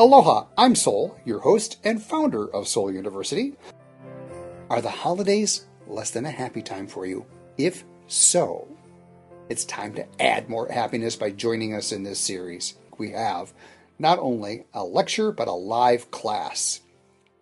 Aloha, 0.00 0.44
I'm 0.56 0.76
Soul, 0.76 1.18
your 1.24 1.40
host 1.40 1.80
and 1.82 2.00
founder 2.00 2.48
of 2.54 2.68
Soul 2.68 2.92
University. 2.92 3.56
Are 4.70 4.80
the 4.80 4.90
holidays 4.90 5.66
less 5.88 6.12
than 6.12 6.24
a 6.24 6.30
happy 6.30 6.62
time 6.62 6.86
for 6.86 7.04
you? 7.04 7.26
If 7.56 7.82
so, 8.06 8.68
it's 9.48 9.64
time 9.64 9.94
to 9.94 10.06
add 10.22 10.48
more 10.48 10.68
happiness 10.68 11.16
by 11.16 11.32
joining 11.32 11.74
us 11.74 11.90
in 11.90 12.04
this 12.04 12.20
series. 12.20 12.74
We 12.96 13.10
have 13.10 13.52
not 13.98 14.20
only 14.20 14.66
a 14.72 14.84
lecture, 14.84 15.32
but 15.32 15.48
a 15.48 15.52
live 15.52 16.12
class. 16.12 16.80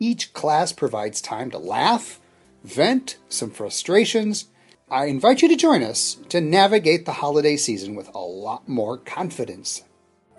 Each 0.01 0.33
class 0.33 0.73
provides 0.73 1.21
time 1.21 1.51
to 1.51 1.59
laugh, 1.59 2.21
vent 2.65 3.19
some 3.29 3.51
frustrations. 3.51 4.47
I 4.91 5.07
invite 5.07 5.43
you 5.43 5.49
to 5.49 5.57
join 5.57 5.83
us 5.83 6.17
to 6.31 6.41
navigate 6.41 7.05
the 7.05 7.13
holiday 7.13 7.59
season 7.59 7.95
with 7.95 8.09
a 8.15 8.19
lot 8.19 8.67
more 8.67 8.97
confidence. 8.97 9.83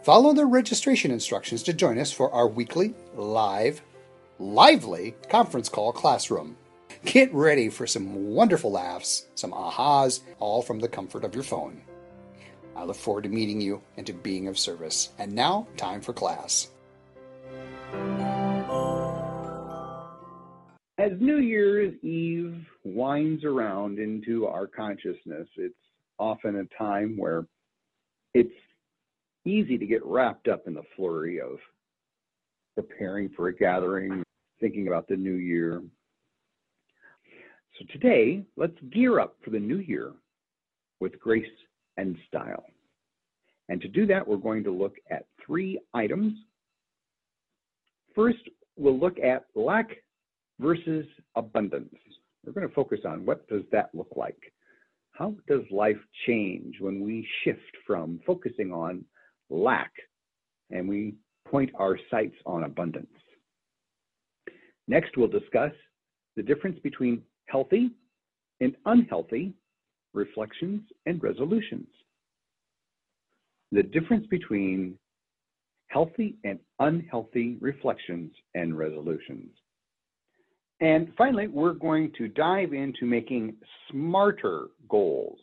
Follow 0.08 0.32
the 0.32 0.46
registration 0.46 1.12
instructions 1.12 1.62
to 1.64 1.74
join 1.74 2.00
us 2.00 2.14
for 2.14 2.32
our 2.32 2.48
weekly, 2.48 2.94
live, 3.14 3.82
lively 4.40 5.14
conference 5.28 5.68
call 5.68 5.92
classroom. 5.92 6.56
Get 7.04 7.34
ready 7.34 7.68
for 7.68 7.86
some 7.86 8.28
wonderful 8.28 8.72
laughs, 8.72 9.28
some 9.36 9.52
ahas, 9.52 10.22
all 10.40 10.62
from 10.62 10.80
the 10.80 10.88
comfort 10.88 11.26
of 11.26 11.36
your 11.36 11.44
phone. 11.44 11.82
I 12.74 12.86
look 12.86 12.96
forward 12.96 13.26
to 13.26 13.30
meeting 13.30 13.60
you 13.60 13.82
and 13.98 14.08
to 14.08 14.14
being 14.14 14.48
of 14.48 14.58
service. 14.58 15.10
And 15.20 15.34
now, 15.34 15.68
time 15.76 16.00
for 16.00 16.14
class. 16.14 16.70
As 20.98 21.20
New 21.20 21.40
Year's 21.40 22.02
Eve 22.02 22.66
winds 22.86 23.44
around 23.44 24.00
into 24.00 24.48
our 24.48 24.68
consciousness, 24.68 25.50
it's 25.58 25.76
often 26.18 26.56
a 26.56 26.78
time 26.82 27.18
where 27.18 27.46
it's 28.34 28.54
easy 29.48 29.78
to 29.78 29.86
get 29.86 30.06
wrapped 30.06 30.48
up 30.48 30.68
in 30.68 30.74
the 30.74 30.84
flurry 30.96 31.40
of 31.40 31.60
preparing 32.76 33.30
for 33.30 33.48
a 33.48 33.56
gathering, 33.56 34.24
thinking 34.60 34.88
about 34.88 35.08
the 35.08 35.16
new 35.16 35.36
year. 35.36 35.82
So 37.80 37.86
today, 37.92 38.44
let's 38.56 38.78
gear 38.92 39.20
up 39.20 39.36
for 39.44 39.52
the 39.52 39.60
new 39.60 39.78
year 39.78 40.14
with 41.00 41.20
grace 41.20 41.46
and 41.98 42.16
style. 42.28 42.66
And 43.70 43.82
to 43.82 43.88
do 43.88 44.06
that, 44.08 44.28
we're 44.28 44.38
going 44.38 44.64
to 44.64 44.72
look 44.72 44.96
at 45.12 45.26
three 45.46 45.80
items. 45.94 46.34
First, 48.16 48.50
we'll 48.78 48.98
look 48.98 49.20
at 49.20 49.46
lack 49.56 49.90
versus 50.60 51.06
abundance. 51.36 51.94
We're 52.46 52.54
going 52.54 52.68
to 52.68 52.74
focus 52.74 53.02
on 53.06 53.26
what 53.26 53.48
does 53.48 53.64
that 53.72 53.90
look 53.94 54.14
like? 54.16 54.38
How 55.12 55.36
does 55.48 55.62
life 55.72 55.98
change 56.26 56.76
when 56.80 57.02
we 57.02 57.28
shift 57.44 57.60
from 57.86 58.20
focusing 58.26 58.72
on 58.72 59.04
lack 59.50 59.92
and 60.72 60.88
we 60.88 61.16
point 61.50 61.72
our 61.76 61.98
sights 62.10 62.36
on 62.46 62.64
abundance? 62.64 63.08
Next, 64.88 65.18
we'll 65.18 65.28
discuss 65.28 65.72
the 66.36 66.44
difference 66.44 66.80
between 66.80 67.22
healthy 67.48 67.92
and 68.62 68.76
unhealthy 68.86 69.54
reflections 70.14 70.82
and 71.06 71.22
resolutions. 71.22 71.88
The 73.72 73.84
difference 73.84 74.26
between 74.28 74.98
healthy 75.88 76.38
and 76.44 76.60
unhealthy 76.80 77.58
reflections 77.60 78.32
and 78.56 78.78
resolutions. 78.78 79.50
And 80.80 81.12
finally, 81.18 81.48
we're 81.48 81.74
going 81.74 82.12
to 82.18 82.28
dive 82.28 82.74
into 82.74 83.06
making 83.06 83.56
smarter 83.90 84.68
goals. 84.90 85.40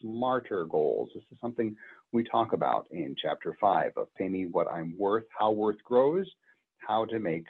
Smarter 0.00 0.64
goals. 0.64 1.10
This 1.14 1.24
is 1.30 1.38
something 1.40 1.76
we 2.12 2.24
talk 2.24 2.52
about 2.52 2.86
in 2.90 3.14
chapter 3.20 3.56
five 3.60 3.92
of 3.96 4.12
Pay 4.14 4.28
Me 4.28 4.46
What 4.46 4.68
I'm 4.70 4.96
Worth, 4.98 5.24
How 5.38 5.50
Worth 5.50 5.82
Grows, 5.84 6.26
How 6.78 7.04
to 7.06 7.18
Make 7.18 7.46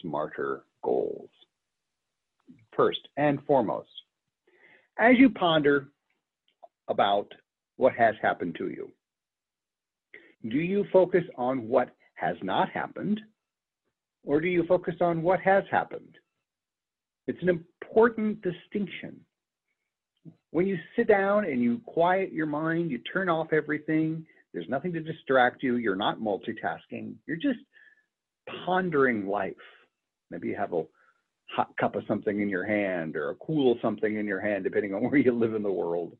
Smarter 0.00 0.64
Goals. 0.82 1.30
First 2.76 3.00
and 3.16 3.44
foremost, 3.46 3.88
as 4.98 5.16
you 5.18 5.30
ponder 5.30 5.88
about 6.88 7.32
what 7.76 7.94
has 7.94 8.14
happened 8.22 8.56
to 8.58 8.68
you, 8.68 8.90
do 10.48 10.58
you 10.58 10.86
focus 10.92 11.24
on 11.36 11.68
what 11.68 11.90
has 12.14 12.36
not 12.42 12.70
happened 12.70 13.20
or 14.24 14.40
do 14.40 14.48
you 14.48 14.64
focus 14.66 14.94
on 15.00 15.22
what 15.22 15.40
has 15.40 15.64
happened? 15.70 16.16
It's 17.26 17.40
an 17.42 17.48
important 17.48 18.42
distinction. 18.42 19.20
When 20.52 20.66
you 20.66 20.76
sit 20.96 21.06
down 21.06 21.44
and 21.44 21.62
you 21.62 21.80
quiet 21.86 22.32
your 22.32 22.46
mind, 22.46 22.90
you 22.90 22.98
turn 22.98 23.28
off 23.28 23.52
everything, 23.52 24.26
there's 24.52 24.68
nothing 24.68 24.92
to 24.94 25.00
distract 25.00 25.62
you, 25.62 25.76
you're 25.76 25.94
not 25.94 26.18
multitasking, 26.18 27.14
you're 27.26 27.36
just 27.36 27.60
pondering 28.64 29.26
life. 29.28 29.54
Maybe 30.30 30.48
you 30.48 30.56
have 30.56 30.72
a 30.72 30.84
hot 31.54 31.76
cup 31.78 31.94
of 31.94 32.04
something 32.06 32.40
in 32.40 32.48
your 32.48 32.64
hand 32.64 33.16
or 33.16 33.30
a 33.30 33.34
cool 33.36 33.78
something 33.80 34.16
in 34.16 34.26
your 34.26 34.40
hand, 34.40 34.64
depending 34.64 34.94
on 34.94 35.02
where 35.10 35.16
you 35.16 35.32
live 35.32 35.54
in 35.54 35.62
the 35.62 35.70
world. 35.70 36.16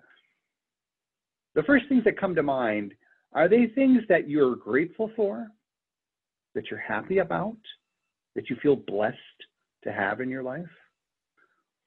The 1.55 1.63
first 1.65 1.87
things 1.89 2.05
that 2.05 2.19
come 2.19 2.35
to 2.37 2.43
mind 2.43 2.95
are 3.33 3.49
they 3.49 3.67
things 3.67 4.03
that 4.09 4.29
you're 4.29 4.57
grateful 4.57 5.11
for, 5.15 5.49
that 6.55 6.71
you're 6.71 6.81
happy 6.81 7.19
about, 7.19 7.57
that 8.35 8.51
you 8.51 8.57
feel 8.63 8.77
blessed 8.77 9.17
to 9.85 9.93
have 9.93 10.21
in 10.21 10.29
your 10.29 10.43
life? 10.43 10.65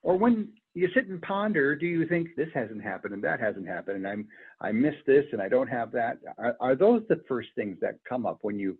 Or 0.01 0.17
when 0.17 0.49
you 0.75 0.89
sit 0.95 1.07
and 1.07 1.21
ponder, 1.21 1.75
do 1.75 1.85
you 1.85 2.07
think 2.07 2.29
this 2.35 2.49
hasn't 2.53 2.81
happened 2.81 3.13
and 3.13 3.23
that 3.23 3.39
hasn't 3.39 3.67
happened 3.67 3.97
and 3.97 4.07
I'm 4.07 4.27
I 4.59 4.71
missed 4.71 5.05
this 5.05 5.25
and 5.31 5.41
I 5.41 5.47
don't 5.47 5.67
have 5.67 5.91
that? 5.91 6.17
Are, 6.37 6.55
are 6.59 6.75
those 6.75 7.03
the 7.09 7.21
first 7.27 7.49
things 7.55 7.77
that 7.81 7.99
come 8.07 8.25
up 8.25 8.39
when 8.41 8.57
you 8.57 8.77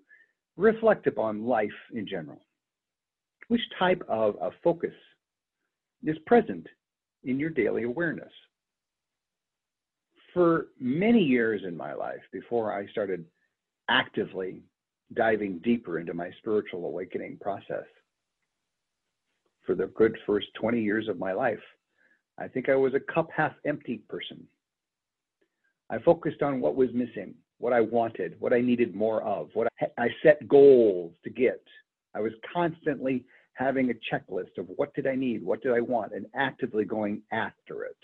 reflect 0.58 1.06
upon 1.08 1.46
life 1.46 1.70
in 1.94 2.08
general? 2.08 2.42
Which 3.48 3.62
type 3.78 4.02
of, 4.08 4.36
of 4.38 4.54
focus 4.64 4.94
is 6.04 6.18
present 6.26 6.66
in 7.24 7.40
your 7.40 7.52
daily 7.52 7.84
awareness? 7.84 8.32
For 10.34 10.68
many 10.80 11.22
years 11.22 11.62
in 11.68 11.78
my 11.78 11.94
life, 11.94 12.22
before 12.32 12.74
I 12.74 12.88
started 12.88 13.24
actively 13.88 14.64
diving 15.14 15.60
deeper 15.60 16.00
into 16.00 16.16
my 16.16 16.32
spiritual 16.40 16.86
awakening 16.86 17.38
process, 17.40 17.86
for 19.64 19.76
the 19.76 19.88
good 19.88 20.18
first 20.26 20.48
20 20.60 20.82
years 20.82 21.08
of 21.08 21.20
my 21.20 21.34
life, 21.34 21.60
I 22.38 22.48
think 22.48 22.70
I 22.70 22.76
was 22.76 22.94
a 22.94 23.00
cup 23.00 23.30
half 23.36 23.54
empty 23.66 23.98
person. 24.10 24.48
I 25.90 26.00
focused 26.00 26.42
on 26.42 26.60
what 26.60 26.76
was 26.76 26.90
missing, 26.94 27.36
what 27.60 27.74
I 27.74 27.82
wanted, 27.82 28.36
what 28.40 28.54
I 28.54 28.62
needed 28.62 28.96
more 28.96 29.22
of, 29.24 29.50
what 29.54 29.68
I, 29.80 29.86
I 29.98 30.08
set 30.24 30.48
goals 30.48 31.14
to 31.24 31.30
get. 31.30 31.62
I 32.16 32.22
was 32.22 32.32
constantly 32.52 33.26
having 33.54 33.92
a 33.92 34.16
checklist 34.16 34.58
of 34.58 34.68
what 34.76 34.94
did 34.96 35.06
I 35.08 35.16
need, 35.16 35.44
what 35.44 35.62
did 35.62 35.74
I 35.74 35.80
want, 35.80 36.14
and 36.14 36.26
actively 36.36 36.86
going 36.86 37.22
after 37.32 37.84
it. 37.84 37.98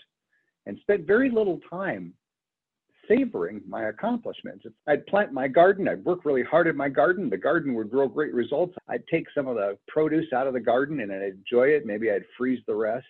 And 0.66 0.78
spent 0.82 1.06
very 1.06 1.30
little 1.30 1.58
time 1.68 2.12
savoring 3.08 3.60
my 3.66 3.88
accomplishments. 3.88 4.64
I'd 4.86 5.06
plant 5.06 5.32
my 5.32 5.48
garden, 5.48 5.88
I'd 5.88 6.04
work 6.04 6.24
really 6.24 6.44
hard 6.44 6.68
at 6.68 6.76
my 6.76 6.88
garden, 6.88 7.28
the 7.28 7.36
garden 7.36 7.74
would 7.74 7.90
grow 7.90 8.06
great 8.06 8.32
results. 8.32 8.76
I'd 8.88 9.06
take 9.08 9.26
some 9.34 9.48
of 9.48 9.56
the 9.56 9.76
produce 9.88 10.32
out 10.32 10.46
of 10.46 10.52
the 10.52 10.60
garden 10.60 11.00
and 11.00 11.10
I'd 11.10 11.22
enjoy 11.22 11.68
it, 11.68 11.84
maybe 11.84 12.10
I'd 12.10 12.24
freeze 12.38 12.60
the 12.68 12.74
rest. 12.74 13.06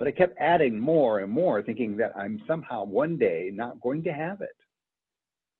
But 0.00 0.08
I 0.08 0.12
kept 0.12 0.38
adding 0.38 0.80
more 0.80 1.18
and 1.18 1.30
more, 1.30 1.62
thinking 1.62 1.94
that 1.98 2.16
I'm 2.16 2.42
somehow 2.46 2.86
one 2.86 3.18
day 3.18 3.50
not 3.52 3.82
going 3.82 4.02
to 4.04 4.12
have 4.14 4.40
it. 4.40 4.56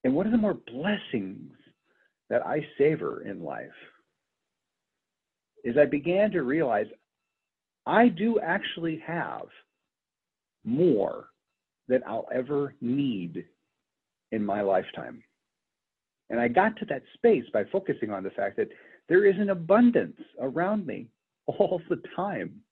And 0.02 0.14
one 0.14 0.24
of 0.24 0.32
the 0.32 0.38
more 0.38 0.54
blessings 0.54 1.52
that 2.30 2.44
I 2.46 2.66
savor 2.78 3.22
in 3.28 3.44
life 3.44 3.68
is 5.62 5.76
I 5.76 5.84
began 5.84 6.30
to 6.30 6.42
realize 6.42 6.86
I 7.84 8.08
do 8.08 8.40
actually 8.40 9.02
have 9.06 9.42
more 10.64 11.26
than 11.88 12.02
I'll 12.06 12.28
ever 12.34 12.75
need 12.81 13.44
in 14.32 14.43
my 14.43 14.62
lifetime. 14.62 15.22
And 16.31 16.40
I 16.40 16.48
got 16.48 16.78
to 16.78 16.86
that 16.86 17.02
space 17.12 17.44
by 17.52 17.64
focusing 17.64 18.10
on 18.10 18.22
the 18.22 18.31
fact 18.31 18.56
that 18.56 18.69
there 19.06 19.26
is 19.26 19.38
an 19.38 19.50
abundance 19.50 20.16
around 20.40 20.86
me 20.86 21.08
all 21.46 21.82
the 21.90 22.00
time. 22.16 22.62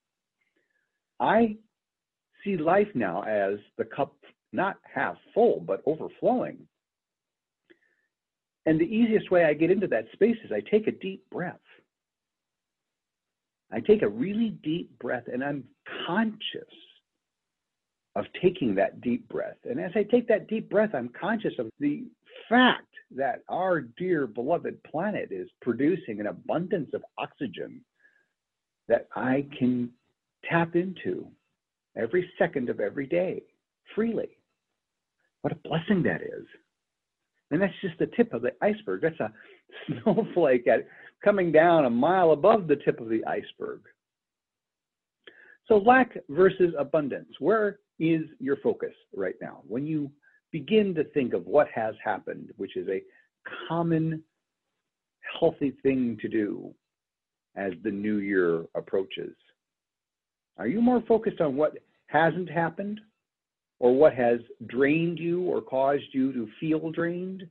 I 1.21 1.57
see 2.45 2.57
life 2.57 2.89
now 2.95 3.23
as 3.23 3.59
the 3.77 3.85
cup 3.85 4.15
not 4.53 4.77
half 4.83 5.17
full, 5.35 5.61
but 5.61 5.83
overflowing. 5.87 6.59
And 8.67 8.81
the 8.81 8.85
easiest 8.85 9.31
way 9.31 9.45
I 9.45 9.55
get 9.55 9.71
into 9.71 9.87
that 9.89 10.07
space 10.13 10.37
is 10.45 10.53
I 10.53 10.61
take 10.71 10.87
a 10.87 10.93
deep 10.93 11.25
breath. 11.31 11.57
I 13.73 13.81
take 13.81 14.03
a 14.03 14.09
really 14.09 14.51
deep 14.63 14.99
breath 14.99 15.25
and 15.33 15.45
I'm 15.45 15.65
conscious 16.07 16.75
of 18.17 18.25
taking 18.43 18.75
that 18.75 19.01
deep 19.01 19.29
breath. 19.29 19.57
And 19.65 19.79
as 19.81 19.93
I 19.95 20.03
take 20.03 20.27
that 20.29 20.49
deep 20.49 20.69
breath, 20.71 20.91
I'm 20.95 21.11
conscious 21.19 21.55
of 21.59 21.69
the 21.79 22.05
fact 22.49 22.87
that 23.15 23.43
our 23.49 23.81
dear 23.81 24.27
beloved 24.27 24.83
planet 24.85 25.29
is 25.31 25.49
producing 25.63 26.21
an 26.21 26.27
abundance 26.27 26.91
of 26.95 27.05
oxygen 27.17 27.83
that 28.89 29.09
I 29.15 29.47
can 29.59 29.91
tap 30.49 30.77
into 30.77 31.29
every 31.97 32.31
second 32.39 32.69
of 32.69 32.81
every 32.81 33.07
day 33.07 33.43
freely. 33.95 34.29
What 35.43 35.53
a 35.53 35.69
blessing 35.69 36.03
that 36.05 36.23
is. 36.23 36.47
And 37.51 37.63
that's 37.63 37.75
just 37.81 37.99
the 37.99 38.11
tip 38.17 38.35
of 38.35 38.43
the 38.43 38.53
iceberg. 38.61 39.03
That's 39.03 39.21
a 39.21 39.33
snowflake 40.03 40.67
at, 40.67 40.87
coming 41.25 41.51
down 41.51 41.85
a 41.85 41.91
mile 41.91 42.33
above 42.33 42.69
the 42.69 42.77
tip 42.77 43.01
of 43.01 43.09
the 43.09 43.25
iceberg. 43.25 43.81
So, 45.67 45.79
lack 45.79 46.17
versus 46.29 46.75
abundance. 46.79 47.29
Where 47.41 47.79
is 47.99 48.23
your 48.39 48.57
focus 48.57 48.95
right 49.15 49.35
now? 49.41 49.61
When 49.67 49.87
you 49.87 50.11
begin 50.51 50.95
to 50.95 51.05
think 51.05 51.35
of 51.35 51.47
what 51.47 51.69
has 51.75 51.95
happened, 52.03 52.51
which 52.57 52.77
is 52.77 52.89
a 52.89 53.03
common, 53.69 54.23
healthy 55.39 55.75
thing 55.83 56.17
to 56.23 56.29
do 56.29 56.75
as 57.57 57.73
the 57.83 57.91
new 57.91 58.19
year 58.19 58.65
approaches, 58.75 59.35
are 60.59 60.67
you 60.67 60.81
more 60.81 61.03
focused 61.07 61.41
on 61.41 61.57
what 61.57 61.79
hasn't 62.07 62.51
happened 62.51 63.01
or 63.79 63.95
what 63.95 64.15
has 64.15 64.41
drained 64.67 65.19
you 65.19 65.43
or 65.43 65.61
caused 65.61 66.13
you 66.13 66.33
to 66.33 66.49
feel 66.59 66.91
drained? 66.91 67.47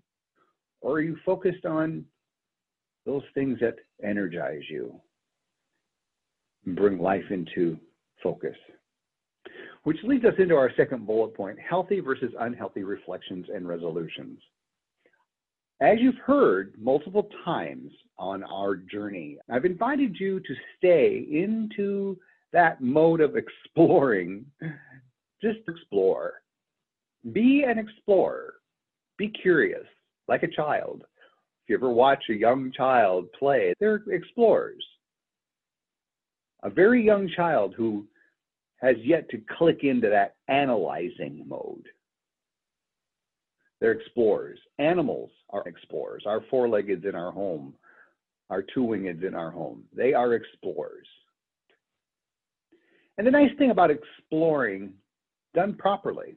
Or 0.81 0.95
are 0.95 1.01
you 1.01 1.17
focused 1.25 1.65
on 1.65 2.05
those 3.05 3.23
things 3.33 3.59
that 3.61 3.75
energize 4.03 4.63
you, 4.69 4.93
bring 6.65 6.99
life 6.99 7.23
into 7.29 7.77
focus? 8.21 8.55
Which 9.83 9.97
leads 10.03 10.25
us 10.25 10.33
into 10.37 10.55
our 10.55 10.71
second 10.75 11.07
bullet 11.07 11.33
point 11.33 11.57
healthy 11.59 12.01
versus 12.01 12.33
unhealthy 12.39 12.83
reflections 12.83 13.45
and 13.53 13.67
resolutions. 13.67 14.39
As 15.79 15.97
you've 15.99 16.17
heard 16.25 16.73
multiple 16.77 17.29
times 17.45 17.91
on 18.17 18.43
our 18.43 18.75
journey, 18.75 19.37
I've 19.49 19.63
invited 19.63 20.17
you 20.19 20.39
to 20.41 20.55
stay 20.77 21.25
into 21.31 22.17
that 22.53 22.81
mode 22.81 23.21
of 23.21 23.35
exploring 23.35 24.45
just 25.41 25.59
explore. 25.67 26.41
Be 27.33 27.63
an 27.67 27.77
explorer. 27.77 28.55
Be 29.17 29.29
curious, 29.29 29.85
like 30.27 30.43
a 30.43 30.47
child. 30.55 31.03
If 31.63 31.69
you 31.69 31.75
ever 31.75 31.89
watch 31.89 32.23
a 32.29 32.33
young 32.33 32.71
child 32.71 33.27
play, 33.37 33.73
they're 33.79 34.01
explorers. 34.09 34.85
A 36.63 36.69
very 36.69 37.03
young 37.03 37.29
child 37.35 37.73
who 37.75 38.07
has 38.77 38.95
yet 39.03 39.29
to 39.29 39.41
click 39.57 39.83
into 39.83 40.09
that 40.09 40.35
analyzing 40.47 41.43
mode. 41.47 41.87
They're 43.79 43.91
explorers. 43.91 44.59
Animals 44.79 45.29
are 45.49 45.67
explorers. 45.67 46.23
Our 46.25 46.41
four 46.49 46.67
leggeds 46.69 47.05
in 47.05 47.15
our 47.15 47.31
home, 47.31 47.73
our 48.49 48.61
two 48.61 48.81
wingeds 48.81 49.25
in 49.25 49.35
our 49.35 49.51
home, 49.51 49.83
they 49.95 50.13
are 50.13 50.33
explorers. 50.33 51.07
And 53.17 53.25
the 53.25 53.31
nice 53.31 53.51
thing 53.57 53.71
about 53.71 53.91
exploring 53.91 54.93
done 55.55 55.73
properly. 55.75 56.35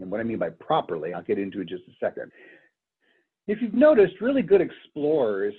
And 0.00 0.10
what 0.10 0.20
I 0.20 0.24
mean 0.24 0.38
by 0.38 0.50
properly, 0.50 1.12
I'll 1.12 1.22
get 1.22 1.38
into 1.38 1.60
in 1.60 1.68
just 1.68 1.84
a 1.88 1.92
second. 2.00 2.32
If 3.46 3.60
you've 3.60 3.74
noticed, 3.74 4.20
really 4.20 4.42
good 4.42 4.60
explorers, 4.60 5.54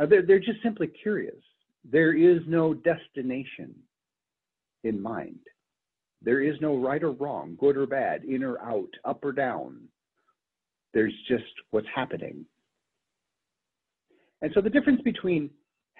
uh, 0.00 0.06
they're, 0.06 0.26
they're 0.26 0.40
just 0.40 0.62
simply 0.62 0.88
curious. 0.88 1.36
There 1.90 2.12
is 2.14 2.40
no 2.46 2.74
destination 2.74 3.74
in 4.84 5.00
mind. 5.00 5.38
There 6.22 6.40
is 6.42 6.56
no 6.60 6.76
right 6.76 7.02
or 7.02 7.12
wrong, 7.12 7.56
good 7.58 7.76
or 7.76 7.86
bad, 7.86 8.24
in 8.24 8.42
or 8.42 8.60
out, 8.60 8.90
up 9.04 9.24
or 9.24 9.32
down. 9.32 9.80
There's 10.92 11.14
just 11.28 11.44
what's 11.70 11.86
happening. 11.94 12.44
And 14.42 14.50
so 14.54 14.60
the 14.60 14.70
difference 14.70 15.00
between 15.02 15.50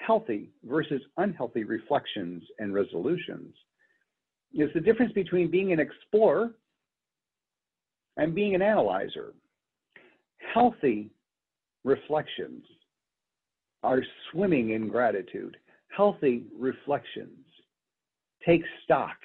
healthy 0.05 0.51
versus 0.65 1.03
unhealthy 1.17 1.65
reflections 1.65 2.43
and 2.59 2.75
resolutions 2.75 3.55
is 4.55 4.71
the 4.75 4.81
difference 4.81 5.13
between 5.13 5.51
being 5.51 5.73
an 5.73 5.81
explorer 5.81 6.51
and 8.17 8.35
being 8.35 8.55
an 8.55 8.63
analyzer. 8.63 9.35
Healthy 10.53 11.11
reflections 11.85 12.65
are 13.83 14.03
swimming 14.31 14.71
in 14.71 14.89
gratitude. 14.89 15.57
Healthy 15.97 16.45
reflections 16.59 17.39
take 18.47 18.63
stock 18.85 19.17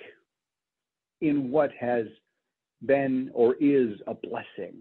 in 1.21 1.51
what 1.51 1.71
has 1.79 2.05
been 2.85 3.31
or 3.33 3.55
is 3.59 3.97
a 4.07 4.13
blessing, 4.13 4.75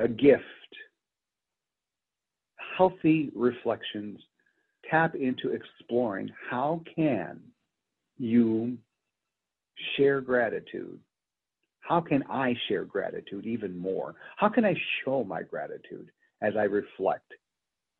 a 0.00 0.08
gift. 0.08 0.42
Healthy 2.76 3.30
reflections 3.34 4.20
tap 4.90 5.14
into 5.14 5.50
exploring 5.52 6.30
how 6.50 6.82
can 6.94 7.40
you 8.18 8.76
share 9.96 10.20
gratitude? 10.20 10.98
How 11.80 12.00
can 12.00 12.24
I 12.28 12.54
share 12.68 12.84
gratitude 12.84 13.46
even 13.46 13.76
more? 13.78 14.14
How 14.36 14.48
can 14.48 14.64
I 14.64 14.74
show 15.04 15.24
my 15.24 15.42
gratitude 15.42 16.10
as 16.42 16.54
I 16.56 16.64
reflect 16.64 17.32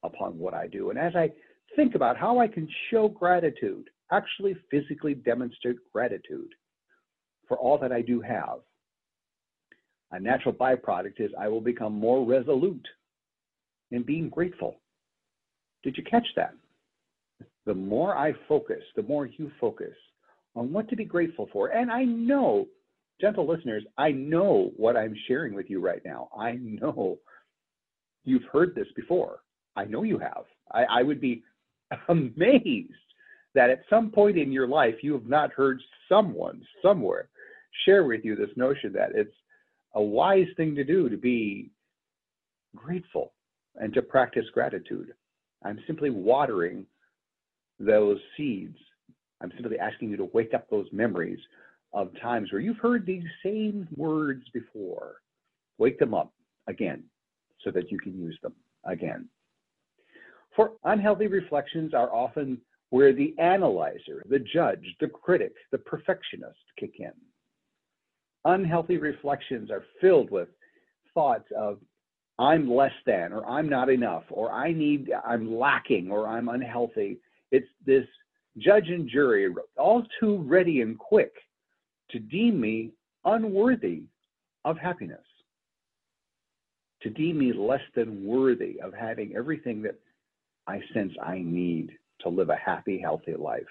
upon 0.03 0.39
what 0.39 0.55
I 0.55 0.67
do? 0.67 0.91
And 0.91 0.99
as 0.99 1.15
I 1.15 1.31
think 1.77 1.95
about 1.95 2.17
how 2.17 2.41
I 2.41 2.49
can 2.49 2.69
show 2.91 3.09
gratitude, 3.09 3.89
actually 4.11 4.57
physically 4.71 5.15
demonstrate 5.15 5.77
gratitude 5.93 6.49
for 7.49 7.57
all 7.59 7.79
that 7.79 7.93
I 7.93 8.03
do 8.03 8.21
have, 8.21 8.59
a 10.13 10.21
natural 10.21 10.55
byproduct 10.55 11.21
is 11.21 11.31
I 11.39 11.49
will 11.49 11.61
become 11.61 11.93
more 11.93 12.25
resolute 12.25 12.87
in 13.91 14.03
being 14.03 14.29
grateful. 14.29 14.81
Did 15.83 15.97
you 15.97 16.05
catch 16.05 16.27
that? 16.37 16.55
The 17.67 17.75
more 17.75 18.17
I 18.17 18.33
focus, 18.49 18.83
the 18.95 19.03
more 19.03 19.27
you 19.27 19.51
focus 19.61 19.95
on 20.55 20.73
what 20.73 20.89
to 20.89 20.97
be 20.97 21.05
grateful 21.05 21.49
for. 21.53 21.69
And 21.69 21.91
I 21.91 22.05
know, 22.05 22.67
gentle 23.21 23.47
listeners, 23.47 23.85
I 23.99 24.13
know 24.13 24.71
what 24.77 24.97
I'm 24.97 25.15
sharing 25.29 25.55
with 25.55 25.69
you 25.69 25.81
right 25.81 26.01
now. 26.05 26.29
I 26.37 26.53
know 26.53 27.19
you've 28.25 28.45
heard 28.53 28.75
this 28.75 28.89
before. 28.97 29.41
I 29.77 29.85
know 29.85 30.03
you 30.03 30.19
have. 30.19 30.45
I, 30.73 30.85
I 30.85 31.03
would 31.03 31.21
be 31.21 31.43
amazed 32.09 32.93
that 33.55 33.71
at 33.71 33.83
some 33.91 34.11
point 34.11 34.39
in 34.39 34.53
your 34.53 34.69
life 34.69 34.97
you 35.03 35.13
have 35.15 35.27
not 35.27 35.53
heard 35.53 35.81
someone 36.09 36.63
somewhere 36.83 37.29
share 37.85 38.05
with 38.05 38.25
you 38.25 38.37
this 38.37 38.51
notion 38.57 38.93
that 38.93 39.11
it's 39.15 39.35
a 39.95 40.03
wise 40.03 40.47
thing 40.57 40.75
to 40.75 40.85
do 40.85 41.09
to 41.09 41.17
be 41.17 41.71
grateful 42.75 43.33
and 43.77 43.93
to 43.95 44.03
practice 44.03 44.45
gratitude. 44.53 45.15
I'm 45.65 45.79
simply 45.87 46.11
watering 46.11 46.87
those 47.79 48.19
seeds 48.37 48.79
I'm 49.41 49.53
simply 49.57 49.79
asking 49.79 50.11
you 50.11 50.17
to 50.17 50.31
wake 50.33 50.55
up 50.55 50.69
those 50.71 50.87
memories 50.93 51.39
of 51.93 52.11
times 52.21 52.53
where 52.53 52.61
you've 52.61 52.79
heard 52.79 53.07
these 53.07 53.25
same 53.45 53.87
words 53.97 54.45
before. 54.53 55.17
Wake 55.79 55.99
them 55.99 56.15
up 56.15 56.33
again 56.69 57.05
so 57.63 57.71
that 57.71 57.91
you 57.91 57.99
can 57.99 58.19
use 58.19 58.39
them 58.43 58.55
again. 58.85 59.29
For 60.55 60.73
unhealthy 60.85 61.27
reflections 61.27 61.93
are 61.93 62.13
often 62.13 62.59
where 62.91 63.13
the 63.13 63.35
analyzer, 63.39 64.25
the 64.29 64.39
judge, 64.39 64.85
the 65.01 65.09
critic, 65.09 65.53
the 65.71 65.79
perfectionist 65.79 66.59
kick 66.79 66.95
in. 66.99 67.13
Unhealthy 68.47 68.97
reflections 68.97 69.71
are 69.71 69.85
filled 70.01 70.31
with 70.31 70.49
thoughts 71.13 71.49
of 71.57 71.79
I'm 72.39 72.71
less 72.71 72.93
than, 73.07 73.33
or 73.33 73.45
I'm 73.47 73.69
not 73.69 73.89
enough, 73.89 74.25
or 74.31 74.53
I 74.53 74.73
need, 74.73 75.11
I'm 75.27 75.59
lacking, 75.59 76.11
or 76.11 76.29
I'm 76.29 76.49
unhealthy. 76.49 77.19
It's 77.51 77.69
this 77.85 78.07
judge 78.59 78.89
and 78.89 79.09
jury, 79.09 79.53
all 79.77 80.03
too 80.21 80.39
ready 80.39 80.81
and 80.81 80.99
quick 80.99 81.33
to 82.11 82.19
deem 82.19 82.61
me 82.61 82.93
unworthy 83.25 84.05
of 84.65 84.79
happiness, 84.79 85.25
to 87.03 87.11
deem 87.11 87.39
me 87.39 87.53
less 87.53 87.83
than 87.95 88.27
worthy 88.27 88.81
of 88.81 88.93
having 88.95 89.35
everything 89.37 89.83
that 89.83 89.99
I 90.67 90.81
sense 90.93 91.13
I 91.23 91.39
need 91.39 91.91
to 92.21 92.29
live 92.29 92.51
a 92.51 92.57
happy, 92.57 92.99
healthy 92.99 93.35
life. 93.35 93.63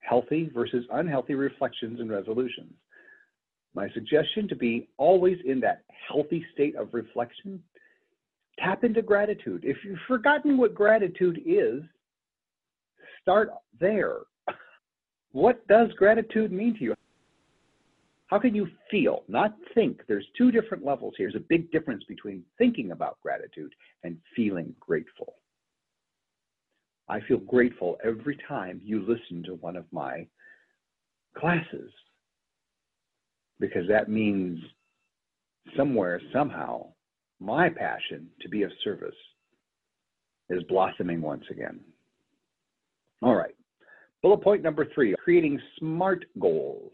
Healthy 0.00 0.50
versus 0.52 0.84
unhealthy 0.92 1.34
reflections 1.34 2.00
and 2.00 2.10
resolutions. 2.10 2.72
My 3.74 3.88
suggestion 3.90 4.48
to 4.48 4.56
be 4.56 4.88
always 4.98 5.38
in 5.44 5.60
that 5.60 5.84
healthy 6.08 6.44
state 6.52 6.74
of 6.76 6.92
reflection, 6.92 7.62
tap 8.58 8.84
into 8.84 9.00
gratitude. 9.00 9.64
If 9.64 9.78
you've 9.84 9.98
forgotten 10.08 10.58
what 10.58 10.74
gratitude 10.74 11.40
is, 11.46 11.82
start 13.22 13.50
there. 13.80 14.18
What 15.32 15.66
does 15.66 15.88
gratitude 15.96 16.52
mean 16.52 16.76
to 16.78 16.84
you? 16.84 16.94
How 18.26 18.38
can 18.38 18.54
you 18.54 18.66
feel, 18.90 19.24
not 19.28 19.54
think? 19.74 20.02
There's 20.08 20.26
two 20.36 20.50
different 20.50 20.84
levels 20.84 21.14
here. 21.16 21.30
There's 21.30 21.42
a 21.42 21.46
big 21.48 21.70
difference 21.70 22.04
between 22.04 22.42
thinking 22.58 22.92
about 22.92 23.20
gratitude 23.22 23.72
and 24.04 24.16
feeling 24.34 24.74
grateful. 24.80 25.34
I 27.08 27.20
feel 27.28 27.38
grateful 27.38 27.98
every 28.04 28.38
time 28.48 28.80
you 28.82 29.00
listen 29.00 29.42
to 29.44 29.54
one 29.56 29.76
of 29.76 29.84
my 29.92 30.26
classes 31.36 31.90
because 33.60 33.86
that 33.88 34.08
means 34.08 34.58
somewhere, 35.76 36.20
somehow, 36.32 36.86
my 37.38 37.68
passion 37.68 38.28
to 38.40 38.48
be 38.48 38.62
of 38.62 38.70
service 38.82 39.14
is 40.48 40.62
blossoming 40.64 41.20
once 41.20 41.44
again. 41.50 41.80
All 43.22 43.36
right. 43.36 43.54
Bullet 44.22 44.42
point 44.42 44.62
number 44.62 44.86
three, 44.94 45.14
creating 45.22 45.60
SMART 45.78 46.24
goals. 46.40 46.92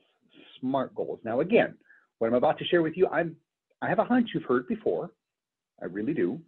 SMART 0.61 0.95
goals. 0.95 1.21
Now, 1.25 1.41
again, 1.41 1.75
what 2.19 2.29
I'm 2.29 2.35
about 2.35 2.59
to 2.59 2.65
share 2.65 2.83
with 2.83 2.97
you, 2.97 3.07
I'm, 3.09 3.37
I 3.83 3.89
have 3.89 3.99
a 3.99 4.05
hunch 4.05 4.31
you've 4.35 4.45
heard 4.45 4.67
before. 4.67 5.11
I 5.81 5.87
really 5.87 6.15
do. 6.15 6.41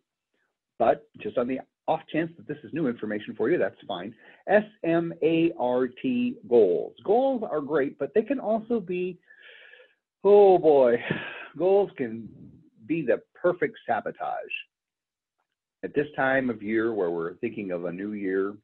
But 0.79 1.07
just 1.21 1.39
on 1.39 1.47
the 1.47 1.61
off 1.87 2.01
chance 2.13 2.31
that 2.37 2.49
this 2.49 2.57
is 2.65 2.73
new 2.73 2.89
information 2.89 3.35
for 3.37 3.51
you, 3.51 3.59
that's 3.59 3.77
fine. 3.87 4.15
S 4.49 4.65
M 4.85 5.13
A 5.23 5.53
R 5.59 5.89
T 5.89 6.37
goals. 6.49 6.95
Goals 7.05 7.43
are 7.49 7.61
great, 7.61 7.99
but 7.99 8.13
they 8.15 8.23
can 8.23 8.41
also 8.41 8.81
be, 8.81 9.19
oh 10.25 10.59
boy, 10.59 10.97
goals 11.59 11.91
can 11.97 12.29
be 12.87 13.03
the 13.03 13.21
perfect 13.41 13.77
sabotage. 13.87 14.25
At 15.83 15.95
this 15.95 16.07
time 16.17 16.51
of 16.51 16.63
year 16.63 16.93
where 16.93 17.11
we're 17.11 17.35
thinking 17.35 17.71
of 17.71 17.85
a 17.85 17.93
new 17.93 18.13
year, 18.13 18.55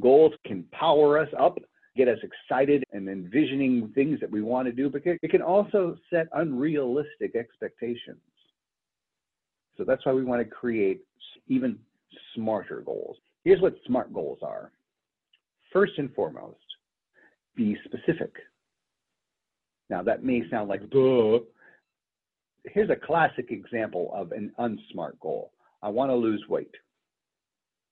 goals 0.00 0.32
can 0.46 0.64
power 0.72 1.18
us 1.18 1.28
up, 1.38 1.58
get 1.96 2.08
us 2.08 2.18
excited 2.22 2.84
and 2.92 3.08
envisioning 3.08 3.90
things 3.94 4.20
that 4.20 4.30
we 4.30 4.42
want 4.42 4.66
to 4.66 4.72
do, 4.72 4.88
but 4.88 5.02
it 5.04 5.30
can 5.30 5.42
also 5.42 5.96
set 6.08 6.28
unrealistic 6.32 7.34
expectations. 7.36 8.18
So 9.76 9.84
that's 9.84 10.04
why 10.04 10.12
we 10.12 10.24
want 10.24 10.42
to 10.42 10.48
create 10.48 11.02
even 11.48 11.78
smarter 12.34 12.80
goals. 12.80 13.16
Here's 13.44 13.60
what 13.60 13.74
SMART 13.86 14.12
goals 14.12 14.38
are. 14.42 14.70
First 15.72 15.92
and 15.98 16.12
foremost, 16.14 16.58
be 17.56 17.76
specific. 17.84 18.32
Now 19.88 20.02
that 20.02 20.24
may 20.24 20.42
sound 20.50 20.68
like 20.68 20.88
duh. 20.90 21.38
Here's 22.64 22.90
a 22.90 22.96
classic 22.96 23.50
example 23.50 24.10
of 24.14 24.32
an 24.32 24.52
unsmart 24.58 25.18
goal. 25.20 25.52
I 25.82 25.88
want 25.88 26.10
to 26.10 26.14
lose 26.14 26.44
weight. 26.48 26.74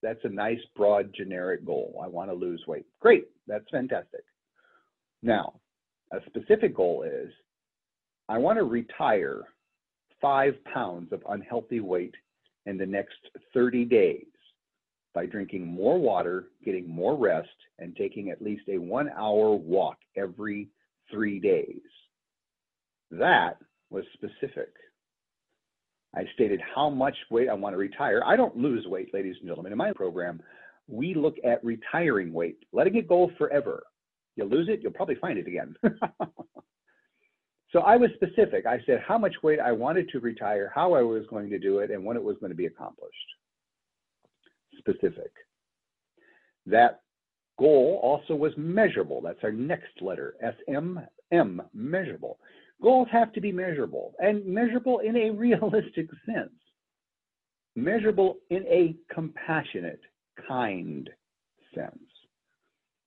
That's 0.03 0.21
a 0.25 0.29
nice, 0.29 0.61
broad, 0.77 1.13
generic 1.15 1.65
goal. 1.65 2.01
I 2.03 2.09
want 2.09 2.31
to 2.31 2.35
lose 2.35 2.63
weight. 2.67 2.87
Great, 3.01 3.27
that's 3.47 3.69
fantastic. 3.71 4.23
Now, 5.23 5.55
a 6.13 6.19
specific 6.27 6.75
goal 6.75 7.03
is 7.03 7.33
I 8.29 8.39
want 8.39 8.59
to 8.59 8.65
retire 8.65 9.43
five 10.21 10.55
pounds 10.65 11.13
of 11.13 11.23
unhealthy 11.29 11.81
weight 11.81 12.15
in 12.67 12.77
the 12.77 12.87
next 12.87 13.17
30 13.55 13.85
days 13.87 14.27
by 15.15 15.27
drinking 15.27 15.67
more 15.67 15.99
water, 15.99 16.49
getting 16.65 16.89
more 16.89 17.17
rest, 17.17 17.49
and 17.79 17.97
taking 17.97 18.31
at 18.31 18.43
least 18.43 18.63
a 18.69 18.79
one 18.79 19.11
hour 19.19 19.55
walk 19.55 19.97
every 20.17 20.69
three 21.11 21.41
days. 21.41 21.81
That 23.11 23.57
was 23.91 24.05
specific. 24.13 24.69
I 26.17 26.25
stated 26.35 26.61
how 26.75 26.89
much 26.89 27.17
weight 27.31 27.49
I 27.49 27.55
want 27.55 27.75
to 27.75 27.79
retire. 27.79 28.23
I 28.25 28.37
don't 28.37 28.57
lose 28.57 28.87
weight, 28.87 29.13
ladies 29.13 29.37
and 29.41 29.49
gentlemen. 29.49 29.73
In 29.73 29.79
my 29.79 29.93
program, 29.93 30.41
we 30.89 31.15
look 31.15 31.37
at 31.45 31.63
retiring 31.65 32.33
weight, 32.33 32.59
letting 32.73 32.97
it 32.97 33.09
go 33.09 33.31
forever. 33.37 33.83
You'll 34.37 34.49
lose 34.49 34.69
it, 34.69 34.81
you'll 34.83 34.93
probably 34.93 35.17
find 35.17 35.39
it 35.39 35.47
again. 35.47 35.75
so 37.73 37.81
I 37.81 37.97
was 37.97 38.11
specific. 38.15 38.65
I 38.67 38.79
said 38.87 39.03
how 39.07 39.19
much 39.19 39.35
weight 39.43 39.61
I 39.61 39.73
wanted 39.73 40.09
to 40.11 40.21
retire, 40.21 40.73
how 40.75 40.95
I 40.95 41.03
was 41.03 41.25
going 41.29 41.51
to 41.51 41.59
do 41.59 41.81
it, 41.81 41.91
and 41.91 42.05
when 42.05 42.17
it 42.17 42.23
was 42.23 42.37
going 42.41 42.51
to 42.51 42.57
be 42.57 42.67
accomplished. 42.67 43.15
Specific. 44.79 45.33
That 46.67 47.01
goal 47.59 48.01
also 48.03 48.35
was 48.35 48.53
measurable. 48.57 49.21
That's 49.21 49.43
our 49.43 49.53
next 49.53 50.01
letter, 50.01 50.37
S 50.43 50.55
M 50.69 51.01
M, 51.33 51.61
measurable. 51.75 52.39
Goals 52.83 53.09
have 53.11 53.33
to 53.33 53.41
be 53.41 53.53
measurable 53.53 54.15
and 54.19 54.45
measurable 54.47 55.01
in 55.01 55.17
a 55.17 55.31
realistic 55.35 56.09
sense, 56.27 56.53
measurable 57.77 58.39
in 58.51 58.65
a 58.67 58.95
compassionate, 59.13 60.01
kind 60.47 61.09
sense. 61.75 61.99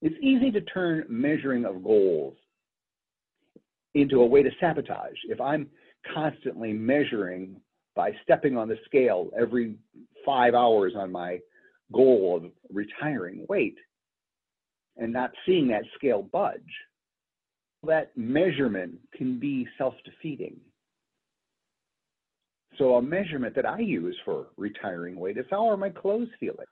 It's 0.02 0.16
easy 0.22 0.52
to 0.52 0.62
turn 0.62 1.06
measuring 1.10 1.66
of 1.66 1.84
goals 1.84 2.36
into 3.94 4.22
a 4.22 4.26
way 4.26 4.42
to 4.42 4.50
sabotage. 4.60 5.18
If 5.26 5.40
I'm 5.40 5.68
constantly 6.14 6.74
measuring 6.74 7.58
by 7.96 8.12
stepping 8.24 8.58
on 8.58 8.68
the 8.68 8.78
scale 8.86 9.30
every 9.40 9.76
five 10.26 10.54
hours 10.56 10.94
on 10.98 11.12
my 11.12 11.40
goal 11.94 12.42
of 12.42 12.52
retiring 12.74 13.46
weight 13.50 13.78
and 14.98 15.12
not 15.12 15.32
seeing 15.46 15.68
that 15.68 15.84
scale 15.96 16.24
budge, 16.24 16.62
that 17.84 18.16
measurement 18.16 18.94
can 19.16 19.40
be 19.40 19.68
self-defeating. 19.78 20.56
So 22.78 22.96
a 22.96 23.02
measurement 23.02 23.56
that 23.56 23.66
I 23.66 23.80
use 23.80 24.18
for 24.24 24.48
retiring 24.58 25.20
weight 25.20 25.38
is 25.38 25.46
how 25.50 25.68
are 25.68 25.78
my 25.78 25.90
clothes 25.90 26.30
feeling? 26.40 26.66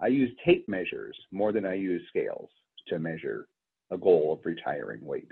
I 0.00 0.08
use 0.08 0.30
tape 0.44 0.68
measures 0.68 1.16
more 1.30 1.52
than 1.52 1.64
I 1.64 1.74
use 1.74 2.02
scales 2.08 2.48
to 2.88 2.98
measure 2.98 3.46
a 3.90 3.96
goal 3.96 4.32
of 4.32 4.44
retiring 4.44 5.04
weight. 5.04 5.28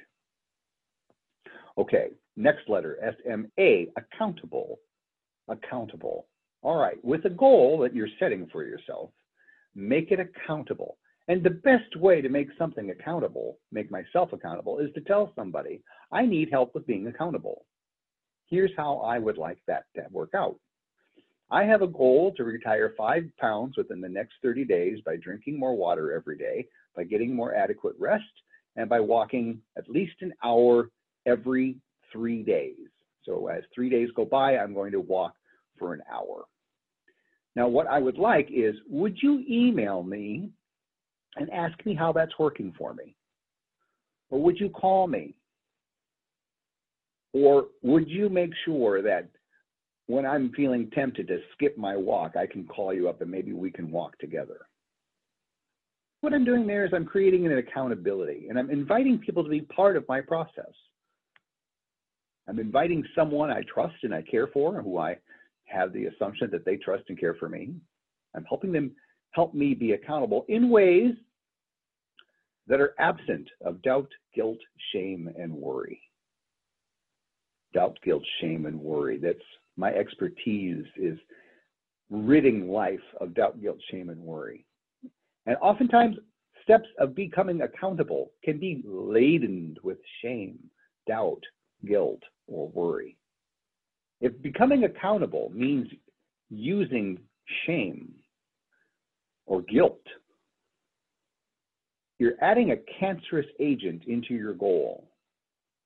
Okay, 1.79 2.09
next 2.37 2.69
letter, 2.69 2.99
S-M-A, 3.03 3.89
accountable. 3.97 4.79
Accountable. 5.49 6.27
All 6.63 6.77
right, 6.77 7.03
with 7.05 7.25
a 7.25 7.31
goal 7.31 7.79
that 7.79 7.95
you're 7.95 8.09
setting 8.21 8.47
for 8.53 8.63
yourself, 8.65 9.11
make 9.75 10.13
it 10.13 10.21
accountable. 10.21 10.97
And 11.29 11.43
the 11.43 11.51
best 11.51 11.97
way 11.97 12.21
to 12.21 12.29
make 12.29 12.49
something 12.59 12.91
accountable, 12.91 13.59
make 13.71 13.91
myself 13.91 14.33
accountable, 14.33 14.79
is 14.79 14.93
to 14.95 15.01
tell 15.01 15.33
somebody, 15.37 15.81
I 16.11 16.27
need 16.27 16.51
help 16.51 16.75
with 16.75 16.87
being 16.87 17.07
accountable. 17.07 17.65
Here's 18.49 18.73
how 18.77 18.99
I 18.99 19.19
would 19.19 19.39
like 19.39 19.59
that 19.67 19.85
to 19.95 20.05
work 20.11 20.35
out. 20.35 20.57
I 21.51 21.65
have 21.65 21.83
a 21.83 21.87
goal 21.87 22.33
to 22.37 22.45
retire 22.45 22.95
five 22.97 23.25
pounds 23.39 23.77
within 23.77 24.01
the 24.01 24.09
next 24.09 24.35
30 24.43 24.65
days 24.65 24.99
by 25.05 25.17
drinking 25.17 25.59
more 25.59 25.77
water 25.77 26.13
every 26.13 26.37
day, 26.37 26.67
by 26.97 27.05
getting 27.05 27.35
more 27.35 27.55
adequate 27.55 27.95
rest, 27.99 28.25
and 28.77 28.89
by 28.89 29.01
walking 29.01 29.61
at 29.77 29.89
least 29.89 30.17
an 30.23 30.33
hour 30.43 30.89
every 31.27 31.77
three 32.11 32.43
days. 32.43 32.77
So 33.25 33.49
as 33.49 33.63
three 33.75 33.91
days 33.91 34.09
go 34.17 34.25
by, 34.25 34.57
I'm 34.57 34.75
going 34.75 34.93
to 34.93 35.01
walk 35.01 35.35
for 35.79 35.95
an 35.95 36.03
hour. 36.13 36.45
Now, 37.55 37.69
what 37.69 37.87
I 37.87 37.99
would 37.99 38.19
like 38.19 38.49
is, 38.51 38.75
would 38.89 39.17
you 39.23 39.45
email 39.49 40.03
me 40.03 40.51
and 41.37 41.51
ask 41.51 41.75
me 41.87 41.95
how 41.95 42.13
that's 42.13 42.39
working 42.39 42.75
for 42.77 42.95
me? 42.95 43.15
Or 44.31 44.41
would 44.43 44.59
you 44.59 44.69
call 44.69 45.07
me? 45.07 45.35
Or 47.33 47.67
would 47.83 48.09
you 48.09 48.29
make 48.29 48.53
sure 48.65 49.03
that 49.03 49.29
when 50.07 50.27
I'm 50.27 50.53
feeling 50.53 50.91
tempted 50.91 51.29
to 51.29 51.41
skip 51.53 51.79
my 51.79 51.97
walk, 51.97 52.37
I 52.37 52.47
can 52.47 52.67
call 52.67 52.93
you 52.93 53.09
up 53.09 53.23
and 53.23 53.31
maybe 53.31 53.53
we 53.53 53.71
can 53.71 53.91
walk 53.91 54.19
together? 54.19 54.67
What 56.21 56.35
I'm 56.35 56.45
doing 56.45 56.67
there 56.67 56.85
is 56.85 56.93
I'm 56.95 57.05
creating 57.05 57.47
an 57.47 57.59
accountability 57.59 58.47
and 58.49 58.59
I'm 58.59 58.71
inviting 58.71 59.19
people 59.19 59.43
to 59.43 59.51
be 59.51 59.63
part 59.63 59.97
of 59.97 60.07
my 60.09 60.21
process. 60.21 60.73
I'm 62.49 62.59
inviting 62.59 63.05
someone 63.15 63.51
I 63.51 63.63
trust 63.73 63.97
and 64.03 64.15
I 64.15 64.23
care 64.23 64.49
for, 64.49 64.81
who 64.83 64.99
I 64.99 65.17
have 65.65 65.93
the 65.93 66.07
assumption 66.07 66.49
that 66.53 66.65
they 66.65 66.77
trust 66.77 67.05
and 67.09 67.19
care 67.19 67.35
for 67.35 67.49
me. 67.49 67.75
I'm 68.35 68.45
helping 68.45 68.73
them 68.73 68.93
help 69.33 69.55
me 69.55 69.75
be 69.75 69.93
accountable 69.93 70.45
in 70.49 70.71
ways 70.71 71.15
that 72.69 72.81
are 72.81 72.95
absent 72.99 73.49
of 73.65 73.83
doubt, 73.83 74.09
guilt, 74.35 74.59
shame, 74.93 75.29
and 75.39 75.53
worry. 75.53 76.01
Doubt, 77.75 77.99
guilt, 78.05 78.23
shame, 78.41 78.67
and 78.67 78.79
worry. 78.79 79.19
That's 79.19 79.39
my 79.77 79.93
expertise 79.93 80.85
is 80.97 81.19
ridding 82.11 82.69
life 82.69 83.01
of 83.21 83.35
doubt, 83.35 83.61
guilt, 83.61 83.79
shame, 83.91 84.11
and 84.11 84.21
worry. 84.21 84.65
And 85.47 85.57
oftentimes, 85.61 86.17
steps 86.63 86.89
of 86.99 87.15
becoming 87.15 87.63
accountable 87.63 88.31
can 88.45 88.59
be 88.59 88.83
laden 88.85 89.77
with 89.83 89.99
shame, 90.21 90.59
doubt, 91.09 91.43
guilt, 91.87 92.23
or 92.47 92.69
worry. 92.69 93.17
If 94.21 94.41
becoming 94.41 94.85
accountable 94.85 95.51
means 95.53 95.89
using 96.51 97.19
shame 97.67 98.15
or 99.47 99.63
guilt, 99.63 100.03
you're 102.19 102.35
adding 102.41 102.71
a 102.71 103.01
cancerous 103.01 103.47
agent 103.61 104.05
into 104.07 104.35
your 104.35 104.55
goal. 104.55 105.09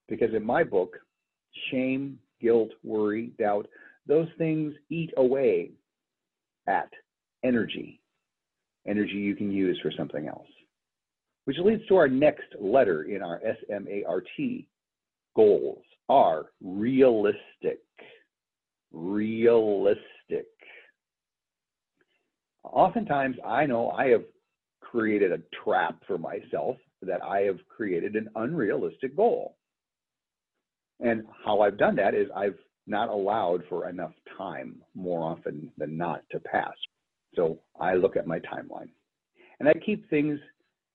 Because 0.09 0.35
in 0.35 0.45
my 0.45 0.63
book, 0.63 0.97
shame, 1.71 2.19
guilt, 2.41 2.71
worry, 2.85 3.33
doubt, 3.39 3.67
those 4.07 4.29
things 4.39 4.75
eat 4.91 5.13
away 5.17 5.71
at 6.69 6.91
energy, 7.45 8.01
energy 8.87 9.15
you 9.15 9.35
can 9.35 9.51
use 9.51 9.79
for 9.83 9.91
something 9.97 10.29
else. 10.29 10.47
Which 11.45 11.59
leads 11.59 11.87
to 11.87 11.97
our 11.97 12.09
next 12.09 12.55
letter 12.61 13.05
in 13.05 13.23
our 13.23 13.41
SMART 13.67 14.29
goals 15.35 15.83
are 16.09 16.47
realistic. 16.63 17.81
Realistic. 18.93 20.03
Oftentimes, 22.73 23.37
I 23.45 23.67
know 23.67 23.91
I 23.91 24.09
have 24.09 24.25
created 24.81 25.33
a 25.33 25.43
trap 25.65 26.03
for 26.07 26.19
myself 26.19 26.77
that 27.03 27.23
I 27.23 27.41
have 27.41 27.59
created 27.69 28.17
an 28.17 28.29
unrealistic 28.37 29.17
goal. 29.17 29.57
And 31.01 31.25
how 31.45 31.61
I've 31.61 31.79
done 31.79 31.97
that 31.97 32.15
is 32.15 32.29
I've 32.35 32.59
not 32.87 33.09
allowed 33.09 33.63
for 33.69 33.89
enough 33.89 34.13
time 34.39 34.83
more 34.95 35.23
often 35.23 35.71
than 35.77 35.97
not 35.97 36.23
to 36.31 36.41
pass. 36.41 36.75
So 37.35 37.61
I 37.79 37.95
look 37.95 38.17
at 38.17 38.27
my 38.27 38.39
timeline 38.41 38.89
and 39.61 39.69
I 39.69 39.75
keep 39.75 40.09
things 40.09 40.41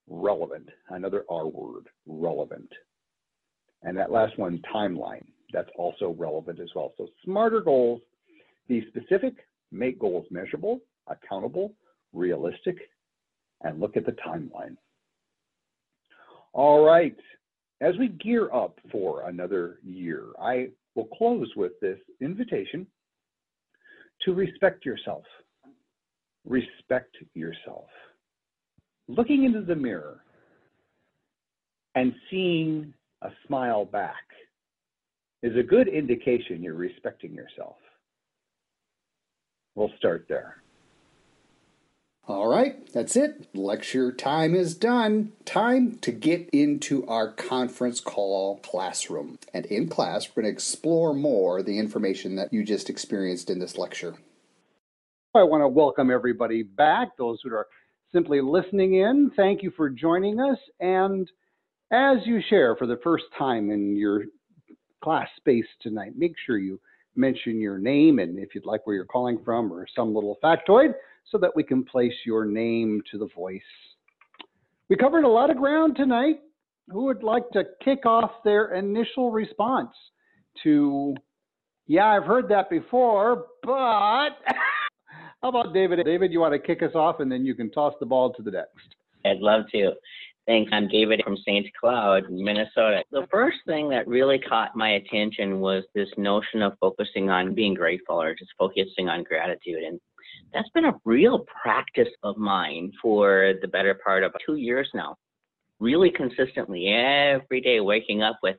relevant. 0.10 0.70
Another 0.90 1.24
R 1.30 1.48
word, 1.48 1.88
relevant. 2.08 2.72
And 3.84 3.98
that 3.98 4.12
last 4.12 4.38
one, 4.38 4.62
timeline, 4.74 5.26
that's 5.54 5.70
also 5.78 6.16
relevant 6.18 6.60
as 6.60 6.70
well. 6.76 6.94
So 6.98 7.08
smarter 7.24 7.62
goals 7.62 8.02
Be 8.68 8.86
specific, 8.88 9.36
make 9.72 10.00
goals 10.00 10.26
measurable, 10.32 10.80
accountable, 11.08 11.74
realistic, 12.14 12.78
and 13.62 13.80
look 13.80 13.98
at 13.98 14.06
the 14.06 14.14
timeline. 14.14 14.76
All 16.54 16.84
right, 16.84 17.16
as 17.82 17.98
we 17.98 18.10
gear 18.10 18.52
up 18.54 18.80
for 18.92 19.28
another 19.30 19.80
year, 19.84 20.26
I 20.42 20.70
will 20.96 21.06
close 21.06 21.50
with 21.56 21.74
this 21.82 22.00
invitation 22.20 22.86
to 24.24 24.34
respect 24.34 24.86
yourself. 24.86 25.24
Respect 26.48 27.16
yourself. 27.34 27.88
Looking 29.08 29.46
into 29.46 29.62
the 29.62 29.76
mirror 29.76 30.24
and 31.96 32.14
seeing 32.30 32.94
a 33.22 33.30
smile 33.48 33.86
back 33.86 34.24
is 35.44 35.56
a 35.58 35.64
good 35.64 35.88
indication 35.88 36.62
you're 36.62 36.74
respecting 36.74 37.34
yourself. 37.34 37.78
We'll 39.76 39.92
start 39.98 40.26
there. 40.30 40.58
All 42.32 42.48
right, 42.48 42.78
that's 42.94 43.18
it. 43.18 43.54
Lecture 43.54 44.10
time 44.10 44.56
is 44.56 44.74
done. 44.74 45.34
Time 45.44 45.98
to 45.98 46.14
get 46.14 46.50
into 46.54 47.06
our 47.06 47.30
conference 47.30 48.00
call 48.00 48.60
classroom. 48.60 49.38
And 49.54 49.66
in 49.66 49.90
class, 49.90 50.30
we're 50.30 50.44
going 50.44 50.54
to 50.54 50.56
explore 50.56 51.14
more 51.14 51.62
the 51.62 51.78
information 51.78 52.38
that 52.38 52.54
you 52.54 52.64
just 52.64 52.90
experienced 52.90 53.50
in 53.50 53.60
this 53.60 53.78
lecture. 53.78 54.16
I 55.36 55.44
want 55.44 55.62
to 55.62 55.68
welcome 55.68 56.10
everybody 56.10 56.64
back, 56.64 57.18
those 57.18 57.40
who 57.44 57.54
are 57.54 57.68
simply 58.14 58.40
listening 58.40 58.96
in. 58.96 59.32
Thank 59.36 59.62
you 59.62 59.74
for 59.76 59.90
joining 59.90 60.40
us. 60.40 60.58
And 60.80 61.30
as 61.92 62.20
you 62.26 62.40
share 62.50 62.78
for 62.78 62.88
the 62.88 63.00
first 63.04 63.26
time 63.38 63.70
in 63.72 63.98
your 63.98 64.24
class 65.04 65.28
space 65.36 65.68
tonight, 65.82 66.14
make 66.16 66.36
sure 66.46 66.58
you 66.58 66.80
mention 67.14 67.60
your 67.60 67.78
name 67.78 68.20
and 68.20 68.40
if 68.40 68.56
you'd 68.56 68.66
like 68.66 68.88
where 68.88 68.96
you're 68.96 69.04
calling 69.04 69.38
from 69.44 69.72
or 69.72 69.86
some 69.94 70.16
little 70.16 70.38
factoid 70.42 70.94
so 71.32 71.38
that 71.38 71.56
we 71.56 71.64
can 71.64 71.84
place 71.84 72.14
your 72.26 72.46
name 72.46 73.02
to 73.12 73.18
the 73.18 73.28
voice. 73.36 73.62
We 74.90 74.98
covered 74.98 75.24
a 75.24 75.30
lot 75.30 75.50
of 75.50 75.58
ground 75.58 75.96
tonight. 75.96 76.40
Who 76.90 77.06
would 77.06 77.24
like 77.24 77.50
to 77.52 77.64
kick 77.84 78.06
off 78.06 78.32
their 78.44 78.74
initial 78.74 79.32
response 79.32 79.92
to, 80.64 81.16
yeah, 81.88 82.08
I've 82.08 82.26
heard 82.26 82.50
that 82.50 82.70
before, 82.70 83.46
but 83.64 83.72
how 85.42 85.50
about 85.50 85.74
David? 85.74 86.04
David, 86.04 86.34
you 86.34 86.42
want 86.42 86.54
to 86.54 86.60
kick 86.60 86.84
us 86.84 86.94
off 86.96 87.22
and 87.22 87.32
then 87.32 87.46
you 87.46 87.56
can 87.56 87.72
toss 87.72 87.94
the 88.00 88.06
ball 88.06 88.34
to 88.34 88.42
the 88.42 88.52
next. 88.52 88.96
I'd 89.26 89.40
love 89.40 89.64
to. 89.72 89.94
Thanks. 90.48 90.72
I'm 90.74 90.88
David 90.88 91.22
from 91.24 91.38
St. 91.38 91.68
Cloud, 91.80 92.24
Minnesota. 92.30 93.04
The 93.12 93.28
first 93.30 93.60
thing 93.68 93.90
that 93.90 94.08
really 94.08 94.40
caught 94.40 94.76
my 94.76 94.94
attention 94.94 95.60
was 95.60 95.84
this 95.94 96.10
notion 96.18 96.64
of 96.64 96.74
focusing 96.80 97.30
on 97.30 97.54
being 97.54 97.76
grateful 97.76 98.22
or 98.22 98.34
just 98.34 98.52
focusing 98.58 99.08
on 99.08 99.24
gratitude. 99.24 99.84
And 99.84 100.02
that's 100.54 100.70
been 100.70 100.86
a 100.86 100.94
real 101.06 101.46
practice 101.62 102.10
of 102.24 102.38
mine 102.38 102.92
for 103.02 103.54
the 103.62 103.68
better 103.68 104.00
part 104.04 104.24
of 104.24 104.34
two 104.46 104.56
years 104.56 104.90
now. 104.94 105.16
Really 105.80 106.12
consistently, 106.12 106.90
every 106.90 107.62
day 107.62 107.80
waking 107.80 108.22
up 108.22 108.38
with, 108.44 108.58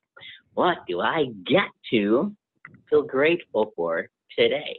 what 0.55 0.79
do 0.89 1.01
I 1.01 1.27
get 1.47 1.69
to 1.91 2.35
feel 2.91 3.03
grateful 3.03 3.73
for 3.77 4.09
today? 4.37 4.77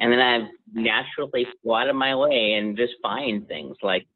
And 0.00 0.12
then 0.12 0.20
I've 0.20 0.48
naturally 0.74 1.46
swatted 1.62 1.94
my 1.94 2.14
way 2.14 2.54
and 2.54 2.76
just 2.76 2.92
find 3.02 3.46
things 3.48 3.76
like 3.82 4.06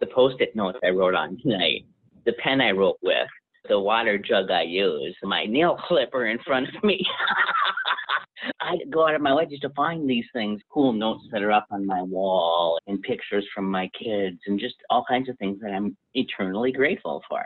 the 0.00 0.06
post-it 0.06 0.56
notes 0.56 0.78
I 0.84 0.88
wrote 0.88 1.14
on 1.14 1.38
tonight, 1.40 1.84
the 2.24 2.32
pen 2.42 2.60
I 2.60 2.72
wrote 2.72 2.98
with, 3.02 3.28
the 3.68 3.78
water 3.78 4.18
jug 4.18 4.50
I 4.50 4.62
use, 4.62 5.16
my 5.22 5.44
nail 5.44 5.78
clipper 5.86 6.26
in 6.26 6.38
front 6.44 6.68
of 6.74 6.82
me. 6.82 7.04
I 8.60 8.76
go 8.90 9.06
out 9.06 9.14
of 9.14 9.20
my 9.20 9.34
way 9.34 9.46
just 9.46 9.62
to 9.62 9.70
find 9.70 10.08
these 10.08 10.24
things, 10.32 10.60
cool 10.72 10.92
notes 10.92 11.24
that 11.32 11.42
are 11.42 11.52
up 11.52 11.66
on 11.70 11.86
my 11.86 12.02
wall, 12.02 12.78
and 12.86 13.02
pictures 13.02 13.46
from 13.54 13.70
my 13.70 13.90
kids, 13.98 14.38
and 14.46 14.58
just 14.58 14.76
all 14.88 15.04
kinds 15.06 15.28
of 15.28 15.38
things 15.38 15.60
that 15.60 15.72
I'm 15.72 15.96
eternally 16.14 16.72
grateful 16.72 17.22
for. 17.28 17.44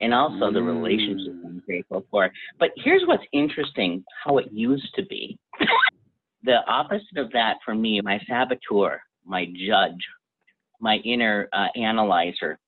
And 0.00 0.14
also 0.14 0.50
mm. 0.50 0.54
the 0.54 0.62
relationships 0.62 1.38
I'm 1.44 1.62
grateful 1.64 2.04
for. 2.10 2.30
But 2.58 2.70
here's 2.76 3.02
what's 3.06 3.24
interesting 3.32 4.04
how 4.24 4.38
it 4.38 4.48
used 4.50 4.92
to 4.96 5.04
be. 5.04 5.38
the 6.42 6.58
opposite 6.66 7.18
of 7.18 7.30
that 7.32 7.58
for 7.64 7.74
me, 7.74 8.00
my 8.00 8.18
saboteur, 8.28 9.00
my 9.24 9.46
judge, 9.66 10.02
my 10.80 10.96
inner 11.04 11.48
uh, 11.52 11.66
analyzer 11.76 12.58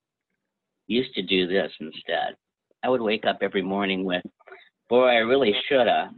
used 0.87 1.15
to 1.15 1.23
do 1.23 1.47
this 1.47 1.71
instead. 1.81 2.37
I 2.83 2.89
would 2.89 3.01
wake 3.01 3.25
up 3.25 3.39
every 3.43 3.63
morning 3.63 4.05
with, 4.05 4.23
boy, 4.89 5.07
I 5.07 5.17
really 5.19 5.55
shoulda, 5.69 6.11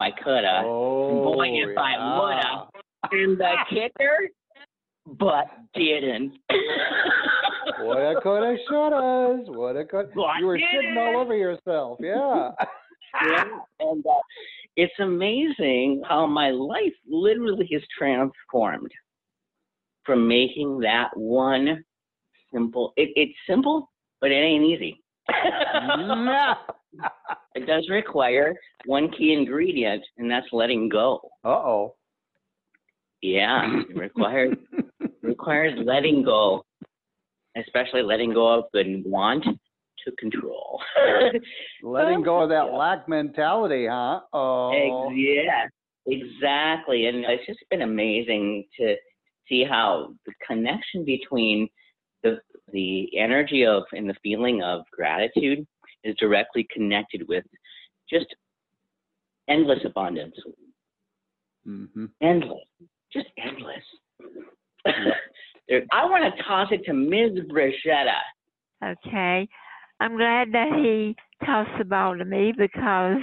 I 0.00 0.10
coulda, 0.22 0.62
oh, 0.64 1.34
boy, 1.34 1.48
if 1.48 1.70
yeah. 1.74 1.80
I 1.80 2.16
woulda, 2.18 2.68
and 3.10 3.38
the 3.38 3.54
kicker, 3.70 4.28
but 5.06 5.46
didn't. 5.74 6.32
what 7.80 7.98
I 7.98 8.14
coulda, 8.20 8.56
shoulda, 8.68 9.50
what 9.50 9.76
I 9.76 9.84
could. 9.84 10.10
But 10.14 10.38
You 10.38 10.46
were 10.46 10.58
didn't. 10.58 10.70
sitting 10.74 10.98
all 10.98 11.20
over 11.20 11.36
yourself. 11.36 11.98
Yeah. 12.00 12.50
yeah, 13.26 13.44
and 13.80 14.04
uh, 14.06 14.12
it's 14.76 14.94
amazing 15.00 16.02
how 16.08 16.26
my 16.26 16.50
life 16.50 16.94
literally 17.08 17.66
is 17.70 17.82
transformed 17.98 18.90
from 20.04 20.26
making 20.26 20.78
that 20.80 21.16
one 21.16 21.84
simple. 22.52 22.92
It, 22.96 23.10
it's 23.16 23.34
simple, 23.48 23.90
but 24.22 24.30
it 24.30 24.36
ain't 24.36 24.64
easy. 24.64 25.02
it 27.54 27.66
does 27.66 27.86
require 27.90 28.54
one 28.86 29.10
key 29.10 29.34
ingredient, 29.34 30.02
and 30.16 30.30
that's 30.30 30.46
letting 30.52 30.88
go. 30.88 31.20
Uh 31.44 31.48
oh. 31.48 31.96
Yeah, 33.20 33.82
it 33.88 33.88
requires 33.96 34.56
requires 35.22 35.78
letting 35.84 36.22
go, 36.22 36.64
especially 37.56 38.02
letting 38.02 38.32
go 38.32 38.60
of 38.60 38.64
the 38.72 39.02
want 39.04 39.44
to 39.44 40.12
control. 40.18 40.80
Letting 41.82 42.22
go 42.22 42.42
of 42.42 42.48
that 42.48 42.72
lack 42.72 43.08
mentality, 43.08 43.86
huh? 43.88 44.20
Oh. 44.32 44.70
Ex- 44.72 45.16
yeah, 45.16 45.66
exactly. 46.06 47.06
And 47.06 47.18
it's 47.18 47.46
just 47.46 47.60
been 47.70 47.82
amazing 47.82 48.64
to 48.78 48.96
see 49.48 49.64
how 49.64 50.14
the 50.26 50.32
connection 50.46 51.04
between 51.04 51.68
the 52.70 53.08
the 53.12 53.18
energy 53.18 53.64
of 53.66 53.84
and 53.92 54.08
the 54.08 54.14
feeling 54.22 54.62
of 54.62 54.82
gratitude 54.92 55.66
is 56.04 56.14
directly 56.16 56.66
connected 56.72 57.26
with 57.28 57.44
just 58.10 58.26
endless 59.48 59.80
abundance. 59.84 60.34
Mm-hmm. 61.66 62.06
Endless. 62.20 62.64
Just 63.12 63.28
endless. 63.38 63.84
There- 65.68 65.86
I 65.92 66.04
want 66.06 66.24
to 66.34 66.42
toss 66.42 66.68
it 66.72 66.84
to 66.86 66.92
Ms. 66.92 67.44
Brichetta. 67.48 68.18
Okay. 68.84 69.48
I'm 70.00 70.16
glad 70.16 70.52
that 70.52 70.72
he 70.76 71.14
tossed 71.46 71.78
the 71.78 71.84
ball 71.84 72.18
to 72.18 72.24
me 72.24 72.52
because 72.56 73.18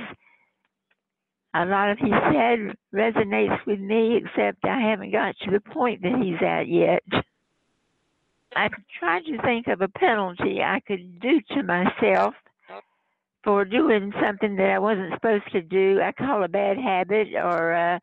a 1.53 1.65
lot 1.65 1.91
of 1.91 1.97
he 1.97 2.09
said 2.09 2.75
resonates 2.95 3.65
with 3.67 3.79
me, 3.79 4.21
except 4.23 4.63
I 4.63 4.79
haven't 4.79 5.11
got 5.11 5.35
to 5.43 5.51
the 5.51 5.59
point 5.59 6.01
that 6.03 6.21
he's 6.23 6.41
at 6.41 6.67
yet. 6.67 7.03
I'm 8.55 8.71
trying 8.99 9.23
to 9.25 9.41
think 9.41 9.67
of 9.67 9.81
a 9.81 9.87
penalty 9.87 10.61
I 10.63 10.79
could 10.81 11.19
do 11.19 11.39
to 11.51 11.63
myself 11.63 12.33
for 13.43 13.63
doing 13.65 14.11
something 14.21 14.55
that 14.57 14.71
I 14.71 14.79
wasn't 14.79 15.13
supposed 15.13 15.51
to 15.53 15.61
do. 15.61 15.99
I 16.01 16.11
call 16.11 16.43
a 16.43 16.47
bad 16.49 16.77
habit 16.77 17.29
or 17.35 17.71
a, 17.71 18.01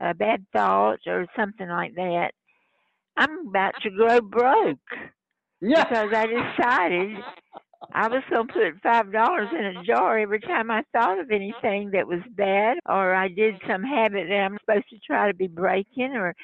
a 0.00 0.14
bad 0.14 0.46
thought 0.52 1.00
or 1.06 1.26
something 1.36 1.68
like 1.68 1.94
that. 1.96 2.32
I'm 3.16 3.48
about 3.48 3.74
to 3.82 3.90
go 3.90 4.20
broke 4.20 4.78
Yeah. 5.60 5.84
because 5.84 6.10
I 6.14 6.26
decided 6.26 7.18
I 7.92 8.08
was 8.08 8.22
going 8.30 8.46
to 8.46 8.52
put 8.52 8.82
five 8.82 9.12
dollars 9.12 9.48
in 9.52 9.64
a 9.76 9.82
jar 9.84 10.18
every 10.18 10.40
time 10.40 10.70
I 10.70 10.84
thought 10.92 11.18
of 11.18 11.30
anything 11.30 11.90
that 11.92 12.06
was 12.06 12.20
bad, 12.30 12.78
or 12.88 13.14
I 13.14 13.28
did 13.28 13.56
some 13.68 13.82
habit 13.82 14.28
that 14.28 14.34
I'm 14.36 14.58
supposed 14.60 14.88
to 14.90 14.98
try 15.06 15.28
to 15.28 15.34
be 15.36 15.48
breaking. 15.48 16.12
Or 16.14 16.34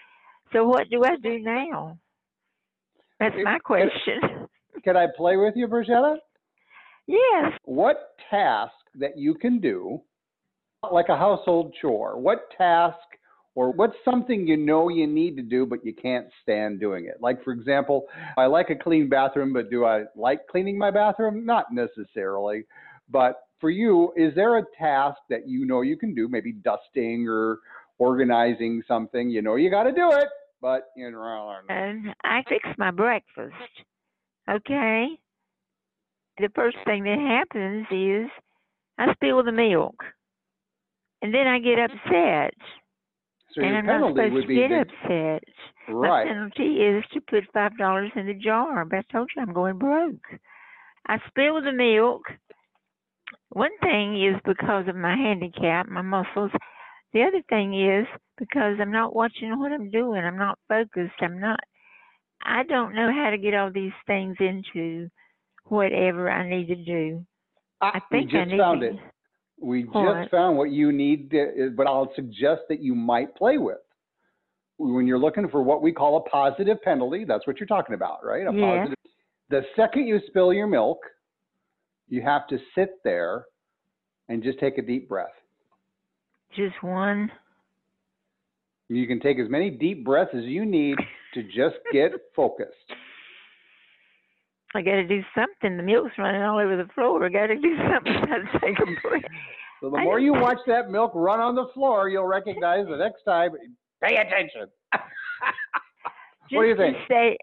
so, 0.53 0.67
what 0.67 0.91
do 0.91 1.05
I 1.05 1.17
do 1.17 1.39
now? 1.39 1.99
That's 3.21 3.35
my 3.43 3.59
question. 3.59 4.49
Can 4.85 4.97
I 4.97 5.07
play 5.17 5.37
with 5.37 5.55
you, 5.57 5.67
Brigitta? 5.69 6.17
yes. 7.07 7.53
What 7.65 8.15
task 8.31 8.73
that 8.97 9.17
you 9.17 9.35
can 9.35 9.61
do, 9.61 10.01
like 10.93 11.09
a 11.09 11.17
household 11.17 11.75
chore, 11.81 12.19
what 12.19 12.51
task 12.57 12.97
or 13.55 13.73
what's 13.73 13.97
something 14.05 14.47
you 14.47 14.57
know 14.57 14.89
you 14.89 15.07
need 15.07 15.37
to 15.37 15.43
do 15.43 15.65
but 15.65 15.85
you 15.85 15.95
can't 15.95 16.27
stand 16.43 16.79
doing 16.79 17.07
it? 17.07 17.17
Like, 17.21 17.43
for 17.43 17.53
example, 17.53 18.07
I 18.37 18.47
like 18.47 18.71
a 18.71 18.77
clean 18.77 19.09
bathroom, 19.09 19.53
but 19.53 19.71
do 19.71 19.85
I 19.85 20.05
like 20.15 20.47
cleaning 20.47 20.79
my 20.79 20.91
bathroom? 20.91 21.47
Not 21.47 21.67
necessarily. 21.73 22.65
But 23.09 23.41
for 23.61 23.71
you, 23.71 24.13
is 24.17 24.35
there 24.35 24.59
a 24.59 24.65
task 24.79 25.19
that 25.31 25.49
you 25.49 25.65
know 25.65 25.81
you 25.81 25.97
can 25.97 26.15
do, 26.15 26.29
maybe 26.29 26.53
dusting 26.53 27.27
or 27.29 27.61
organizing 27.99 28.83
something? 28.87 29.31
You 29.31 29.43
know 29.43 29.57
you 29.57 29.71
got 29.71 29.85
to 29.85 29.93
do 29.93 30.11
it, 30.13 30.29
but 30.67 30.83
know. 30.97 31.55
And 31.69 32.15
I 32.25 32.43
fix 32.49 32.69
my 32.77 32.91
breakfast. 32.91 33.55
Okay. 34.51 35.09
The 36.39 36.49
first 36.57 36.77
thing 36.85 37.05
that 37.05 37.19
happens 37.21 37.87
is 37.91 38.29
I 38.99 39.13
spill 39.15 39.45
the 39.45 39.53
milk, 39.53 39.95
and 41.23 41.33
then 41.33 41.47
I 41.47 41.61
get 41.61 41.79
upset. 41.79 42.55
So 43.55 43.63
and 43.63 43.71
your 43.71 43.79
I'm 43.79 43.87
not 43.87 44.11
supposed 44.11 44.35
would 44.35 44.47
to 44.49 44.55
get 44.55 44.71
that- 44.71 44.89
upset. 44.89 45.45
My 45.89 45.95
right. 45.95 46.27
penalty 46.27 46.83
is 46.83 47.05
to 47.13 47.21
put 47.21 47.45
five 47.55 47.79
dollars 47.79 48.11
in 48.17 48.27
the 48.27 48.35
jar, 48.35 48.85
but 48.85 48.99
I 48.99 49.03
told 49.13 49.31
you 49.37 49.43
I'm 49.43 49.53
going 49.53 49.79
broke. 49.79 50.27
I 51.07 51.19
spill 51.29 51.63
the 51.63 51.73
milk. 51.73 52.23
One 53.51 53.77
thing 53.83 54.21
is 54.21 54.35
because 54.45 54.89
of 54.89 54.97
my 54.97 55.15
handicap, 55.17 55.89
my 55.89 56.03
muscles. 56.03 56.51
The 57.13 57.23
other 57.23 57.43
thing 57.49 57.75
is 57.75 58.07
because 58.39 58.77
I'm 58.81 58.93
not 58.93 59.15
watching 59.15 59.59
what 59.59 59.73
I'm 59.73 59.91
doing. 59.91 60.23
I'm 60.23 60.39
not 60.39 60.59
focused. 60.69 61.15
I'm 61.21 61.41
not. 61.41 61.61
I 62.45 62.63
don't 62.65 62.95
know 62.95 63.11
how 63.13 63.31
to 63.31 63.39
get 63.39 63.55
all 63.55 63.71
these 63.73 63.93
things 64.07 64.37
into 64.41 65.09
whatever 65.65 66.31
I 66.31 66.49
need 66.49 66.67
to 66.69 66.77
do. 66.77 67.27
I 67.81 67.99
Ah, 67.99 68.07
think 68.11 68.33
we 68.33 68.39
I 68.39 68.41
just 68.41 68.51
need 68.53 68.59
found 68.59 68.81
to, 68.83 68.89
it. 68.89 68.97
We 69.61 69.85
What? 69.85 70.17
just 70.17 70.31
found 70.31 70.59
what 70.59 70.71
you 70.71 70.93
need, 70.93 71.31
to, 71.31 71.73
but 71.77 71.87
I'll 71.87 72.13
suggest 72.15 72.63
that 72.69 72.81
you 72.81 72.95
might 72.95 73.35
play 73.35 73.59
with. 73.59 73.79
When 74.79 75.07
you're 75.07 75.19
looking 75.19 75.49
for 75.49 75.63
what 75.63 75.83
we 75.83 75.93
call 75.93 76.19
a 76.19 76.21
positive 76.29 76.83
penalty, 76.83 77.25
that's 77.25 77.47
what 77.47 77.59
you're 77.59 77.67
talking 77.67 77.95
about, 77.95 78.23
right? 78.23 78.47
A 78.47 78.53
Yes. 78.53 78.61
positive. 78.61 78.97
The 79.49 79.63
second 79.75 80.07
you 80.07 80.21
spill 80.27 80.53
your 80.53 80.67
milk, 80.67 80.99
you 82.09 82.21
have 82.23 82.47
to 82.49 82.59
sit 82.75 83.03
there 83.03 83.47
and 84.29 84.43
just 84.43 84.59
take 84.59 84.77
a 84.77 84.83
deep 84.83 85.09
breath. 85.09 85.33
Just 86.57 86.83
one. 86.83 87.31
You 88.89 89.07
can 89.07 89.21
take 89.21 89.39
as 89.39 89.49
many 89.51 89.71
deep 89.71 90.05
breaths 90.05 90.31
as 90.35 90.45
you 90.45 90.65
need 90.65 90.97
to 91.35 91.43
just 91.43 91.77
get 91.93 92.13
focused. 92.37 92.73
I 94.75 94.83
got 94.83 94.93
to 94.93 95.07
do 95.07 95.23
something. 95.35 95.77
The 95.77 95.83
milk's 95.83 96.19
running 96.19 96.43
all 96.43 96.59
over 96.59 96.77
the 96.77 96.89
floor. 96.95 97.25
I 97.25 97.29
got 97.29 97.47
to 97.47 97.57
do 97.57 97.77
something. 97.93 98.13
I 98.33 98.59
take 98.59 98.79
a 98.79 99.09
breath. 99.09 99.23
So 99.81 99.91
the 99.91 99.99
more 99.99 100.19
you 100.19 100.33
watch 100.33 100.59
that 100.67 100.91
milk 100.91 101.13
run 101.15 101.41
on 101.41 101.55
the 101.55 101.67
floor, 101.75 102.09
you'll 102.09 102.25
recognize 102.25 102.87
the 102.89 102.97
next 102.97 103.23
time. 103.25 103.51
Pay 104.03 104.17
attention. 104.17 104.69
What 106.51 106.63
do 106.63 106.69
you 106.69 106.77
think? 106.77 106.97
Say, 107.09 107.37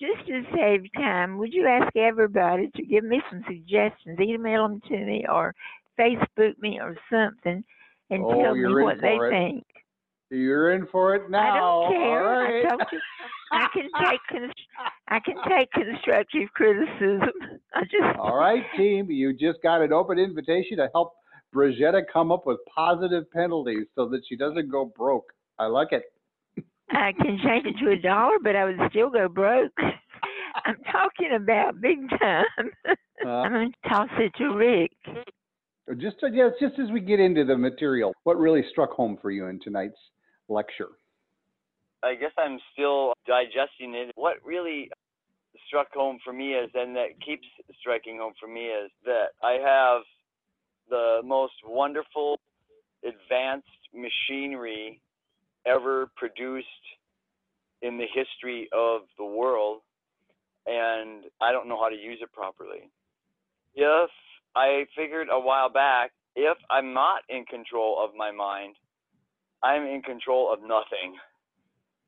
just 0.00 0.26
to 0.26 0.42
save 0.54 0.84
time, 0.96 1.38
would 1.38 1.52
you 1.52 1.66
ask 1.66 1.94
everybody 1.96 2.70
to 2.74 2.82
give 2.82 3.04
me 3.04 3.20
some 3.30 3.44
suggestions? 3.46 4.18
Email 4.18 4.68
them 4.68 4.80
to 4.88 4.96
me 4.96 5.24
or 5.30 5.54
Facebook 5.98 6.58
me 6.58 6.80
or 6.80 6.96
something, 7.10 7.62
and 8.10 8.24
Oh, 8.24 8.42
tell 8.42 8.54
me 8.54 8.60
you're 8.60 8.80
in 8.80 8.84
what 8.86 9.00
they 9.00 9.16
for 9.16 9.28
it. 9.28 9.30
think. 9.30 9.64
You're 10.30 10.72
in 10.72 10.86
for 10.86 11.14
it 11.14 11.30
now. 11.30 11.38
I 11.52 11.58
don't 11.58 11.92
care. 11.92 12.26
All 12.26 12.42
right. 12.42 12.64
I 12.64 12.68
told 12.70 12.82
you. 12.92 13.00
I 13.52 13.66
can 13.74 13.88
take 14.02 14.20
const- 14.30 14.68
I 15.08 15.20
can 15.20 15.36
take 15.48 15.70
constructive 15.72 16.48
criticism. 16.54 17.28
I 17.74 17.82
just 17.84 18.18
All 18.18 18.36
right, 18.36 18.62
team. 18.76 19.10
You 19.10 19.32
just 19.34 19.62
got 19.62 19.82
an 19.82 19.92
open 19.92 20.18
invitation 20.18 20.78
to 20.78 20.88
help 20.94 21.12
Brigetta 21.54 22.02
come 22.10 22.32
up 22.32 22.46
with 22.46 22.58
positive 22.74 23.30
penalties 23.30 23.86
so 23.94 24.08
that 24.08 24.22
she 24.26 24.36
doesn't 24.36 24.70
go 24.70 24.86
broke. 24.96 25.32
I 25.58 25.66
like 25.66 25.92
it. 25.92 26.04
I 26.90 27.12
can 27.12 27.38
change 27.44 27.66
it 27.66 27.76
to 27.84 27.90
a 27.90 27.96
dollar, 27.96 28.36
but 28.42 28.56
I 28.56 28.64
would 28.64 28.78
still 28.90 29.10
go 29.10 29.28
broke. 29.28 29.72
I'm 30.64 30.76
talking 30.90 31.32
about 31.34 31.80
big 31.80 32.08
time. 32.18 32.44
Uh, 32.86 33.28
I'm 33.28 33.52
going 33.52 33.72
to 33.82 33.88
toss 33.88 34.08
it 34.18 34.32
to 34.38 34.54
Rick. 34.54 34.92
Just 35.98 36.16
uh, 36.22 36.28
yeah, 36.28 36.50
just 36.60 36.78
as 36.78 36.90
we 36.90 37.00
get 37.00 37.20
into 37.20 37.44
the 37.44 37.56
material, 37.56 38.12
what 38.24 38.38
really 38.38 38.64
struck 38.70 38.90
home 38.90 39.18
for 39.20 39.30
you 39.30 39.46
in 39.46 39.60
tonight's 39.60 39.98
lecture? 40.48 40.90
I 42.02 42.14
guess 42.14 42.32
I'm 42.36 42.58
still 42.72 43.12
digesting 43.26 43.94
it. 43.94 44.12
What 44.14 44.36
really 44.44 44.90
struck 45.66 45.92
home 45.92 46.18
for 46.24 46.32
me 46.32 46.54
is, 46.54 46.70
and 46.74 46.96
that 46.96 47.20
keeps 47.24 47.46
striking 47.80 48.18
home 48.18 48.32
for 48.40 48.48
me, 48.48 48.66
is 48.66 48.90
that 49.04 49.28
I 49.42 49.52
have 49.52 50.02
the 50.88 51.20
most 51.24 51.54
wonderful, 51.64 52.38
advanced 53.04 53.66
machinery 53.94 55.00
ever 55.66 56.10
produced 56.16 56.66
in 57.82 57.98
the 57.98 58.06
history 58.12 58.68
of 58.72 59.02
the 59.18 59.24
world, 59.24 59.80
and 60.66 61.24
I 61.40 61.52
don't 61.52 61.68
know 61.68 61.80
how 61.80 61.88
to 61.88 61.96
use 61.96 62.18
it 62.20 62.32
properly. 62.32 62.90
If 63.74 64.10
I 64.54 64.86
figured 64.96 65.28
a 65.30 65.40
while 65.40 65.70
back, 65.70 66.10
if 66.36 66.56
I'm 66.70 66.94
not 66.94 67.22
in 67.28 67.44
control 67.44 68.02
of 68.02 68.10
my 68.16 68.30
mind, 68.30 68.76
I'm 69.62 69.84
in 69.84 70.02
control 70.02 70.52
of 70.52 70.60
nothing. 70.60 71.16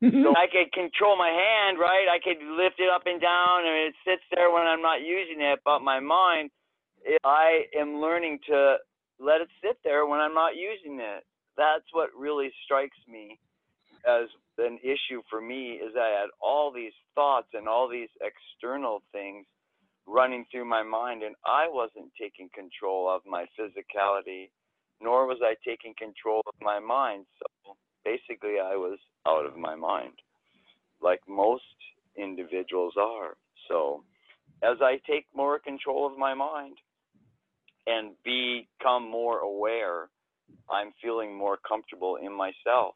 So 0.05 0.37
I 0.37 0.53
could 0.53 0.71
control 0.75 1.17
my 1.17 1.31
hand, 1.31 1.79
right? 1.79 2.05
I 2.13 2.19
could 2.21 2.37
lift 2.45 2.77
it 2.77 2.91
up 2.95 3.07
and 3.07 3.23
down, 3.23 3.65
and 3.65 3.89
it 3.89 3.95
sits 4.05 4.21
there 4.35 4.51
when 4.53 4.67
I'm 4.67 4.83
not 4.83 5.01
using 5.01 5.41
it. 5.41 5.61
But 5.65 5.81
my 5.81 5.99
mind, 5.99 6.51
if 7.05 7.25
I 7.25 7.65
am 7.75 8.03
learning 8.03 8.41
to 8.51 8.77
let 9.19 9.41
it 9.41 9.49
sit 9.63 9.79
there 9.85 10.07
when 10.07 10.21
I'm 10.21 10.35
not 10.35 10.57
using 10.57 11.01
it. 11.01 11.25
That's 11.57 11.87
what 11.93 12.11
really 12.19 12.51
strikes 12.65 12.99
me 13.09 13.39
as 14.07 14.29
an 14.59 14.79
issue 14.83 15.23
for 15.31 15.41
me 15.41 15.81
is 15.81 15.95
I 15.97 16.21
had 16.21 16.31
all 16.41 16.73
these 16.73 16.93
thoughts 17.15 17.49
and 17.55 17.69
all 17.69 17.89
these 17.89 18.11
external 18.21 19.03
things 19.13 19.47
running 20.07 20.45
through 20.51 20.65
my 20.65 20.83
mind, 20.83 21.23
and 21.23 21.35
I 21.47 21.67
wasn't 21.69 22.13
taking 22.21 22.49
control 22.55 23.09
of 23.09 23.23
my 23.27 23.47
physicality, 23.59 24.51
nor 25.01 25.27
was 25.27 25.39
I 25.43 25.55
taking 25.67 25.95
control 25.99 26.43
of 26.47 26.55
my 26.61 26.79
mind. 26.79 27.27
So 27.39 27.75
basically, 28.05 28.59
I 28.63 28.77
was 28.77 28.99
out 29.27 29.47
of 29.47 29.57
my 29.57 29.75
mind, 29.75 30.13
like 31.01 31.21
most 31.29 31.63
individuals 32.17 32.95
are. 33.01 33.37
So, 33.69 34.05
as 34.63 34.77
I 34.81 35.01
take 35.07 35.27
more 35.35 35.59
control 35.59 36.07
of 36.07 36.19
my 36.19 36.35
mind 36.35 36.77
and 37.87 38.13
become 38.25 39.11
more 39.11 39.39
aware, 39.39 40.09
I'm 40.71 40.93
feeling 41.03 41.37
more 41.37 41.59
comfortable 41.67 42.17
in 42.17 42.33
myself. 42.33 42.95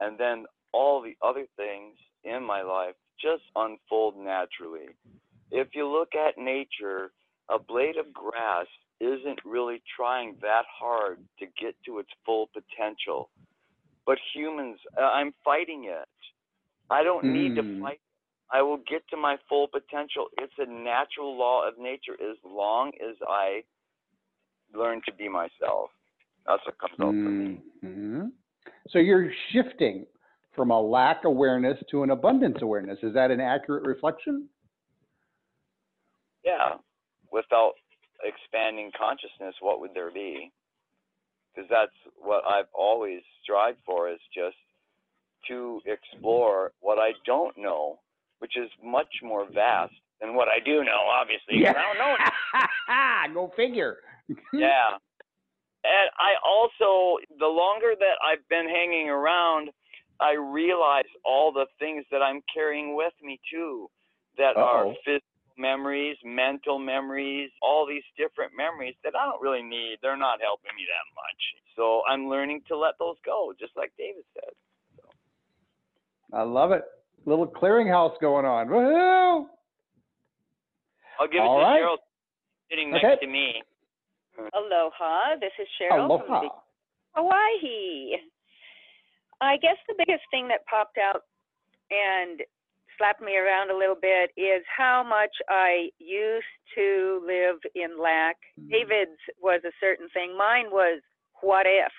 And 0.00 0.18
then 0.18 0.44
all 0.72 1.00
the 1.00 1.16
other 1.26 1.46
things 1.56 1.94
in 2.24 2.42
my 2.42 2.62
life 2.62 2.94
just 3.20 3.44
unfold 3.54 4.16
naturally. 4.16 4.88
If 5.54 5.68
you 5.72 5.86
look 5.88 6.16
at 6.16 6.36
nature, 6.36 7.12
a 7.48 7.60
blade 7.60 7.96
of 7.96 8.12
grass 8.12 8.66
isn't 9.00 9.38
really 9.44 9.80
trying 9.96 10.36
that 10.42 10.64
hard 10.68 11.18
to 11.38 11.46
get 11.46 11.76
to 11.86 12.00
its 12.00 12.08
full 12.26 12.50
potential. 12.52 13.30
But 14.04 14.18
humans, 14.34 14.80
uh, 15.00 15.04
I'm 15.04 15.32
fighting 15.44 15.84
it. 15.84 16.08
I 16.90 17.04
don't 17.04 17.32
need 17.32 17.54
to 17.54 17.62
Mm. 17.62 17.80
fight. 17.80 18.00
I 18.50 18.62
will 18.62 18.78
get 18.78 19.06
to 19.08 19.16
my 19.16 19.36
full 19.48 19.68
potential. 19.68 20.28
It's 20.38 20.58
a 20.58 20.66
natural 20.66 21.36
law 21.36 21.66
of 21.66 21.78
nature 21.78 22.20
as 22.20 22.36
long 22.44 22.92
as 23.00 23.16
I 23.22 23.62
learn 24.72 25.02
to 25.02 25.12
be 25.12 25.28
myself. 25.28 25.92
That's 26.46 26.64
what 26.66 26.78
comes 26.78 27.00
out 27.00 27.14
for 27.14 27.30
me. 27.30 27.62
Mhm. 27.82 28.32
So 28.88 28.98
you're 28.98 29.32
shifting 29.50 30.06
from 30.52 30.72
a 30.72 30.80
lack 30.80 31.24
awareness 31.24 31.80
to 31.90 32.02
an 32.02 32.10
abundance 32.10 32.60
awareness. 32.60 33.02
Is 33.04 33.14
that 33.14 33.30
an 33.30 33.40
accurate 33.40 33.84
reflection? 33.84 34.48
Yeah. 36.44 36.74
Without 37.32 37.72
expanding 38.22 38.90
consciousness, 38.96 39.54
what 39.60 39.80
would 39.80 39.94
there 39.94 40.10
be? 40.10 40.52
Because 41.54 41.68
that's 41.70 41.92
what 42.20 42.44
I've 42.44 42.68
always 42.74 43.22
strived 43.42 43.78
for 43.86 44.08
is 44.10 44.18
just 44.34 44.56
to 45.48 45.80
explore 45.86 46.72
what 46.80 46.98
I 46.98 47.12
don't 47.26 47.56
know, 47.58 47.98
which 48.38 48.56
is 48.56 48.70
much 48.82 49.08
more 49.22 49.46
vast 49.52 49.94
than 50.20 50.34
what 50.34 50.48
I 50.48 50.58
do 50.64 50.84
know, 50.84 51.00
obviously. 51.10 51.62
'cause 51.64 51.76
I 51.76 51.82
don't 51.82 53.34
know. 53.34 53.34
Go 53.48 53.52
figure. 53.56 53.98
yeah. 54.52 54.96
And 55.84 56.10
I 56.18 56.34
also, 56.42 57.18
the 57.38 57.46
longer 57.46 57.94
that 57.98 58.16
I've 58.24 58.46
been 58.48 58.66
hanging 58.68 59.10
around, 59.10 59.70
I 60.20 60.32
realize 60.32 61.04
all 61.24 61.52
the 61.52 61.66
things 61.78 62.04
that 62.10 62.22
I'm 62.22 62.40
carrying 62.52 62.94
with 62.96 63.12
me 63.22 63.38
too, 63.50 63.90
that 64.38 64.56
are 64.56 64.86
Uh-oh. 64.86 64.94
Physical 65.56 65.62
memories, 65.62 66.16
mental 66.24 66.78
memories, 66.78 67.50
all 67.62 67.86
these 67.86 68.02
different 68.16 68.52
memories 68.56 68.94
that 69.04 69.14
I 69.18 69.24
don't 69.26 69.42
really 69.42 69.62
need. 69.62 69.98
They're 70.02 70.16
not 70.16 70.40
helping 70.42 70.74
me 70.76 70.84
that 70.86 71.14
much. 71.14 71.40
So 71.76 72.02
I'm 72.08 72.28
learning 72.28 72.62
to 72.68 72.76
let 72.76 72.94
those 72.98 73.16
go, 73.24 73.52
just 73.58 73.72
like 73.76 73.92
David 73.98 74.24
said. 74.34 74.52
I 76.32 76.42
love 76.42 76.72
it. 76.72 76.82
Little 77.26 77.46
clearinghouse 77.46 78.18
going 78.20 78.44
on. 78.44 78.68
Woohoo! 78.68 79.46
I'll 81.20 81.28
give 81.28 81.40
All 81.42 81.56
it 81.56 81.60
to 81.60 81.64
right. 81.64 81.80
Cheryl 81.80 81.96
sitting 82.70 82.90
next 82.90 83.04
Okay. 83.04 83.26
to 83.26 83.26
me. 83.26 83.62
Aloha, 84.52 85.36
this 85.40 85.52
is 85.60 85.68
Cheryl 85.80 86.08
from 86.08 86.10
Aloha. 86.10 86.40
Big 86.40 86.50
Hawaii. 87.14 88.16
I 89.40 89.56
guess 89.58 89.76
the 89.86 89.94
biggest 89.96 90.24
thing 90.30 90.48
that 90.48 90.66
popped 90.66 90.98
out 90.98 91.22
and 91.90 92.40
slapped 92.98 93.20
me 93.22 93.36
around 93.36 93.70
a 93.70 93.76
little 93.76 93.96
bit 94.00 94.30
is 94.36 94.62
how 94.76 95.02
much 95.02 95.30
I 95.48 95.90
used 95.98 96.44
to 96.76 97.22
live 97.26 97.56
in 97.74 98.00
lack. 98.00 98.36
David's 98.70 99.18
was 99.40 99.60
a 99.64 99.72
certain 99.80 100.08
thing. 100.14 100.36
Mine 100.36 100.66
was 100.70 101.00
what 101.40 101.66
if. 101.66 101.92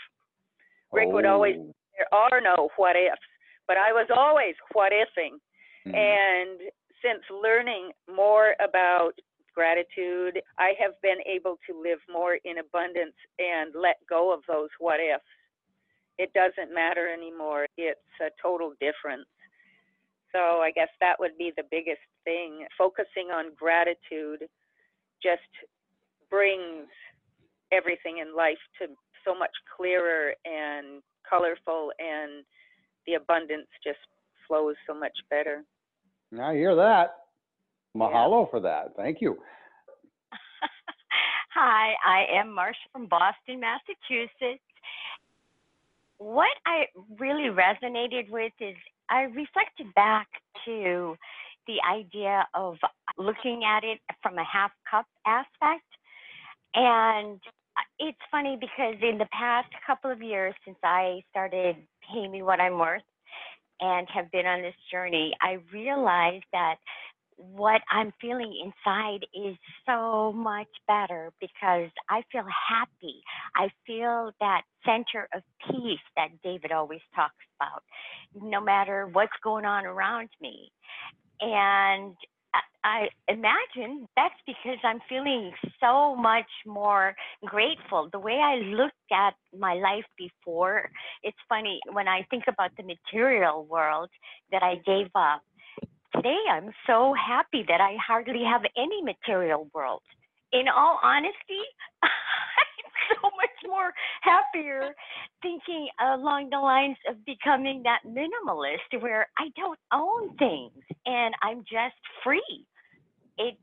Rick 0.91 1.09
would 1.09 1.25
always 1.25 1.55
Oh. 1.59 1.73
there 1.97 2.13
are 2.13 2.41
no 2.41 2.69
what 2.77 2.95
ifs, 2.95 3.19
but 3.67 3.77
I 3.77 3.91
was 3.91 4.07
always 4.15 4.55
what 4.73 4.91
ifing. 4.91 5.39
Mm. 5.87 5.95
And 5.95 6.59
since 7.01 7.23
learning 7.29 7.91
more 8.07 8.55
about 8.59 9.13
gratitude, 9.53 10.41
I 10.57 10.73
have 10.79 10.99
been 11.01 11.19
able 11.25 11.57
to 11.67 11.81
live 11.81 11.99
more 12.11 12.35
in 12.43 12.57
abundance 12.59 13.15
and 13.39 13.73
let 13.75 13.97
go 14.09 14.33
of 14.33 14.41
those 14.47 14.69
what 14.79 14.99
ifs. 14.99 15.23
it 16.17 16.31
doesn't 16.33 16.73
matter 16.73 17.09
anymore. 17.11 17.67
It's 17.77 17.99
a 18.21 18.29
total 18.41 18.73
difference. 18.79 19.27
So 20.35 20.59
I 20.59 20.71
guess 20.71 20.89
that 20.99 21.15
would 21.19 21.37
be 21.37 21.53
the 21.55 21.63
biggest 21.71 22.03
thing. 22.25 22.65
Focusing 22.77 23.31
on 23.33 23.55
gratitude 23.55 24.49
just 25.23 25.47
brings 26.29 26.87
everything 27.71 28.17
in 28.17 28.35
life 28.35 28.59
to 28.81 28.87
so 29.23 29.33
much 29.33 29.51
clearer 29.77 30.33
and 30.43 31.01
colorful 31.27 31.91
and 31.99 32.43
the 33.07 33.13
abundance 33.13 33.67
just 33.81 33.99
flows 34.45 34.75
so 34.85 34.93
much 34.93 35.17
better. 35.29 35.63
I 36.39 36.53
hear 36.53 36.75
that. 36.75 37.15
Mahalo 37.95 38.49
for 38.51 38.59
that. 38.59 38.93
Thank 38.97 39.21
you. 39.21 39.37
Hi, 41.53 41.93
I 42.05 42.39
am 42.39 42.53
Marcia 42.53 42.77
from 42.91 43.07
Boston, 43.07 43.61
Massachusetts. 43.61 44.61
What 46.17 46.51
I 46.65 46.87
really 47.17 47.49
resonated 47.49 48.29
with 48.29 48.51
is 48.59 48.75
I 49.09 49.23
reflected 49.23 49.93
back 49.95 50.27
to 50.65 51.15
the 51.67 51.77
idea 51.89 52.47
of 52.53 52.77
looking 53.17 53.63
at 53.65 53.83
it 53.83 53.99
from 54.21 54.37
a 54.37 54.43
half 54.43 54.71
cup 54.89 55.05
aspect. 55.25 55.85
And 56.73 57.39
uh, 57.77 57.81
it's 57.99 58.17
funny 58.31 58.57
because 58.59 58.95
in 59.01 59.17
the 59.17 59.27
past 59.31 59.69
couple 59.85 60.11
of 60.11 60.21
years 60.21 60.53
since 60.65 60.77
I 60.83 61.21
started 61.29 61.77
Pay 62.11 62.27
Me 62.27 62.41
What 62.41 62.59
I'm 62.59 62.77
Worth 62.77 63.01
and 63.79 64.07
have 64.13 64.31
been 64.31 64.45
on 64.45 64.61
this 64.61 64.75
journey, 64.91 65.33
I 65.41 65.57
realized 65.73 66.45
that 66.53 66.75
what 67.37 67.81
I'm 67.91 68.13
feeling 68.21 68.53
inside 68.63 69.25
is 69.33 69.57
so 69.85 70.31
much 70.33 70.67
better 70.87 71.31
because 71.39 71.89
I 72.09 72.23
feel 72.31 72.45
happy. 72.69 73.21
I 73.55 73.69
feel 73.85 74.31
that 74.39 74.61
center 74.85 75.27
of 75.33 75.41
peace 75.69 75.99
that 76.15 76.29
David 76.43 76.71
always 76.71 77.01
talks 77.15 77.35
about, 77.59 77.83
no 78.41 78.61
matter 78.61 79.07
what's 79.11 79.33
going 79.43 79.65
on 79.65 79.85
around 79.85 80.29
me. 80.41 80.71
And 81.41 82.15
I 82.83 83.07
imagine 83.27 84.07
that's 84.15 84.35
because 84.45 84.77
I'm 84.83 84.99
feeling 85.09 85.51
so 85.79 86.15
much 86.15 86.49
more 86.65 87.15
grateful. 87.43 88.09
The 88.11 88.19
way 88.19 88.39
I 88.41 88.57
looked 88.57 88.93
at 89.11 89.33
my 89.57 89.73
life 89.73 90.05
before, 90.17 90.89
it's 91.23 91.37
funny 91.49 91.79
when 91.91 92.07
I 92.07 92.25
think 92.29 92.43
about 92.47 92.71
the 92.77 92.83
material 92.83 93.65
world 93.65 94.09
that 94.51 94.61
I 94.61 94.75
gave 94.85 95.07
up 95.15 95.41
today 96.15 96.37
I'm 96.51 96.71
so 96.87 97.13
happy 97.13 97.65
that 97.67 97.81
I 97.81 97.95
hardly 98.05 98.43
have 98.43 98.61
any 98.77 99.01
material 99.03 99.67
world. 99.73 100.01
In 100.53 100.65
all 100.67 100.99
honesty, 101.03 101.63
I'm 102.03 103.19
so 103.21 103.29
much 103.35 103.57
more 103.67 103.91
happier 104.21 104.93
thinking 105.41 105.89
along 106.01 106.49
the 106.51 106.59
lines 106.59 106.97
of 107.09 107.23
becoming 107.25 107.83
that 107.83 107.99
minimalist 108.07 109.01
where 109.01 109.27
I 109.37 109.49
don't 109.55 109.79
own 109.93 110.35
things 110.37 110.83
and 111.05 111.35
I'm 111.41 111.59
just 111.61 111.95
free. 112.23 112.65
It's 113.37 113.57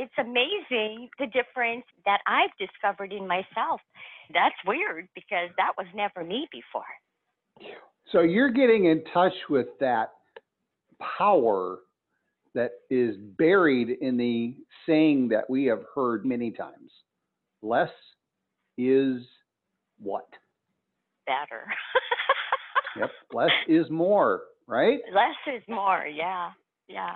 it's 0.00 0.14
amazing 0.16 1.08
the 1.18 1.26
difference 1.26 1.84
that 2.04 2.20
I've 2.24 2.56
discovered 2.56 3.12
in 3.12 3.26
myself. 3.26 3.80
That's 4.32 4.54
weird 4.64 5.08
because 5.12 5.50
that 5.56 5.72
was 5.76 5.88
never 5.92 6.22
me 6.22 6.46
before. 6.52 6.84
So 8.12 8.20
you're 8.20 8.52
getting 8.52 8.84
in 8.84 9.02
touch 9.12 9.32
with 9.50 9.66
that 9.80 10.12
power 11.18 11.78
that 12.58 12.72
is 12.90 13.14
buried 13.38 13.88
in 14.00 14.16
the 14.16 14.56
saying 14.84 15.28
that 15.28 15.48
we 15.48 15.66
have 15.66 15.84
heard 15.94 16.26
many 16.26 16.50
times 16.50 16.90
less 17.62 17.90
is 18.76 19.22
what? 20.00 20.26
Better. 21.24 21.66
yep, 22.96 23.10
less 23.32 23.52
is 23.68 23.88
more, 23.90 24.42
right? 24.66 24.98
Less 25.14 25.54
is 25.56 25.62
more, 25.68 26.04
yeah, 26.04 26.50
yeah. 26.88 27.14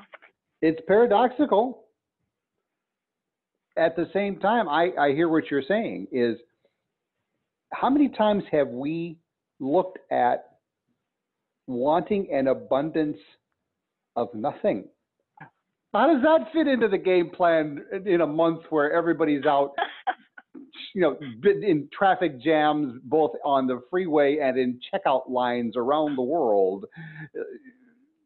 It's 0.60 0.80
paradoxical. 0.86 1.86
At 3.76 3.96
the 3.96 4.06
same 4.12 4.38
time, 4.38 4.68
I, 4.68 4.90
I 4.96 5.12
hear 5.12 5.28
what 5.28 5.50
you're 5.50 5.64
saying 5.66 6.06
is 6.12 6.36
how 7.72 7.90
many 7.90 8.10
times 8.10 8.44
have 8.52 8.68
we 8.68 9.18
looked 9.58 9.98
at 10.12 10.44
wanting 11.66 12.28
an 12.32 12.46
abundance 12.46 13.18
of 14.14 14.32
nothing? 14.34 14.84
How 15.92 16.06
does 16.12 16.22
that 16.22 16.52
fit 16.52 16.66
into 16.66 16.88
the 16.88 16.98
game 16.98 17.30
plan 17.30 17.84
in 18.06 18.22
a 18.22 18.26
month 18.26 18.62
where 18.70 18.92
everybody's 18.92 19.44
out, 19.44 19.72
you 20.94 21.02
know, 21.02 21.18
in 21.44 21.88
traffic 21.92 22.40
jams, 22.40 22.98
both 23.04 23.32
on 23.44 23.66
the 23.66 23.82
freeway 23.90 24.38
and 24.42 24.58
in 24.58 24.80
checkout 24.92 25.28
lines 25.28 25.74
around 25.76 26.16
the 26.16 26.22
world? 26.22 26.86
Uh, 27.38 27.42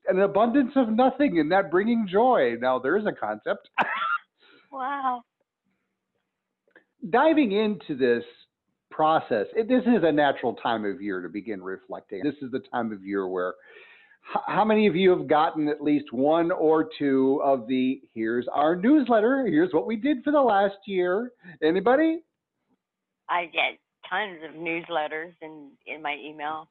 an 0.08 0.20
abundance 0.20 0.70
of 0.76 0.88
nothing 0.90 1.40
and 1.40 1.50
that 1.50 1.68
bringing 1.70 2.06
joy. 2.08 2.54
Now, 2.60 2.78
there 2.78 2.96
is 2.96 3.04
a 3.06 3.12
concept. 3.12 3.68
wow. 4.72 5.22
Diving 7.10 7.50
into 7.50 7.96
this 7.96 8.22
process, 8.90 9.46
it, 9.56 9.68
this 9.68 9.82
is 9.82 10.04
a 10.04 10.12
natural 10.12 10.54
time 10.54 10.84
of 10.84 11.02
year 11.02 11.20
to 11.20 11.28
begin 11.28 11.60
reflecting. 11.60 12.22
This 12.22 12.36
is 12.40 12.52
the 12.52 12.62
time 12.72 12.92
of 12.92 13.04
year 13.04 13.26
where 13.26 13.54
how 14.46 14.64
many 14.64 14.86
of 14.86 14.96
you 14.96 15.10
have 15.10 15.28
gotten 15.28 15.68
at 15.68 15.82
least 15.82 16.12
one 16.12 16.50
or 16.50 16.88
two 16.98 17.40
of 17.44 17.66
the 17.68 18.00
here's 18.14 18.46
our 18.52 18.74
newsletter. 18.76 19.46
Here's 19.46 19.72
what 19.72 19.86
we 19.86 19.96
did 19.96 20.24
for 20.24 20.32
the 20.32 20.40
last 20.40 20.76
year. 20.86 21.32
Anybody? 21.62 22.22
I 23.28 23.46
get 23.46 23.78
tons 24.08 24.38
of 24.48 24.60
newsletters 24.60 25.32
in 25.42 25.70
in 25.86 26.00
my 26.00 26.16
email 26.24 26.68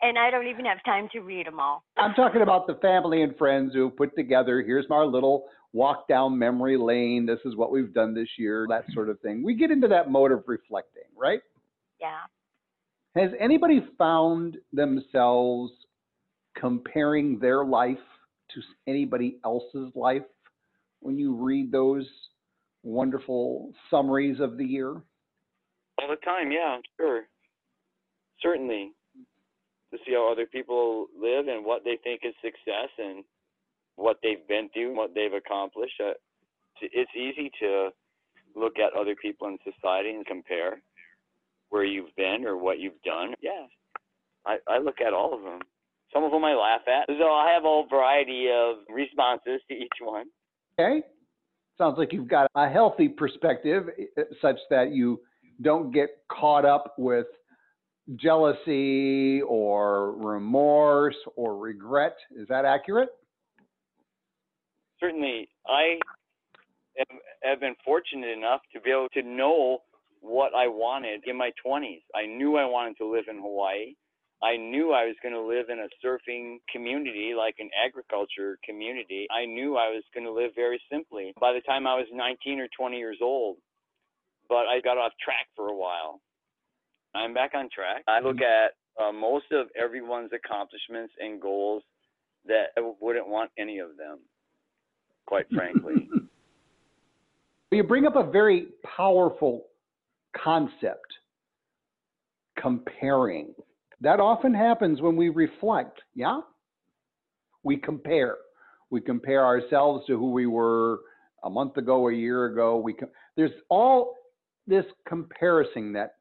and 0.00 0.16
i 0.16 0.30
don't 0.30 0.46
even 0.46 0.64
have 0.64 0.78
time 0.84 1.08
to 1.12 1.20
read 1.20 1.46
them 1.46 1.58
all. 1.58 1.82
I'm 1.96 2.14
talking 2.14 2.42
about 2.42 2.66
the 2.66 2.74
family 2.74 3.22
and 3.22 3.36
friends 3.36 3.74
who 3.74 3.90
put 3.90 4.14
together 4.16 4.62
here's 4.62 4.86
our 4.90 5.06
little 5.06 5.46
walk 5.74 6.08
down 6.08 6.38
memory 6.38 6.78
lane. 6.78 7.26
This 7.26 7.40
is 7.44 7.54
what 7.54 7.70
we've 7.70 7.92
done 7.92 8.14
this 8.14 8.28
year 8.38 8.66
that 8.70 8.84
sort 8.94 9.10
of 9.10 9.20
thing. 9.20 9.42
We 9.42 9.54
get 9.54 9.70
into 9.70 9.88
that 9.88 10.10
mode 10.10 10.32
of 10.32 10.44
reflecting 10.46 11.02
right? 11.16 11.40
Yeah. 12.00 12.20
Has 13.16 13.30
anybody 13.40 13.84
found 13.98 14.56
themselves 14.72 15.72
comparing 16.60 17.38
their 17.38 17.64
life 17.64 17.98
to 18.54 18.60
anybody 18.86 19.38
else's 19.44 19.92
life 19.94 20.22
when 21.00 21.18
you 21.18 21.34
read 21.34 21.70
those 21.70 22.06
wonderful 22.82 23.72
summaries 23.90 24.40
of 24.40 24.56
the 24.56 24.64
year? 24.64 24.90
All 26.00 26.08
the 26.08 26.16
time, 26.24 26.50
yeah, 26.50 26.78
sure. 26.96 27.22
Certainly. 28.40 28.92
To 29.92 29.98
see 30.04 30.12
how 30.12 30.30
other 30.30 30.46
people 30.46 31.06
live 31.18 31.48
and 31.48 31.64
what 31.64 31.82
they 31.84 31.98
think 32.04 32.20
is 32.22 32.34
success 32.42 32.90
and 32.98 33.24
what 33.96 34.18
they've 34.22 34.46
been 34.46 34.68
through, 34.72 34.88
and 34.88 34.96
what 34.96 35.14
they've 35.14 35.32
accomplished. 35.32 36.00
Uh, 36.00 36.12
it's 36.80 37.10
easy 37.16 37.50
to 37.60 37.88
look 38.54 38.78
at 38.78 38.98
other 38.98 39.16
people 39.20 39.48
in 39.48 39.58
society 39.64 40.10
and 40.10 40.26
compare 40.26 40.82
where 41.70 41.84
you've 41.84 42.14
been 42.16 42.44
or 42.46 42.56
what 42.56 42.78
you've 42.78 43.00
done. 43.04 43.34
Yeah, 43.40 43.66
I, 44.46 44.58
I 44.68 44.78
look 44.78 45.00
at 45.04 45.12
all 45.12 45.34
of 45.34 45.42
them. 45.42 45.60
Some 46.12 46.24
of 46.24 46.30
them 46.30 46.44
I 46.44 46.54
laugh 46.54 46.80
at. 46.86 47.06
So 47.08 47.24
I 47.24 47.52
have 47.52 47.64
a 47.64 47.82
variety 47.88 48.48
of 48.52 48.76
responses 48.88 49.60
to 49.68 49.74
each 49.74 49.98
one. 50.00 50.26
Okay. 50.78 51.02
Sounds 51.76 51.96
like 51.98 52.12
you've 52.12 52.28
got 52.28 52.50
a 52.54 52.68
healthy 52.68 53.08
perspective 53.08 53.84
eh, 53.98 54.22
such 54.42 54.58
that 54.70 54.90
you 54.92 55.20
don't 55.62 55.92
get 55.92 56.08
caught 56.30 56.64
up 56.64 56.94
with 56.98 57.26
jealousy 58.16 59.42
or 59.42 60.12
remorse 60.16 61.16
or 61.36 61.56
regret. 61.56 62.16
Is 62.34 62.48
that 62.48 62.64
accurate? 62.64 63.10
Certainly. 64.98 65.48
I 65.66 65.98
have 67.42 67.60
been 67.60 67.76
fortunate 67.84 68.36
enough 68.36 68.62
to 68.72 68.80
be 68.80 68.90
able 68.90 69.08
to 69.14 69.22
know 69.22 69.82
what 70.20 70.52
I 70.54 70.66
wanted 70.66 71.22
in 71.26 71.36
my 71.36 71.50
20s. 71.64 72.02
I 72.14 72.26
knew 72.26 72.56
I 72.56 72.64
wanted 72.64 72.96
to 72.98 73.06
live 73.06 73.24
in 73.30 73.36
Hawaii. 73.36 73.94
I 74.42 74.56
knew 74.56 74.92
I 74.92 75.06
was 75.06 75.16
going 75.22 75.34
to 75.34 75.42
live 75.42 75.66
in 75.68 75.80
a 75.80 75.88
surfing 76.04 76.58
community, 76.72 77.34
like 77.36 77.56
an 77.58 77.70
agriculture 77.74 78.58
community. 78.64 79.26
I 79.30 79.46
knew 79.46 79.76
I 79.76 79.88
was 79.90 80.04
going 80.14 80.26
to 80.26 80.32
live 80.32 80.52
very 80.54 80.80
simply 80.90 81.32
by 81.40 81.52
the 81.52 81.60
time 81.60 81.86
I 81.86 81.96
was 81.96 82.06
19 82.12 82.60
or 82.60 82.68
20 82.78 82.96
years 82.96 83.18
old. 83.20 83.56
But 84.48 84.66
I 84.66 84.80
got 84.82 84.96
off 84.96 85.12
track 85.22 85.46
for 85.56 85.68
a 85.68 85.76
while. 85.76 86.20
I'm 87.14 87.34
back 87.34 87.52
on 87.54 87.68
track. 87.74 88.04
I 88.06 88.20
look 88.20 88.40
at 88.40 88.72
uh, 89.02 89.12
most 89.12 89.46
of 89.52 89.66
everyone's 89.80 90.30
accomplishments 90.32 91.12
and 91.18 91.40
goals 91.40 91.82
that 92.46 92.68
I 92.76 92.92
wouldn't 93.00 93.28
want 93.28 93.50
any 93.58 93.78
of 93.78 93.96
them, 93.96 94.20
quite 95.26 95.46
frankly. 95.54 96.08
you 97.72 97.82
bring 97.82 98.06
up 98.06 98.16
a 98.16 98.22
very 98.30 98.68
powerful 98.96 99.66
concept 100.36 101.12
comparing 102.56 103.54
that 104.00 104.20
often 104.20 104.54
happens 104.54 105.00
when 105.00 105.16
we 105.16 105.28
reflect, 105.28 106.00
yeah? 106.14 106.40
We 107.62 107.76
compare. 107.76 108.36
We 108.90 109.00
compare 109.00 109.44
ourselves 109.44 110.06
to 110.06 110.16
who 110.16 110.32
we 110.32 110.46
were 110.46 111.00
a 111.44 111.50
month 111.50 111.76
ago, 111.76 112.08
a 112.08 112.12
year 112.12 112.46
ago. 112.46 112.78
We 112.78 112.96
there's 113.36 113.52
all 113.68 114.14
this 114.66 114.84
comparison 115.06 115.92
that 115.94 116.14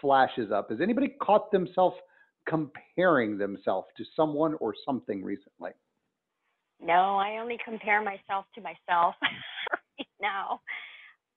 flashes 0.00 0.50
up. 0.52 0.70
Has 0.70 0.80
anybody 0.80 1.14
caught 1.20 1.50
themselves 1.50 1.96
comparing 2.48 3.38
themselves 3.38 3.88
to 3.96 4.04
someone 4.14 4.54
or 4.60 4.74
something 4.84 5.22
recently? 5.22 5.70
No, 6.80 7.16
I 7.16 7.38
only 7.40 7.58
compare 7.64 8.02
myself 8.02 8.44
to 8.54 8.60
myself 8.60 9.14
right 9.22 10.08
now. 10.20 10.60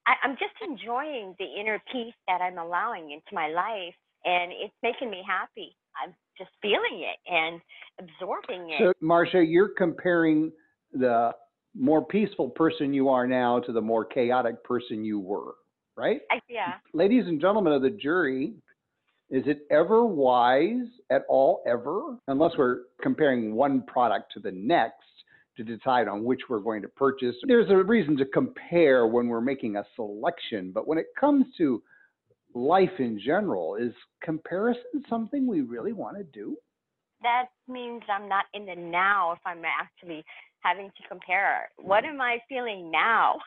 I, 0.05 0.13
I'm 0.23 0.33
just 0.33 0.55
enjoying 0.61 1.35
the 1.39 1.45
inner 1.45 1.81
peace 1.91 2.15
that 2.27 2.41
I'm 2.41 2.57
allowing 2.57 3.11
into 3.11 3.33
my 3.33 3.47
life, 3.49 3.95
and 4.25 4.51
it's 4.51 4.73
making 4.83 5.09
me 5.09 5.21
happy. 5.25 5.75
I'm 6.03 6.13
just 6.37 6.51
feeling 6.61 7.03
it 7.03 7.17
and 7.31 7.61
absorbing 7.99 8.69
it. 8.71 8.79
So, 8.79 8.93
Marcia, 9.01 9.43
you're 9.43 9.69
comparing 9.77 10.51
the 10.93 11.31
more 11.75 12.05
peaceful 12.05 12.49
person 12.49 12.93
you 12.93 13.09
are 13.09 13.27
now 13.27 13.59
to 13.59 13.71
the 13.71 13.81
more 13.81 14.05
chaotic 14.05 14.63
person 14.63 15.03
you 15.03 15.19
were, 15.19 15.55
right? 15.95 16.21
I, 16.31 16.39
yeah. 16.49 16.73
Ladies 16.93 17.25
and 17.27 17.39
gentlemen 17.39 17.73
of 17.73 17.81
the 17.81 17.89
jury, 17.89 18.53
is 19.29 19.43
it 19.45 19.61
ever 19.69 20.05
wise 20.05 20.87
at 21.11 21.23
all, 21.27 21.61
ever, 21.67 22.17
unless 22.27 22.53
we're 22.57 22.81
comparing 23.01 23.53
one 23.53 23.83
product 23.83 24.31
to 24.33 24.39
the 24.39 24.51
next 24.51 25.03
to 25.57 25.63
decide 25.63 26.07
on 26.07 26.23
which 26.23 26.41
we're 26.49 26.59
going 26.59 26.81
to 26.81 26.87
purchase? 26.87 27.35
There's 27.45 27.69
a 27.69 27.75
reason 27.75 28.15
to 28.17 28.25
compare 28.25 29.05
when 29.07 29.27
we're 29.27 29.41
making 29.41 29.75
a 29.75 29.83
selection, 29.95 30.71
but 30.71 30.87
when 30.87 30.97
it 30.97 31.07
comes 31.19 31.45
to 31.57 31.83
life 32.57 32.99
in 32.99 33.19
general, 33.23 33.75
is 33.75 33.93
comparison 34.23 35.03
something 35.09 35.47
we 35.47 35.61
really 35.61 35.93
want 35.93 36.17
to 36.17 36.23
do? 36.23 36.57
That 37.21 37.47
means 37.67 38.03
I'm 38.09 38.29
not 38.29 38.45
in 38.53 38.65
the 38.65 38.75
now 38.75 39.33
if 39.33 39.39
I'm 39.45 39.63
actually 39.65 40.23
having 40.61 40.87
to 40.87 41.07
compare. 41.07 41.69
What 41.77 42.05
am 42.05 42.21
I 42.21 42.39
feeling 42.49 42.91
now? 42.91 43.39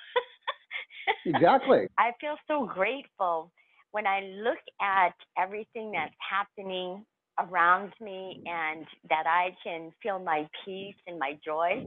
Exactly. 1.27 1.88
I 1.99 2.12
feel 2.20 2.37
so 2.46 2.66
grateful 2.66 3.51
when 3.92 4.07
I 4.07 4.20
look 4.20 4.59
at 4.81 5.14
everything 5.38 5.92
that's 5.92 6.14
happening 6.18 7.05
around 7.38 7.92
me 8.01 8.42
and 8.46 8.87
that 9.09 9.25
I 9.27 9.57
can 9.64 9.92
feel 10.03 10.18
my 10.18 10.46
peace 10.64 10.94
and 11.07 11.18
my 11.18 11.38
joy. 11.44 11.87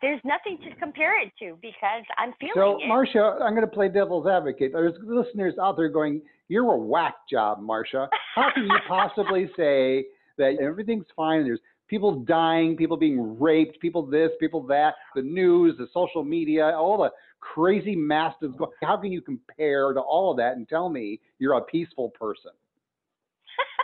There's 0.00 0.20
nothing 0.24 0.58
to 0.68 0.74
compare 0.76 1.20
it 1.20 1.32
to 1.40 1.56
because 1.60 2.02
I'm 2.18 2.32
feeling 2.40 2.54
So, 2.54 2.78
it. 2.82 2.88
Marcia, 2.88 3.38
I'm 3.42 3.54
going 3.54 3.66
to 3.66 3.72
play 3.72 3.88
devil's 3.88 4.26
advocate. 4.26 4.72
There's 4.72 4.94
listeners 5.04 5.54
out 5.60 5.76
there 5.76 5.88
going, 5.88 6.22
You're 6.48 6.72
a 6.72 6.78
whack 6.78 7.14
job, 7.30 7.60
Marcia. 7.60 8.08
How 8.34 8.48
can 8.54 8.64
you 8.64 8.78
possibly 8.88 9.50
say 9.56 10.06
that 10.38 10.56
everything's 10.60 11.06
fine? 11.14 11.44
There's 11.44 11.60
people 11.88 12.20
dying, 12.20 12.76
people 12.76 12.96
being 12.96 13.38
raped, 13.38 13.78
people 13.80 14.04
this, 14.06 14.30
people 14.40 14.62
that, 14.68 14.94
the 15.14 15.22
news, 15.22 15.76
the 15.78 15.88
social 15.92 16.24
media, 16.24 16.74
all 16.74 16.96
the 17.02 17.10
crazy 17.40 17.94
mass 17.94 18.34
that's 18.40 18.54
going. 18.54 18.70
How 18.82 18.96
can 18.96 19.12
you 19.12 19.20
compare 19.20 19.92
to 19.92 20.00
all 20.00 20.30
of 20.30 20.38
that 20.38 20.56
and 20.56 20.66
tell 20.68 20.88
me 20.88 21.20
you're 21.38 21.54
a 21.54 21.60
peaceful 21.60 22.08
person? 22.10 22.52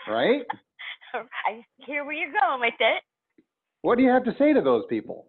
Right? 0.08 0.42
I 1.14 1.64
hear 1.86 2.04
where 2.04 2.14
you're 2.14 2.32
going 2.32 2.60
with 2.60 2.74
it. 2.80 3.02
What 3.82 3.98
do 3.98 4.04
you 4.04 4.10
have 4.10 4.24
to 4.24 4.34
say 4.38 4.52
to 4.52 4.60
those 4.60 4.84
people? 4.88 5.26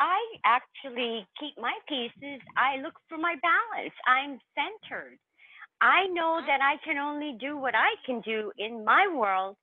I 0.00 0.18
actually 0.44 1.26
keep 1.38 1.56
my 1.60 1.74
pieces. 1.88 2.40
I 2.56 2.80
look 2.82 2.94
for 3.08 3.18
my 3.18 3.36
balance. 3.42 3.94
I'm 4.06 4.40
centered. 4.54 5.18
I 5.80 6.06
know 6.08 6.38
mm-hmm. 6.38 6.46
that 6.46 6.60
I 6.62 6.76
can 6.84 6.98
only 6.98 7.36
do 7.40 7.56
what 7.56 7.74
I 7.74 7.94
can 8.06 8.20
do 8.20 8.52
in 8.58 8.84
my 8.84 9.06
world 9.12 9.56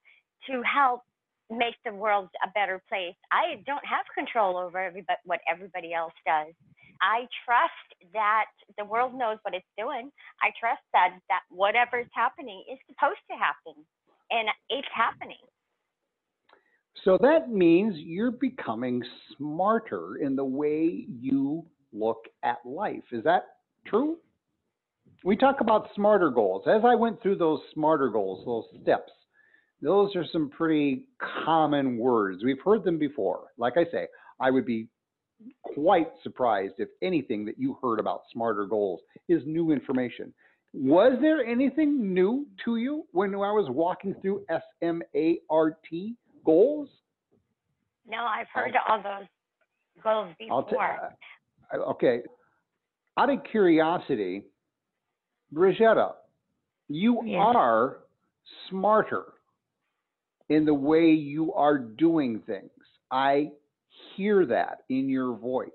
to 0.48 0.62
help 0.63 1.02
make 1.50 1.76
the 1.86 1.94
world 1.94 2.30
a 2.44 2.50
better 2.54 2.82
place. 2.89 3.15
I 3.32 3.63
don't 3.65 3.86
have 3.86 4.06
control 4.13 4.58
over 4.58 4.78
everybody, 4.78 5.20
what 5.26 5.39
everybody 5.50 5.94
else 5.94 6.13
does. 6.26 6.54
I 7.02 7.26
trust 7.48 8.12
that 8.13 8.52
the 8.78 8.86
world 8.86 9.15
knows 9.15 9.38
what 9.44 9.56
it's 9.56 9.74
doing. 9.78 10.12
I 10.44 10.52
trust 10.60 10.84
that 10.94 11.18
that 11.30 11.48
whatever 11.50 12.00
is 12.00 12.12
happening 12.13 12.63
is 12.72 12.78
supposed 12.88 13.24
to 13.32 13.38
happen, 13.39 13.74
and 14.30 14.50
it's 14.70 14.88
happening. 14.94 15.42
So 17.06 17.18
that 17.22 17.50
means 17.50 17.96
you're 17.98 18.32
becoming 18.32 19.02
smarter 19.38 20.18
in 20.18 20.36
the 20.36 20.44
way 20.44 21.06
you 21.08 21.66
look 21.94 22.26
at 22.44 22.58
life. 22.66 23.04
Is 23.12 23.24
that 23.24 23.44
true? 23.86 24.18
We 25.24 25.36
talk 25.36 25.62
about 25.62 25.90
smarter 25.96 26.30
goals. 26.30 26.64
As 26.68 26.82
I 26.86 26.96
went 26.96 27.22
through 27.22 27.38
those 27.38 27.60
smarter 27.74 28.10
goals, 28.10 28.46
those 28.46 28.82
steps, 28.82 29.12
those 29.82 30.16
are 30.16 30.26
some 30.32 30.50
pretty 30.50 31.06
common 31.46 31.98
words. 31.98 32.44
We've 32.44 32.62
heard 32.64 32.84
them 32.84 32.98
before. 32.98 33.48
Like 33.58 33.78
I 33.78 33.86
say, 33.92 34.08
I 34.40 34.52
would 34.52 34.66
be 34.66 34.88
quite 35.64 36.10
surprised 36.22 36.76
if 36.80 36.90
anything 37.02 37.46
that 37.46 37.58
you 37.58 37.78
heard 37.82 38.00
about 38.00 38.24
smarter 38.32 38.66
goals 38.66 39.00
is 39.30 39.42
new 39.46 39.72
information. 39.72 40.34
Was 40.74 41.18
there 41.22 41.46
anything 41.46 42.14
new 42.14 42.46
to 42.66 42.78
you 42.78 43.06
when 43.12 43.34
I 43.34 43.52
was 43.52 43.70
walking 43.70 44.16
through 44.22 44.46
SMART 44.82 45.78
goals? 46.43 46.89
No, 48.08 48.17
I've 48.17 48.47
heard 48.54 48.73
all 48.88 49.02
those 49.02 49.28
goals 50.04 50.36
I'll 50.52 50.63
t- 50.63 50.69
before. 50.71 51.13
uh, 51.73 51.78
okay. 51.91 52.21
Out 53.17 53.30
of 53.30 53.39
curiosity, 53.52 54.43
Brigitta, 55.54 56.13
you 56.88 57.19
are 57.38 57.97
smarter 58.69 59.25
in 60.49 60.65
the 60.65 60.73
way 60.73 61.12
you 61.12 61.54
are 61.54 61.78
doing 61.78 62.41
things. 62.47 62.69
I 63.12 63.52
hear 64.15 64.45
that 64.45 64.80
in 64.89 65.10
your 65.10 65.36
voice. 65.36 65.69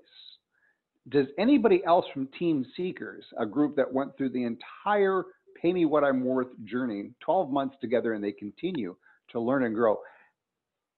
Does 1.09 1.27
anybody 1.37 1.83
else 1.85 2.05
from 2.13 2.27
Team 2.39 2.65
Seekers, 2.75 3.23
a 3.37 3.45
group 3.45 3.75
that 3.75 3.93
went 3.93 4.17
through 4.17 4.29
the 4.29 4.43
entire 4.43 5.23
Pay 5.61 5.71
Me 5.73 5.85
What 5.85 6.03
I'm 6.03 6.23
Worth 6.23 6.47
journey, 6.65 7.11
12 7.21 7.51
months 7.51 7.75
together, 7.79 8.13
and 8.13 8.23
they 8.23 8.31
continue 8.31 8.95
to 9.31 9.39
learn 9.39 9.63
and 9.63 9.75
grow, 9.75 9.99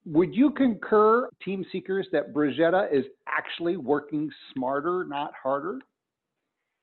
would 0.08 0.34
you 0.34 0.52
concur, 0.52 1.30
Team 1.44 1.66
Seekers, 1.72 2.08
that 2.14 2.34
Brigitta 2.34 2.88
is 2.92 3.06
actually 3.28 3.76
working 3.76 4.32
smarter, 4.54 5.04
not 5.04 5.34
harder? 5.42 5.80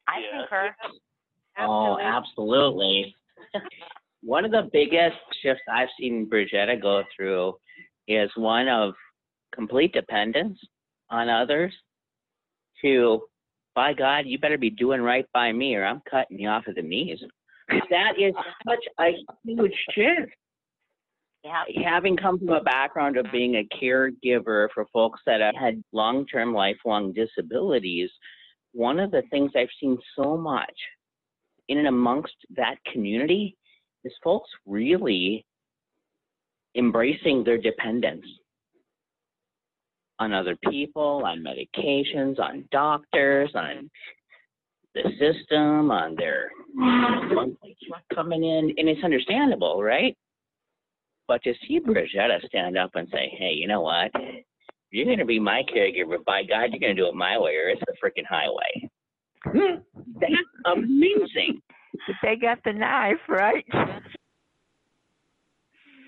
I 0.07 0.21
Yeah. 0.21 0.41
concur. 0.41 0.77
Oh, 1.59 1.99
absolutely. 1.99 3.15
one 4.23 4.45
of 4.45 4.51
the 4.51 4.69
biggest 4.73 5.17
shifts 5.41 5.63
I've 5.69 5.89
seen 5.99 6.27
Brigitta 6.27 6.81
go 6.81 7.03
through 7.17 7.59
is 8.09 8.31
one 8.37 8.69
of 8.69 8.95
complete 9.55 9.93
dependence 9.93 10.59
on 11.09 11.29
others 11.31 11.73
to, 12.83 13.27
by 13.75 13.95
God, 13.95 14.27
you 14.27 14.39
better 14.39 14.59
be 14.59 14.71
doing 14.71 15.01
right 15.01 15.27
by 15.33 15.53
me 15.53 15.77
or 15.77 15.85
I'm 15.85 16.03
cutting 16.11 16.39
you 16.39 16.49
off 16.49 16.69
at 16.69 16.75
the 16.75 16.83
knees. 16.83 17.23
That 17.89 18.19
is 18.19 18.35
such 18.69 18.85
a 19.01 19.17
huge 19.43 19.75
shift. 19.93 20.33
Having 21.45 22.17
come 22.17 22.39
from 22.39 22.49
a 22.49 22.63
background 22.63 23.19
of 23.19 23.27
being 23.31 23.57
a 23.57 23.69
caregiver 23.77 24.69
for 24.73 24.87
folks 24.93 25.21
that 25.27 25.43
have 25.43 25.55
had 25.55 25.85
long 25.93 26.27
term, 26.27 26.55
lifelong 26.55 27.13
disabilities, 27.13 28.11
one 28.73 28.99
of 28.99 29.11
the 29.11 29.23
things 29.31 29.53
I've 29.55 29.69
seen 29.79 29.99
so 30.17 30.37
much 30.37 30.73
in 31.69 31.79
and 31.79 31.89
amongst 31.89 32.35
that 32.57 32.77
community 32.91 33.57
is 34.05 34.13
folks 34.23 34.49
really 34.67 35.45
embracing 36.77 37.45
their 37.45 37.59
dependence 37.59 38.27
on 40.19 40.33
other 40.33 40.57
people, 40.71 41.23
on 41.25 41.45
medications, 41.45 42.39
on 42.39 42.69
doctors, 42.71 43.51
on 43.55 43.91
the 44.95 45.03
system, 45.19 45.91
on 45.91 46.15
their 46.17 46.51
monthly 46.75 47.77
check 47.87 48.03
coming 48.15 48.45
in, 48.45 48.73
and 48.77 48.89
it's 48.89 49.05
understandable, 49.05 49.83
right? 49.83 50.17
But 51.27 51.43
to 51.45 51.55
see 51.67 51.81
Brigitta 51.81 52.47
stand 52.47 52.77
up 52.77 52.91
and 52.95 53.09
say, 53.11 53.35
"Hey, 53.39 53.53
you 53.53 53.67
know 53.67 53.81
what? 53.81 54.11
You're 54.91 55.07
going 55.07 55.19
to 55.19 55.25
be 55.25 55.41
my 55.41 55.63
caregiver. 55.75 56.23
By 56.25 56.43
God, 56.45 56.71
you're 56.71 56.81
going 56.81 56.95
to 56.95 57.03
do 57.03 57.09
it 57.09 57.15
my 57.15 57.39
way, 57.39 57.57
or 57.57 57.71
it's 57.71 57.83
the 57.87 57.95
freaking 58.03 58.27
highway." 58.29 58.91
Hmm. 59.45 59.81
That's 60.21 60.33
amazing. 60.67 61.63
They 62.23 62.37
got 62.37 62.59
the 62.65 62.73
knife, 62.73 63.21
right? 63.29 63.65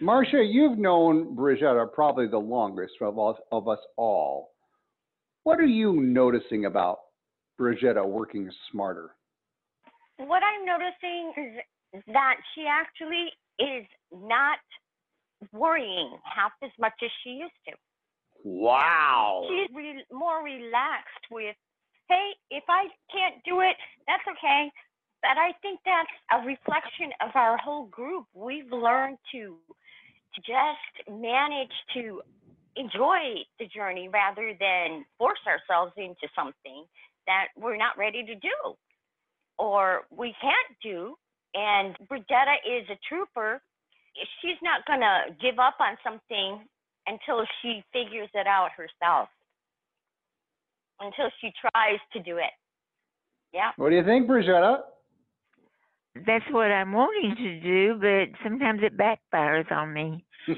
Marcia, 0.00 0.42
you've 0.42 0.78
known 0.78 1.34
Brigitta 1.34 1.90
probably 1.92 2.26
the 2.26 2.38
longest 2.38 2.94
of 3.00 3.18
us, 3.18 3.36
of 3.50 3.68
us 3.68 3.78
all. 3.96 4.52
What 5.44 5.58
are 5.58 5.66
you 5.66 5.92
noticing 6.00 6.66
about 6.66 6.98
Brigitta 7.58 8.06
working 8.06 8.50
smarter? 8.70 9.12
What 10.18 10.42
I'm 10.42 10.66
noticing 10.66 11.62
is 11.94 12.02
that 12.08 12.36
she 12.54 12.64
actually 12.68 13.30
is 13.58 13.86
not 14.12 14.58
worrying 15.52 16.16
half 16.24 16.52
as 16.62 16.70
much 16.78 16.94
as 17.02 17.10
she 17.22 17.30
used 17.30 17.60
to. 17.68 17.74
Wow. 18.44 19.46
She's 19.48 19.74
re- 19.74 20.04
more 20.12 20.42
relaxed 20.42 21.26
with, 21.30 21.56
hey, 22.08 22.30
if 22.50 22.64
I 22.68 22.86
can't 23.12 23.42
do 23.44 23.60
it, 23.60 23.76
that's 24.06 24.22
okay. 24.38 24.70
But 25.22 25.38
I 25.38 25.52
think 25.62 25.80
that's 25.84 26.08
a 26.32 26.46
reflection 26.46 27.10
of 27.24 27.30
our 27.34 27.56
whole 27.56 27.86
group. 27.86 28.26
We've 28.34 28.70
learned 28.70 29.18
to, 29.32 29.56
to 30.34 30.40
just 30.40 31.10
manage 31.10 31.72
to 31.94 32.22
enjoy 32.76 33.42
the 33.58 33.66
journey 33.66 34.08
rather 34.08 34.52
than 34.60 35.04
force 35.18 35.40
ourselves 35.46 35.92
into 35.96 36.28
something 36.36 36.84
that 37.26 37.48
we're 37.56 37.76
not 37.76 37.98
ready 37.98 38.24
to 38.24 38.34
do 38.34 38.76
or 39.58 40.02
we 40.10 40.34
can't 40.40 40.78
do. 40.82 41.16
And 41.54 41.96
Brigitta 42.08 42.56
is 42.68 42.86
a 42.90 42.98
trooper 43.08 43.62
she's 44.40 44.58
not 44.62 44.84
going 44.86 45.00
to 45.00 45.34
give 45.40 45.58
up 45.58 45.76
on 45.80 45.96
something 46.04 46.66
until 47.06 47.44
she 47.62 47.82
figures 47.92 48.28
it 48.34 48.46
out 48.46 48.70
herself, 48.76 49.28
until 51.00 51.30
she 51.40 51.52
tries 51.60 51.98
to 52.12 52.22
do 52.22 52.36
it. 52.36 52.52
Yeah. 53.52 53.70
What 53.76 53.90
do 53.90 53.96
you 53.96 54.04
think, 54.04 54.28
Brigitta? 54.28 54.80
That's 56.26 56.44
what 56.50 56.72
I'm 56.72 56.92
wanting 56.92 57.36
to 57.36 57.60
do, 57.60 57.94
but 58.00 58.38
sometimes 58.42 58.80
it 58.82 58.96
backfires 58.96 59.70
on 59.70 59.92
me. 59.92 60.24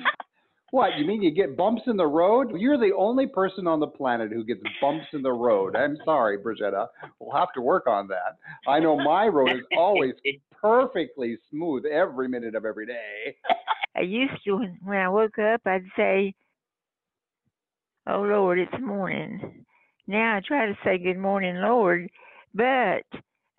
What, 0.70 0.98
you 0.98 1.06
mean 1.06 1.22
you 1.22 1.30
get 1.30 1.56
bumps 1.56 1.82
in 1.86 1.96
the 1.96 2.06
road? 2.06 2.52
You're 2.58 2.76
the 2.78 2.92
only 2.94 3.26
person 3.26 3.66
on 3.66 3.80
the 3.80 3.86
planet 3.86 4.30
who 4.30 4.44
gets 4.44 4.60
bumps 4.82 5.06
in 5.14 5.22
the 5.22 5.32
road. 5.32 5.74
I'm 5.74 5.96
sorry, 6.04 6.36
Brigitta. 6.38 6.88
We'll 7.18 7.34
have 7.36 7.52
to 7.54 7.62
work 7.62 7.86
on 7.86 8.06
that. 8.08 8.36
I 8.66 8.78
know 8.78 8.96
my 8.96 9.26
road 9.28 9.52
is 9.52 9.64
always 9.76 10.12
perfectly 10.60 11.38
smooth 11.50 11.84
every 11.86 12.28
minute 12.28 12.54
of 12.54 12.66
every 12.66 12.84
day. 12.86 13.36
I 13.96 14.02
used 14.02 14.34
to, 14.44 14.56
when- 14.56 14.78
when 14.84 14.98
I 14.98 15.08
woke 15.08 15.38
up, 15.38 15.62
I'd 15.64 15.84
say, 15.96 16.34
Oh 18.06 18.20
Lord, 18.22 18.58
it's 18.58 18.72
morning. 18.80 19.64
Now 20.06 20.36
I 20.36 20.40
try 20.46 20.66
to 20.66 20.78
say 20.82 20.98
good 20.98 21.18
morning, 21.18 21.56
Lord, 21.56 22.08
but 22.54 23.02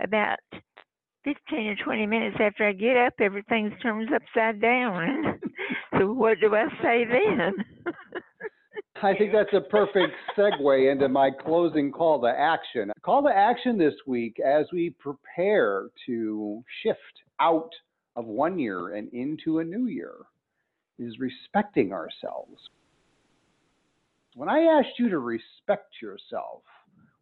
about 0.01 0.39
15 1.23 1.67
or 1.67 1.75
20 1.83 2.05
minutes 2.05 2.37
after 2.39 2.67
I 2.67 2.73
get 2.73 2.97
up, 2.97 3.13
everything 3.19 3.75
turns 3.81 4.09
upside 4.13 4.61
down. 4.61 5.39
so 5.99 6.13
what 6.13 6.39
do 6.39 6.55
I 6.55 6.67
say 6.81 7.05
then? 7.05 7.93
I 9.01 9.15
think 9.15 9.31
that's 9.31 9.53
a 9.53 9.61
perfect 9.61 10.13
segue 10.37 10.91
into 10.91 11.07
my 11.07 11.29
closing 11.31 11.91
call 11.91 12.19
to 12.21 12.27
action. 12.27 12.91
Call 13.01 13.23
to 13.23 13.29
action 13.29 13.77
this 13.77 13.93
week 14.05 14.39
as 14.39 14.65
we 14.73 14.89
prepare 14.99 15.87
to 16.05 16.63
shift 16.83 16.99
out 17.39 17.69
of 18.15 18.25
one 18.25 18.59
year 18.59 18.95
and 18.95 19.11
into 19.13 19.59
a 19.59 19.63
new 19.63 19.87
year 19.87 20.15
is 20.97 21.17
respecting 21.17 21.93
ourselves. 21.93 22.59
When 24.35 24.49
I 24.49 24.59
asked 24.59 24.99
you 24.99 25.09
to 25.09 25.19
respect 25.19 26.01
yourself, 26.01 26.63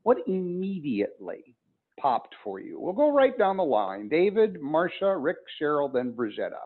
what 0.01 0.17
immediately 0.27 1.55
popped 1.99 2.35
for 2.43 2.59
you? 2.59 2.79
We'll 2.79 2.93
go 2.93 3.11
right 3.11 3.37
down 3.37 3.57
the 3.57 3.63
line. 3.63 4.09
David, 4.09 4.61
Marcia, 4.61 5.15
Rick, 5.17 5.37
Cheryl, 5.59 5.91
then 5.91 6.13
Brigitta. 6.13 6.61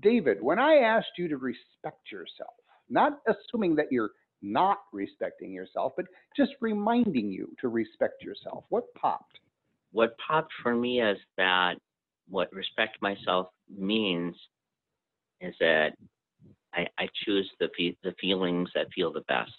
David, 0.00 0.42
when 0.42 0.58
I 0.58 0.76
asked 0.76 1.12
you 1.16 1.28
to 1.28 1.36
respect 1.36 2.10
yourself, 2.10 2.54
not 2.88 3.20
assuming 3.26 3.76
that 3.76 3.90
you're 3.90 4.10
not 4.42 4.78
respecting 4.92 5.52
yourself, 5.52 5.92
but 5.96 6.06
just 6.36 6.52
reminding 6.60 7.30
you 7.30 7.48
to 7.60 7.68
respect 7.68 8.22
yourself, 8.22 8.64
what 8.68 8.92
popped? 8.94 9.38
What 9.92 10.16
popped 10.18 10.52
for 10.62 10.74
me 10.74 11.00
is 11.00 11.18
that 11.36 11.74
what 12.28 12.52
respect 12.52 13.00
myself 13.00 13.48
means 13.74 14.34
is 15.40 15.54
that 15.60 15.92
I, 16.72 16.86
I 16.98 17.08
choose 17.24 17.48
the 17.60 17.68
fe- 17.76 17.96
the 18.02 18.14
feelings 18.20 18.68
that 18.74 18.86
feel 18.94 19.12
the 19.12 19.22
best 19.28 19.52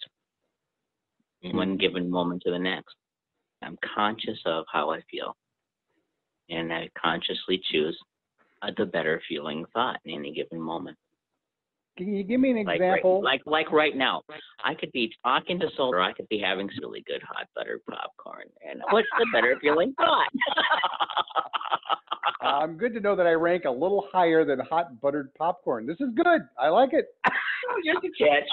in 1.42 1.56
one 1.56 1.68
mm-hmm. 1.68 1.76
given 1.78 2.10
moment 2.10 2.42
to 2.44 2.50
the 2.50 2.58
next. 2.58 2.94
I'm 3.66 3.78
conscious 3.94 4.38
of 4.46 4.64
how 4.72 4.90
I 4.90 5.00
feel, 5.10 5.36
and 6.48 6.72
I 6.72 6.88
consciously 7.00 7.60
choose 7.70 7.98
uh, 8.62 8.70
the 8.76 8.86
better 8.86 9.20
feeling 9.28 9.64
thought 9.74 9.98
in 10.04 10.14
any 10.14 10.32
given 10.32 10.60
moment. 10.60 10.96
Can 11.96 12.14
you 12.14 12.24
give 12.24 12.40
me 12.40 12.50
an 12.50 12.56
Like 12.58 12.80
right, 12.80 12.98
example? 12.98 13.22
like 13.22 13.42
like 13.46 13.72
right 13.72 13.96
now, 13.96 14.22
I 14.64 14.74
could 14.74 14.92
be 14.92 15.10
talking 15.24 15.58
to 15.60 15.68
someone, 15.76 15.94
or 15.94 16.00
I 16.02 16.12
could 16.12 16.28
be 16.28 16.38
having 16.38 16.68
some 16.68 16.78
really 16.88 17.02
good 17.06 17.22
hot 17.22 17.46
buttered 17.54 17.80
popcorn. 17.86 18.46
And 18.68 18.82
what's 18.90 19.08
the 19.18 19.26
better 19.32 19.56
feeling 19.62 19.94
thought? 19.96 20.28
I'm 22.42 22.62
um, 22.70 22.76
good 22.76 22.92
to 22.94 23.00
know 23.00 23.16
that 23.16 23.26
I 23.26 23.32
rank 23.32 23.64
a 23.64 23.70
little 23.70 24.06
higher 24.12 24.44
than 24.44 24.60
hot 24.60 25.00
buttered 25.00 25.32
popcorn. 25.34 25.86
This 25.86 25.96
is 26.00 26.08
good. 26.14 26.42
I 26.58 26.68
like 26.68 26.90
it. 26.92 27.06
Just 27.84 28.04
a 28.04 28.24
catch. 28.24 28.48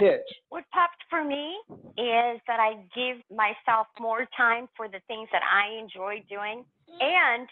Pitch. 0.00 0.20
What 0.48 0.64
popped 0.72 1.02
for 1.08 1.24
me 1.24 1.56
is 1.96 2.40
that 2.46 2.58
I 2.60 2.74
give 2.94 3.22
myself 3.34 3.86
more 3.98 4.26
time 4.36 4.68
for 4.76 4.88
the 4.88 5.00
things 5.06 5.28
that 5.32 5.42
I 5.42 5.78
enjoy 5.80 6.22
doing, 6.28 6.64
and 7.00 7.48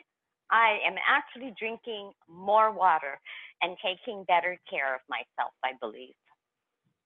I 0.51 0.78
am 0.86 0.95
actually 1.09 1.55
drinking 1.59 2.12
more 2.28 2.72
water 2.72 3.20
and 3.62 3.76
taking 3.84 4.24
better 4.24 4.59
care 4.68 4.94
of 4.94 5.00
myself, 5.09 5.52
I 5.64 5.72
believe. 5.80 6.14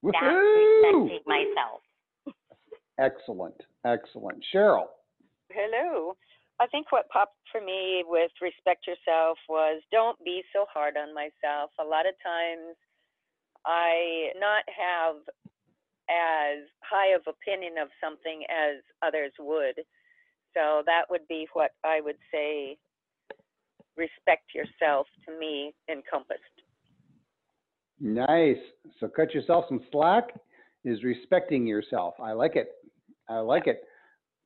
That's 0.03 0.17
respecting 0.19 1.21
myself. 1.27 1.81
Excellent. 2.99 3.57
Excellent. 3.85 4.45
Cheryl. 4.55 4.87
Hello. 5.51 6.17
I 6.61 6.67
think 6.67 6.93
what 6.93 7.09
popped 7.09 7.37
for 7.51 7.61
me 7.61 8.05
with 8.07 8.31
respect 8.41 8.87
yourself 8.87 9.39
was 9.49 9.83
don't 9.91 10.19
be 10.25 10.43
so 10.53 10.67
hard 10.73 10.97
on 10.97 11.15
myself. 11.15 11.71
A 11.81 11.85
lot 11.85 12.07
of 12.07 12.15
times 12.23 12.77
I 13.67 14.31
not 14.39 14.65
have 14.69 15.17
as 16.11 16.69
high 16.83 17.15
of 17.15 17.23
opinion 17.27 17.79
of 17.81 17.89
something 18.03 18.45
as 18.51 18.83
others 19.03 19.33
would. 19.39 19.83
So 20.55 20.83
that 20.87 21.09
would 21.09 21.27
be 21.29 21.49
what 21.55 21.71
I 21.85 22.01
would 22.01 22.19
say 22.31 22.77
respect 23.97 24.55
yourself 24.55 25.07
to 25.27 25.39
me 25.39 25.75
encompassed. 25.91 26.41
Nice. 28.01 28.57
So 28.99 29.09
cut 29.09 29.33
yourself 29.35 29.67
some 29.69 29.81
slack 29.91 30.25
is 30.85 31.03
respecting 31.05 31.67
yourself. 31.67 32.15
I 32.21 32.33
like 32.33 32.57
it. 32.57 32.69
I 33.29 33.39
like 33.39 33.67
it. 33.67 33.83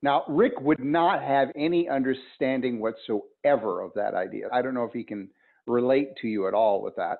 Now, 0.02 0.24
Rick 0.28 0.60
would 0.60 0.84
not 0.84 1.22
have 1.22 1.48
any 1.56 1.88
understanding 1.88 2.80
whatsoever 2.80 3.80
of 3.80 3.92
that 3.94 4.14
idea. 4.14 4.48
I 4.52 4.60
don't 4.60 4.74
know 4.74 4.84
if 4.84 4.92
he 4.92 5.02
can 5.02 5.30
relate 5.66 6.10
to 6.20 6.28
you 6.28 6.46
at 6.46 6.54
all 6.54 6.82
with 6.82 6.94
that. 6.96 7.18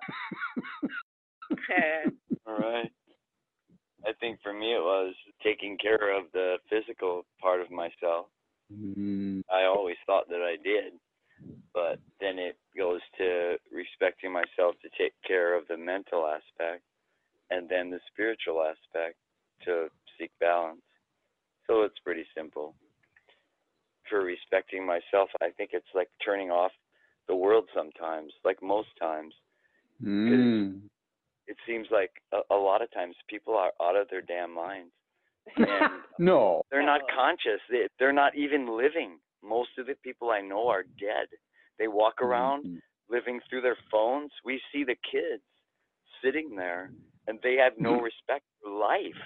All 2.47 2.59
right. 2.59 2.91
I 4.07 4.13
think 4.21 4.39
for 4.43 4.53
me 4.53 4.73
it 4.73 4.83
was 4.83 5.15
taking 5.43 5.77
care 5.79 6.17
of 6.17 6.27
the 6.33 6.59
physical 6.71 7.25
part 7.41 7.61
of 7.61 7.71
myself. 7.71 8.27
Mm, 8.73 9.43
I 9.53 9.65
always 9.65 9.97
thought 10.07 10.29
that 10.29 10.43
I 10.43 10.57
did, 10.63 10.93
but 11.75 11.99
then 12.21 12.39
it 12.39 12.57
goes 12.77 13.01
to 13.19 13.57
respecting 13.73 14.33
myself 14.33 14.75
to 14.83 14.89
take 14.99 15.13
care 15.27 15.57
of 15.57 15.69
the 15.69 15.77
mental 15.77 16.27
aspect 16.27 16.83
and 17.51 17.69
then 17.69 17.91
the 17.91 18.01
spiritual 18.13 18.63
aspect 18.63 19.17
to 19.65 19.89
seek 20.19 20.31
balance. 20.41 20.81
So 21.67 21.83
it's 21.83 21.99
pretty 22.05 22.25
simple. 22.37 22.75
For 24.09 24.21
respecting 24.21 24.87
myself, 24.87 25.29
I 25.43 25.51
think 25.57 25.71
it's 25.73 25.87
like 25.95 26.09
turning 26.25 26.51
off 26.51 26.73
the 27.29 27.35
world 27.35 27.69
sometimes, 27.75 28.33
like 28.45 28.63
most 28.63 28.89
times. 29.01 29.35
mm. 30.03 30.81
It 31.49 31.57
seems 31.67 31.87
like 31.91 32.11
a, 32.33 32.55
a 32.55 32.57
lot 32.57 32.83
of 32.83 32.93
times 32.93 33.15
people 33.29 33.55
are 33.55 33.73
out 33.83 33.97
of 33.97 34.09
their 34.11 34.23
damn 34.23 34.55
minds. 34.55 34.93
And 35.57 36.03
no. 36.19 36.63
they're 36.71 36.85
not 36.85 37.03
conscious. 37.15 37.61
They, 37.71 37.87
they're 38.01 38.13
not 38.13 38.35
even 38.37 38.77
living. 38.77 39.19
Most 39.43 39.71
of 39.79 39.87
the 39.87 39.95
people 40.03 40.31
I 40.31 40.41
know 40.41 40.69
are 40.69 40.83
dead. 40.83 41.29
They 41.79 41.89
walk 41.89 42.21
around 42.23 42.65
Mhm. 42.65 42.83
living 43.09 43.41
through 43.49 43.63
their 43.63 43.77
phones. 43.91 44.33
We 44.45 44.61
see 44.73 44.85
the 44.85 44.97
kids 45.11 45.43
sitting 46.23 46.57
there 46.57 46.91
and 47.27 47.41
they 47.43 47.57
have 47.57 47.79
no 47.79 48.01
respect 48.01 48.45
for 48.63 48.71
life 48.71 49.23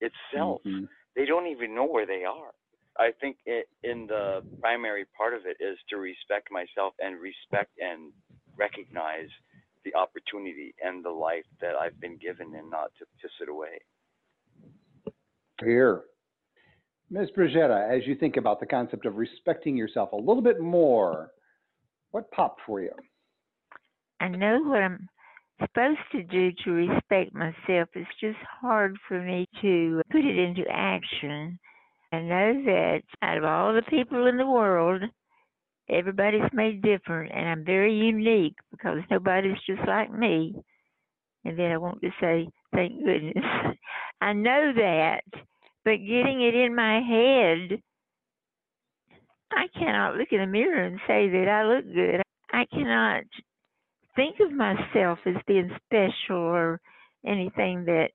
itself. 0.00 0.62
Mhm. 0.64 0.88
They 1.14 1.26
don't 1.26 1.46
even 1.46 1.74
know 1.74 1.84
where 1.86 2.06
they 2.06 2.24
are. 2.24 2.52
I 2.98 3.12
think 3.20 3.38
it, 3.46 3.68
in 3.82 4.06
the 4.06 4.42
primary 4.60 5.06
part 5.16 5.34
of 5.34 5.46
it 5.46 5.56
is 5.60 5.78
to 5.88 5.96
respect 5.96 6.50
myself 6.50 6.94
and 7.00 7.20
respect 7.20 7.72
and 7.78 8.12
recognize 8.56 9.30
the 9.84 9.94
opportunity 9.94 10.74
and 10.82 11.04
the 11.04 11.10
life 11.10 11.46
that 11.60 11.74
I've 11.74 11.98
been 12.00 12.16
given 12.18 12.54
and 12.54 12.70
not 12.70 12.92
to, 12.98 13.04
to 13.04 13.28
sit 13.38 13.48
away. 13.48 13.80
Here. 15.64 16.04
Ms. 17.12 17.28
Brigitta, 17.36 17.94
as 17.94 18.06
you 18.06 18.14
think 18.14 18.38
about 18.38 18.58
the 18.58 18.64
concept 18.64 19.04
of 19.04 19.16
respecting 19.16 19.76
yourself 19.76 20.12
a 20.12 20.16
little 20.16 20.40
bit 20.40 20.62
more, 20.62 21.30
what 22.10 22.30
popped 22.30 22.62
for 22.64 22.80
you? 22.80 22.92
I 24.18 24.28
know 24.28 24.62
what 24.62 24.82
I'm 24.82 25.06
supposed 25.60 26.00
to 26.12 26.22
do 26.22 26.52
to 26.64 26.70
respect 26.70 27.34
myself. 27.34 27.90
It's 27.94 28.08
just 28.18 28.38
hard 28.62 28.96
for 29.06 29.20
me 29.20 29.46
to 29.60 30.00
put 30.10 30.24
it 30.24 30.38
into 30.38 30.62
action. 30.70 31.58
I 32.12 32.20
know 32.20 32.62
that 32.64 33.02
out 33.20 33.36
of 33.36 33.44
all 33.44 33.74
the 33.74 33.82
people 33.90 34.26
in 34.26 34.38
the 34.38 34.46
world, 34.46 35.02
everybody's 35.90 36.50
made 36.54 36.80
different, 36.80 37.30
and 37.34 37.46
I'm 37.46 37.64
very 37.64 37.94
unique 37.94 38.56
because 38.70 39.00
nobody's 39.10 39.60
just 39.66 39.86
like 39.86 40.10
me. 40.10 40.54
And 41.44 41.58
then 41.58 41.72
I 41.72 41.76
want 41.76 42.00
to 42.00 42.10
say, 42.22 42.48
thank 42.74 43.04
goodness. 43.04 43.44
I 44.22 44.32
know 44.32 44.72
that, 44.76 45.20
but 45.84 45.98
getting 45.98 46.42
it 46.42 46.54
in 46.54 46.74
my 46.74 47.00
head, 47.00 47.80
I 49.50 49.66
cannot 49.78 50.16
look 50.16 50.28
in 50.30 50.40
the 50.40 50.46
mirror 50.46 50.84
and 50.84 50.98
say 51.06 51.28
that 51.28 51.48
I 51.48 51.64
look 51.64 51.84
good. 51.92 52.22
I 52.52 52.64
cannot 52.72 53.24
think 54.16 54.36
of 54.40 54.52
myself 54.52 55.18
as 55.26 55.36
being 55.46 55.70
special 55.86 56.36
or 56.36 56.80
anything 57.26 57.84
that 57.86 58.08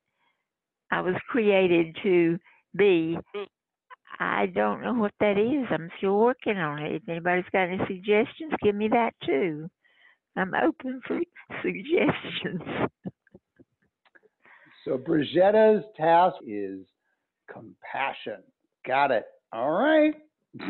I 0.91 1.01
was 1.01 1.15
created 1.29 1.97
to 2.03 2.37
be. 2.75 3.17
I 4.19 4.47
don't 4.47 4.81
know 4.81 4.93
what 4.93 5.13
that 5.19 5.37
is. 5.37 5.67
I'm 5.69 5.91
still 5.97 6.17
working 6.17 6.57
on 6.57 6.81
it. 6.81 6.95
If 6.95 7.09
anybody's 7.09 7.45
got 7.51 7.69
any 7.69 7.79
suggestions, 7.87 8.53
give 8.63 8.75
me 8.75 8.87
that 8.89 9.11
too. 9.25 9.69
I'm 10.35 10.53
open 10.53 11.01
for 11.05 11.19
suggestions. 11.61 12.61
So 14.85 14.97
Brigitta's 14.97 15.83
task 15.97 16.37
is 16.47 16.85
compassion. 17.57 18.43
Got 18.85 19.11
it. 19.11 19.25
All 19.53 19.71
right. 19.71 20.13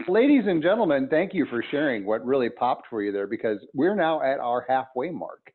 Ladies 0.07 0.43
and 0.47 0.61
gentlemen, 0.61 1.07
thank 1.09 1.33
you 1.33 1.45
for 1.45 1.63
sharing 1.71 2.05
what 2.05 2.25
really 2.25 2.49
popped 2.49 2.87
for 2.89 3.01
you 3.01 3.11
there 3.11 3.27
because 3.27 3.57
we're 3.73 3.95
now 3.95 4.21
at 4.21 4.39
our 4.39 4.65
halfway 4.67 5.09
mark. 5.11 5.51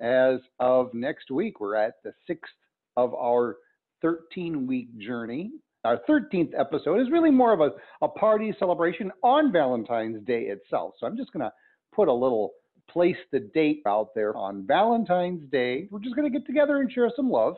As 0.00 0.40
of 0.58 0.92
next 0.92 1.30
week, 1.30 1.60
we're 1.60 1.76
at 1.76 1.94
the 2.04 2.12
sixth 2.26 2.52
of 2.96 3.14
our 3.14 3.56
13 4.02 4.66
week 4.66 4.98
journey. 4.98 5.52
Our 5.84 6.00
13th 6.08 6.52
episode 6.58 7.00
is 7.00 7.10
really 7.10 7.30
more 7.30 7.52
of 7.52 7.60
a, 7.60 7.70
a 8.02 8.08
party 8.08 8.54
celebration 8.58 9.12
on 9.22 9.52
Valentine's 9.52 10.24
Day 10.26 10.44
itself. 10.44 10.94
So 10.98 11.06
I'm 11.06 11.16
just 11.16 11.32
going 11.32 11.44
to 11.44 11.52
put 11.94 12.08
a 12.08 12.12
little 12.12 12.52
place 12.90 13.16
the 13.32 13.40
date 13.40 13.82
out 13.86 14.14
there 14.14 14.36
on 14.36 14.66
Valentine's 14.66 15.48
Day. 15.50 15.88
We're 15.90 16.00
just 16.00 16.16
going 16.16 16.30
to 16.30 16.38
get 16.38 16.46
together 16.46 16.80
and 16.80 16.90
share 16.90 17.10
some 17.14 17.30
love. 17.30 17.54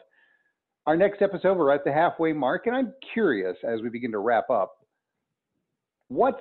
Our 0.89 0.97
next 0.97 1.21
episode, 1.21 1.59
we're 1.59 1.71
at 1.71 1.85
the 1.85 1.93
halfway 1.93 2.33
mark, 2.33 2.67
and 2.67 2.75
I'm 2.75 2.95
curious 3.13 3.59
as 3.63 3.83
we 3.83 3.91
begin 3.91 4.11
to 4.13 4.21
wrap 4.21 4.49
up 4.49 4.79
what's 6.09 6.39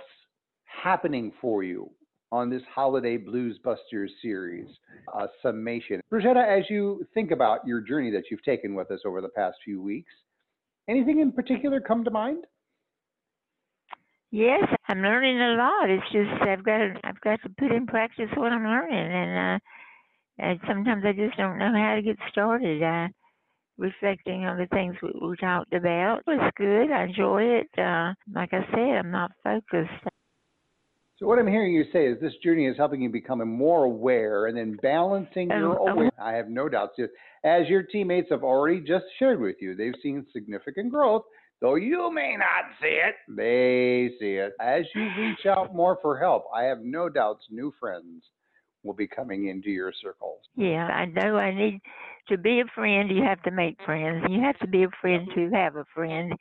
happening 0.63 1.33
for 1.41 1.63
you 1.63 1.91
on 2.31 2.49
this 2.49 2.61
Holiday 2.73 3.17
Blues 3.17 3.59
Busters 3.61 4.09
series 4.21 4.65
uh, 5.13 5.27
summation. 5.43 5.99
Brigitta, 6.09 6.59
as 6.59 6.63
you 6.69 7.05
think 7.13 7.31
about 7.31 7.67
your 7.67 7.81
journey 7.81 8.09
that 8.11 8.31
you've 8.31 8.41
taken 8.43 8.73
with 8.73 8.89
us 8.89 9.01
over 9.05 9.19
the 9.19 9.27
past 9.27 9.57
few 9.65 9.81
weeks, 9.81 10.13
anything 10.87 11.19
in 11.19 11.33
particular 11.33 11.81
come 11.81 12.05
to 12.05 12.11
mind? 12.11 12.45
Yes, 14.31 14.63
I'm 14.87 15.01
learning 15.01 15.41
a 15.41 15.55
lot. 15.57 15.89
It's 15.89 16.09
just 16.13 16.41
I've 16.47 16.63
got 16.63 16.77
to, 16.77 16.93
I've 17.03 17.19
got 17.19 17.41
to 17.43 17.49
put 17.59 17.73
in 17.73 17.85
practice 17.85 18.29
what 18.37 18.53
I'm 18.53 18.63
learning, 18.63 19.11
and 19.11 19.55
uh, 19.55 19.59
and 20.39 20.59
sometimes 20.65 21.03
I 21.05 21.11
just 21.11 21.35
don't 21.35 21.57
know 21.57 21.73
how 21.75 21.95
to 21.95 22.01
get 22.01 22.15
started. 22.31 22.81
Uh, 22.81 23.09
reflecting 23.77 24.45
on 24.45 24.57
the 24.57 24.67
things 24.67 24.95
we, 25.01 25.11
we 25.21 25.35
talked 25.37 25.73
about 25.73 26.19
it 26.19 26.27
was 26.27 26.51
good. 26.57 26.91
I 26.91 27.03
enjoy 27.03 27.43
it. 27.43 27.67
Uh, 27.77 28.13
like 28.33 28.53
I 28.53 28.65
said, 28.71 28.97
I'm 28.97 29.11
not 29.11 29.31
focused. 29.43 29.91
So 31.17 31.25
what 31.25 31.39
I'm 31.39 31.47
hearing 31.47 31.73
you 31.73 31.85
say 31.91 32.05
is 32.05 32.19
this 32.21 32.33
journey 32.43 32.67
is 32.67 32.77
helping 32.77 33.01
you 33.01 33.09
become 33.09 33.39
more 33.47 33.85
aware 33.85 34.45
and 34.45 34.55
then 34.55 34.77
balancing 34.83 35.49
your 35.49 35.71
Um, 35.81 35.89
awareness. 35.89 36.13
I 36.21 36.33
have 36.33 36.47
no 36.47 36.69
doubts. 36.69 36.99
As 37.43 37.67
your 37.67 37.83
teammates 37.83 38.29
have 38.29 38.43
already 38.43 38.81
just 38.81 39.05
shared 39.17 39.39
with 39.39 39.55
you, 39.59 39.75
they've 39.75 39.95
seen 40.03 40.27
significant 40.31 40.91
growth. 40.91 41.23
Though 41.59 41.73
you 41.73 42.11
may 42.11 42.35
not 42.37 42.65
see 42.79 42.99
it, 43.03 43.15
they 43.27 44.15
see 44.19 44.33
it. 44.35 44.53
As 44.61 44.85
you 44.93 45.09
reach 45.17 45.47
out 45.47 45.73
more 45.73 45.97
for 46.03 46.19
help, 46.19 46.45
I 46.53 46.63
have 46.65 46.81
no 46.81 47.09
doubts 47.09 47.45
new 47.49 47.73
friends 47.79 48.23
will 48.83 48.93
be 48.93 49.07
coming 49.07 49.47
into 49.47 49.71
your 49.71 49.91
circles. 50.01 50.41
Yeah, 50.55 50.85
I 50.85 51.05
know 51.05 51.35
I 51.35 51.51
need 51.51 51.81
to 52.27 52.37
be 52.37 52.61
a 52.61 52.65
friend. 52.75 53.09
You 53.09 53.23
have 53.23 53.41
to 53.43 53.51
make 53.51 53.77
friends. 53.85 54.25
You 54.29 54.41
have 54.41 54.57
to 54.59 54.67
be 54.67 54.83
a 54.83 54.89
friend 55.01 55.27
to 55.35 55.49
have 55.51 55.75
a 55.75 55.85
friend. 55.93 56.33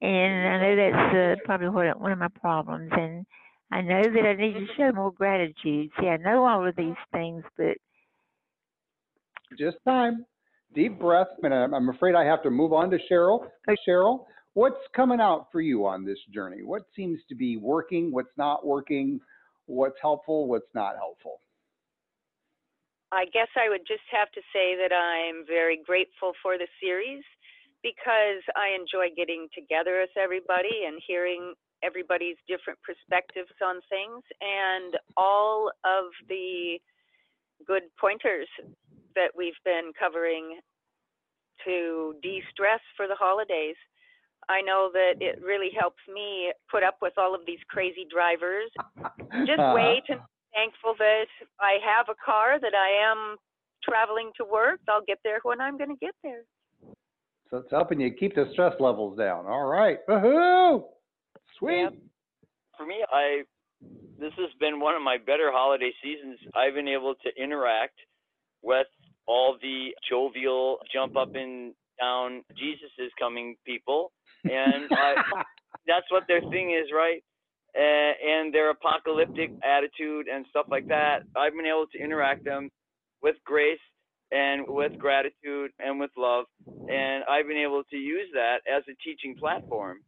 And 0.00 0.48
I 0.48 0.58
know 0.60 0.76
that's 0.76 1.14
uh, 1.16 1.44
probably 1.44 1.68
what, 1.68 2.00
one 2.00 2.12
of 2.12 2.18
my 2.18 2.28
problems. 2.40 2.90
And 2.92 3.24
I 3.70 3.80
know 3.80 4.02
that 4.02 4.26
I 4.26 4.34
need 4.34 4.54
to 4.54 4.66
show 4.76 4.92
more 4.92 5.12
gratitude. 5.12 5.90
See, 6.00 6.06
I 6.08 6.16
know 6.18 6.44
all 6.44 6.66
of 6.66 6.76
these 6.76 6.96
things, 7.12 7.44
but 7.56 7.76
Just 9.58 9.78
time. 9.86 10.26
Deep 10.74 10.98
breath. 10.98 11.28
And 11.42 11.54
I'm 11.54 11.74
I'm 11.74 11.88
afraid 11.90 12.14
I 12.14 12.24
have 12.24 12.42
to 12.42 12.50
move 12.50 12.72
on 12.72 12.90
to 12.90 12.98
Cheryl. 13.10 13.46
Hey, 13.66 13.76
Cheryl, 13.86 14.24
what's 14.54 14.76
coming 14.94 15.20
out 15.20 15.48
for 15.52 15.60
you 15.60 15.86
on 15.86 16.04
this 16.04 16.18
journey? 16.32 16.62
What 16.62 16.82
seems 16.96 17.20
to 17.28 17.34
be 17.34 17.56
working? 17.56 18.12
What's 18.12 18.36
not 18.36 18.66
working? 18.66 19.20
What's 19.66 19.96
helpful? 20.02 20.48
What's 20.48 20.74
not 20.74 20.96
helpful? 20.96 21.40
I 23.12 23.26
guess 23.28 23.48
I 23.60 23.68
would 23.68 23.84
just 23.86 24.08
have 24.10 24.32
to 24.32 24.40
say 24.56 24.74
that 24.80 24.88
I'm 24.88 25.44
very 25.46 25.76
grateful 25.84 26.32
for 26.42 26.56
the 26.56 26.66
series 26.80 27.22
because 27.82 28.40
I 28.56 28.72
enjoy 28.72 29.12
getting 29.14 29.48
together 29.52 30.00
with 30.00 30.16
everybody 30.16 30.88
and 30.88 30.96
hearing 31.06 31.52
everybody's 31.84 32.40
different 32.48 32.78
perspectives 32.80 33.52
on 33.60 33.84
things 33.90 34.22
and 34.40 34.96
all 35.16 35.70
of 35.84 36.08
the 36.28 36.80
good 37.66 37.82
pointers 38.00 38.48
that 39.14 39.36
we've 39.36 39.60
been 39.62 39.92
covering 39.98 40.60
to 41.66 42.14
de-stress 42.22 42.80
for 42.96 43.06
the 43.06 43.14
holidays. 43.14 43.76
I 44.48 44.62
know 44.62 44.90
that 44.92 45.20
it 45.20 45.38
really 45.44 45.70
helps 45.78 46.00
me 46.12 46.52
put 46.70 46.82
up 46.82 46.96
with 47.02 47.12
all 47.18 47.34
of 47.34 47.42
these 47.46 47.60
crazy 47.68 48.06
drivers. 48.08 48.70
Just 49.44 49.60
Uh-huh. 49.60 49.74
wait 49.76 50.02
and 50.08 50.20
thankful 50.54 50.94
that 50.98 51.26
I 51.60 51.78
have 51.84 52.06
a 52.08 52.18
car, 52.24 52.60
that 52.60 52.74
I 52.74 53.10
am 53.10 53.36
traveling 53.82 54.30
to 54.36 54.44
work. 54.44 54.80
I'll 54.88 55.04
get 55.06 55.18
there 55.24 55.40
when 55.42 55.60
I'm 55.60 55.76
going 55.76 55.90
to 55.90 55.96
get 55.96 56.14
there. 56.22 56.42
So 57.50 57.58
it's 57.58 57.70
helping 57.70 58.00
you 58.00 58.10
keep 58.12 58.34
the 58.34 58.48
stress 58.52 58.74
levels 58.80 59.18
down. 59.18 59.46
All 59.46 59.66
right. 59.66 59.98
Woohoo! 60.08 60.84
Sweet. 61.58 61.82
Yep. 61.82 61.94
For 62.78 62.86
me, 62.86 63.04
I 63.12 63.42
this 64.18 64.32
has 64.38 64.50
been 64.60 64.80
one 64.80 64.94
of 64.94 65.02
my 65.02 65.18
better 65.18 65.50
holiday 65.52 65.92
seasons. 66.02 66.38
I've 66.54 66.74
been 66.74 66.88
able 66.88 67.14
to 67.14 67.42
interact 67.42 67.98
with 68.62 68.86
all 69.26 69.56
the 69.60 69.90
jovial, 70.08 70.78
jump 70.92 71.16
up 71.16 71.34
and 71.34 71.74
down, 72.00 72.42
Jesus 72.56 72.90
is 72.98 73.10
coming 73.18 73.56
people, 73.66 74.12
and 74.44 74.90
I, 74.90 75.14
that's 75.86 76.06
what 76.10 76.24
their 76.28 76.40
thing 76.40 76.70
is, 76.70 76.90
right? 76.94 77.22
Uh, 77.76 78.12
and 78.22 78.52
their 78.52 78.70
apocalyptic 78.70 79.50
attitude 79.64 80.26
and 80.28 80.44
stuff 80.50 80.66
like 80.70 80.86
that. 80.88 81.20
I've 81.34 81.54
been 81.54 81.64
able 81.66 81.86
to 81.92 81.98
interact 81.98 82.44
them 82.44 82.68
with 83.22 83.36
grace 83.46 83.80
and 84.30 84.66
with 84.68 84.98
gratitude 84.98 85.70
and 85.78 85.98
with 85.98 86.10
love, 86.16 86.46
and 86.88 87.24
I've 87.24 87.46
been 87.46 87.56
able 87.56 87.82
to 87.90 87.96
use 87.96 88.28
that 88.34 88.58
as 88.70 88.82
a 88.88 88.94
teaching 89.04 89.36
platform 89.38 89.98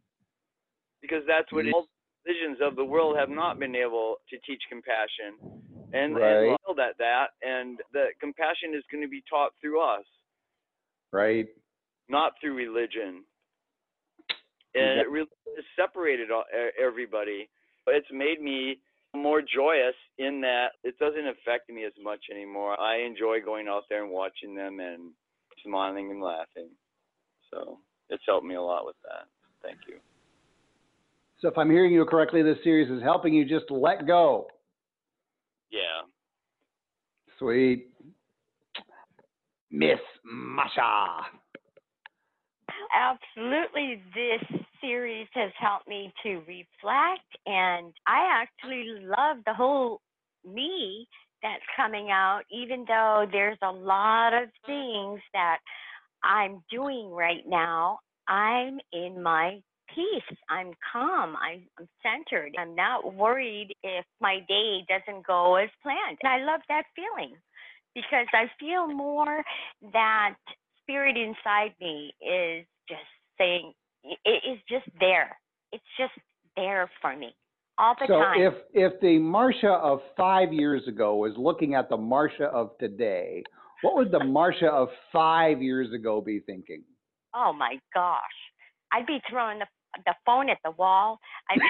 because 1.01 1.23
that's 1.27 1.51
what 1.53 1.67
all 1.73 1.87
religions 2.27 2.59
of 2.63 2.77
the 2.77 2.85
world 2.85 3.17
have 3.19 3.29
not 3.29 3.59
been 3.59 3.77
able 3.77 4.17
to 4.31 4.37
teach 4.47 4.63
compassion 4.69 5.37
and, 5.93 6.17
Right. 6.17 6.49
and 6.49 6.81
at 6.81 6.99
that, 6.99 7.29
and 7.43 7.79
the 7.93 8.07
compassion 8.21 8.75
is 8.75 8.83
going 8.91 9.03
to 9.03 9.09
be 9.09 9.23
taught 9.29 9.53
through 9.61 9.81
us 9.81 10.05
right. 11.13 11.47
not 12.09 12.33
through 12.41 12.55
religion. 12.55 13.25
And 14.75 15.01
it 15.01 15.09
really 15.09 15.29
has 15.57 15.65
separated 15.77 16.29
everybody. 16.83 17.49
It's 17.87 18.07
made 18.13 18.41
me 18.41 18.79
more 19.15 19.41
joyous 19.41 19.95
in 20.19 20.41
that 20.41 20.73
it 20.83 20.99
doesn't 20.99 21.29
affect 21.29 21.71
me 21.71 21.85
as 21.85 21.93
much 22.03 22.21
anymore. 22.31 22.81
I 22.81 22.99
enjoy 22.99 23.41
going 23.45 23.69
out 23.69 23.85
there 23.89 24.03
and 24.03 24.13
watching 24.13 24.55
them 24.55 24.81
and 24.81 25.13
smiling 25.65 26.11
and 26.11 26.21
laughing. 26.21 26.69
So 27.53 27.79
it's 28.11 28.25
helped 28.27 28.47
me 28.47 28.57
a 28.57 28.63
lot 28.63 28.85
with 28.85 28.97
that. 29.05 29.29
Thank 29.63 29.79
you. 29.87 30.01
So 31.41 31.49
if 31.49 31.57
I'm 31.57 31.71
hearing 31.71 31.93
you 31.93 32.05
correctly, 32.05 32.43
this 32.43 32.59
series 32.65 32.91
is 32.91 33.03
helping 33.03 33.33
you 33.33 33.45
just 33.45 33.71
let 33.71 34.07
go. 34.07 34.49
Yeah. 35.71 36.09
Sweet. 37.39 37.91
Miss 39.71 40.01
Marcia. 40.25 41.27
Absolutely. 42.95 44.03
This 44.15 44.61
series 44.81 45.27
has 45.35 45.51
helped 45.59 45.89
me 45.89 46.13
to 46.23 46.37
reflect, 46.47 47.27
and 47.47 47.93
I 48.07 48.43
actually 48.43 48.87
love 49.03 49.39
the 49.47 49.55
whole 49.55 50.01
me 50.45 51.09
that's 51.43 51.63
coming 51.77 52.11
out, 52.11 52.43
even 52.53 52.85
though 52.87 53.27
there's 53.33 53.59
a 53.63 53.73
lot 53.73 54.33
of 54.35 54.49
things 54.67 55.21
that 55.33 55.59
I'm 56.23 56.63
doing 56.71 57.11
right 57.11 57.45
now. 57.47 57.99
I'm 58.29 58.79
in 58.93 59.23
my 59.23 59.61
peace. 59.95 60.39
I'm 60.49 60.73
calm. 60.93 61.37
I'm, 61.37 61.67
centered. 62.03 62.53
I'm 62.59 62.75
not 62.75 63.15
worried 63.15 63.75
if 63.83 64.05
my 64.21 64.41
day 64.49 64.85
doesn't 64.89 65.27
go 65.27 65.57
as 65.57 65.71
planned. 65.83 66.19
And 66.23 66.31
I 66.33 66.45
love 66.45 66.61
that 66.69 66.85
feeling 66.97 67.35
because 67.95 68.27
I 68.33 68.51
feel 68.61 68.87
more 68.87 69.43
that 69.93 70.35
spirit 70.83 71.17
inside 71.17 71.75
me 71.81 72.13
is 72.21 72.67
just 72.89 73.03
saying 73.39 73.73
it 74.25 74.43
is 74.51 74.59
just 74.69 74.87
there. 75.01 75.37
It's 75.73 75.85
just 75.99 76.13
there 76.57 76.91
for 77.01 77.17
me 77.17 77.35
all 77.79 77.95
the 77.99 78.07
So 78.07 78.15
time. 78.19 78.41
if 78.43 78.55
if 78.75 79.01
the 79.01 79.19
Marcia 79.19 79.73
of 79.73 80.01
five 80.17 80.53
years 80.53 80.87
ago 80.89 81.17
was 81.17 81.33
looking 81.37 81.75
at 81.75 81.89
the 81.89 81.97
Marcia 81.97 82.47
of 82.47 82.77
today, 82.79 83.45
what 83.83 83.97
would 83.97 84.11
the 84.13 84.21
Marcia 84.25 84.69
of 84.69 84.89
five 85.13 85.63
years 85.63 85.93
ago 85.93 86.21
be 86.21 86.41
thinking? 86.41 86.83
oh 87.35 87.53
my 87.53 87.79
gosh, 87.93 88.21
I'd 88.93 89.07
be 89.07 89.19
throwing 89.31 89.59
the 89.59 89.67
the 90.07 90.15
phone 90.27 90.51
at 90.51 90.59
the 90.65 90.73
wall. 90.73 91.19
I'd 91.51 91.59
be, 91.61 91.67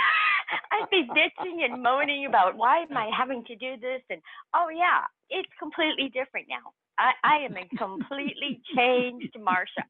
I'd 0.73 0.91
be 0.91 1.09
bitching 1.11 1.65
and 1.65 1.83
moaning 1.83 2.27
about 2.27 2.57
why 2.57 2.83
am 2.83 2.97
I 2.97 3.11
having 3.17 3.45
to 3.45 3.57
do 3.57 3.77
this 3.81 4.03
and 4.11 4.21
oh 4.55 4.69
yeah, 4.69 5.03
it's 5.31 5.49
completely 5.59 6.09
different 6.09 6.47
now. 6.49 6.73
I, 6.99 7.13
I 7.25 7.37
am 7.45 7.57
a 7.57 7.77
completely 7.77 8.61
changed 8.77 9.37
Marcia. 9.43 9.85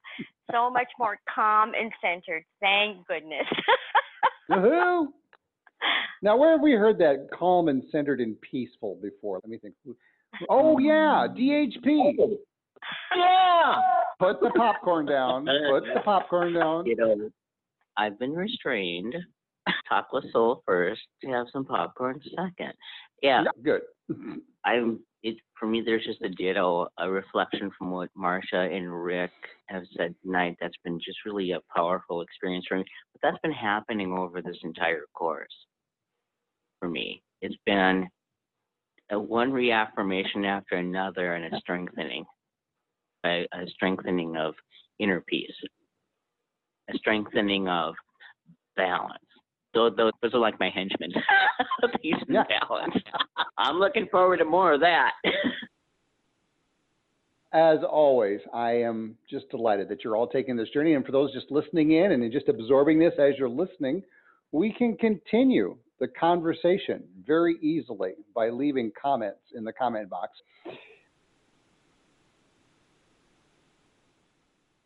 So 0.51 0.71
much 0.71 0.89
more 0.99 1.19
calm 1.33 1.73
and 1.79 1.93
centered. 2.01 2.45
Thank 2.61 3.07
goodness. 3.07 3.47
Woohoo! 4.51 5.09
Now, 6.23 6.39
where 6.39 6.53
have 6.53 6.63
we 6.63 6.73
heard 6.73 6.97
that 7.01 7.29
calm 7.39 7.69
and 7.69 7.85
centered 7.93 8.19
and 8.19 8.41
peaceful 8.41 8.97
before? 9.03 9.41
Let 9.45 9.51
me 9.51 9.59
think. 9.59 9.75
Oh 10.49 10.79
yeah, 10.79 11.27
DHP. 11.29 12.15
Yeah. 13.15 13.75
Put 14.19 14.41
the 14.41 14.51
popcorn 14.57 15.05
down. 15.05 15.45
Put 15.45 15.85
the 15.93 16.01
popcorn 16.03 16.55
down. 16.55 16.87
You 16.87 16.97
know, 16.97 17.31
I've 17.99 18.19
been 18.19 18.33
restrained. 18.33 19.15
Talk 19.89 20.13
with 20.13 20.31
soul 20.33 20.63
first 20.67 21.03
to 21.23 21.29
have 21.31 21.47
some 21.53 21.65
popcorn 21.65 22.21
second. 22.37 22.73
Yeah, 23.23 23.45
Good. 23.63 23.83
I'm. 24.65 25.01
It 25.23 25.37
for 25.59 25.67
me. 25.67 25.83
There's 25.85 26.05
just 26.05 26.23
a 26.23 26.29
ditto, 26.29 26.87
a 26.99 27.11
reflection 27.11 27.71
from 27.79 27.91
what 27.91 28.11
Marcia 28.15 28.61
and 28.61 29.05
Rick 29.05 29.31
have 29.67 29.85
said 29.97 30.15
tonight. 30.23 30.57
That's 30.61 30.77
been 30.85 30.99
just 30.99 31.25
really 31.25 31.53
a 31.53 31.61
powerful 31.75 32.21
experience 32.21 32.67
for 32.69 32.77
me. 32.77 32.85
But 33.13 33.23
that's 33.23 33.41
been 33.43 33.53
happening 33.53 34.13
over 34.13 34.43
this 34.43 34.59
entire 34.63 35.05
course 35.15 35.49
for 36.79 36.89
me. 36.91 37.23
It's 37.41 37.57
been 37.65 38.07
a 39.11 39.19
one 39.19 39.53
reaffirmation 39.53 40.45
after 40.45 40.77
another, 40.77 41.35
and 41.35 41.55
a 41.55 41.59
strengthening, 41.59 42.25
a, 43.25 43.47
a 43.53 43.67
strengthening 43.69 44.37
of 44.37 44.55
inner 44.99 45.23
peace, 45.27 45.55
a 46.91 46.97
strengthening 46.99 47.69
of 47.69 47.95
balance. 48.77 49.19
Those, 49.75 49.93
those, 49.97 50.13
those 50.23 50.35
are 50.35 50.39
like 50.41 50.59
my 50.61 50.71
henchmen. 50.71 51.13
Peace 52.03 52.15
and 52.27 52.35
Yeah. 52.35 52.45
balance. 52.69 52.95
I'm 53.59 53.77
looking 53.79 54.07
forward 54.11 54.39
to 54.39 54.45
more 54.45 54.73
of 54.75 54.81
that. 54.81 55.13
As 57.53 57.79
always, 57.89 58.41
I 58.53 58.73
am 58.73 59.17
just 59.31 59.49
delighted 59.51 59.89
that 59.89 60.03
you're 60.03 60.17
all 60.17 60.27
taking 60.27 60.57
this 60.57 60.69
journey. 60.71 60.95
And 60.95 61.07
for 61.07 61.13
those 61.13 61.33
just 61.33 61.51
listening 61.51 61.93
in 61.93 62.11
and 62.13 62.33
just 62.33 62.49
absorbing 62.49 62.99
this 62.99 63.13
as 63.19 63.35
you're 63.39 63.49
listening, 63.49 64.03
we 64.51 64.73
can 64.73 64.97
continue 64.97 65.77
the 66.01 66.09
conversation 66.09 67.05
very 67.25 67.55
easily 67.63 68.15
by 68.35 68.49
leaving 68.51 68.91
comments 69.01 69.39
in 69.55 69.63
the 69.63 69.73
comment 69.73 70.11
box. 70.11 70.33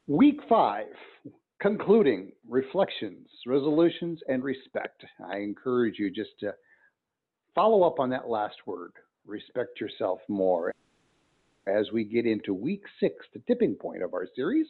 Week 0.07 0.39
five, 0.47 0.87
concluding 1.61 2.33
reflections, 2.49 3.29
resolutions, 3.47 4.21
and 4.29 4.45
respect. 4.45 5.05
I 5.27 5.39
encourage 5.39 5.99
you 5.99 6.11
just 6.11 6.39
to 6.41 6.55
follow 7.55 7.83
up 7.83 7.99
on 7.99 8.11
that 8.11 8.29
last 8.29 8.57
word 8.67 8.93
respect 9.27 9.81
yourself 9.81 10.21
more 10.29 10.73
as 11.67 11.93
we 11.93 12.03
get 12.03 12.25
into 12.25 12.55
week 12.55 12.83
six, 12.99 13.15
the 13.35 13.43
tipping 13.47 13.75
point 13.75 14.03
of 14.03 14.15
our 14.15 14.27
series. 14.35 14.67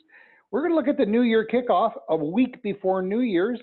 We're 0.51 0.63
going 0.63 0.73
to 0.73 0.77
look 0.77 0.89
at 0.89 0.97
the 0.97 1.07
New 1.07 1.23
Year 1.23 1.47
kickoff 1.47 1.93
a 2.09 2.17
week 2.17 2.61
before 2.63 3.03
New 3.03 3.21
Year's. 3.21 3.61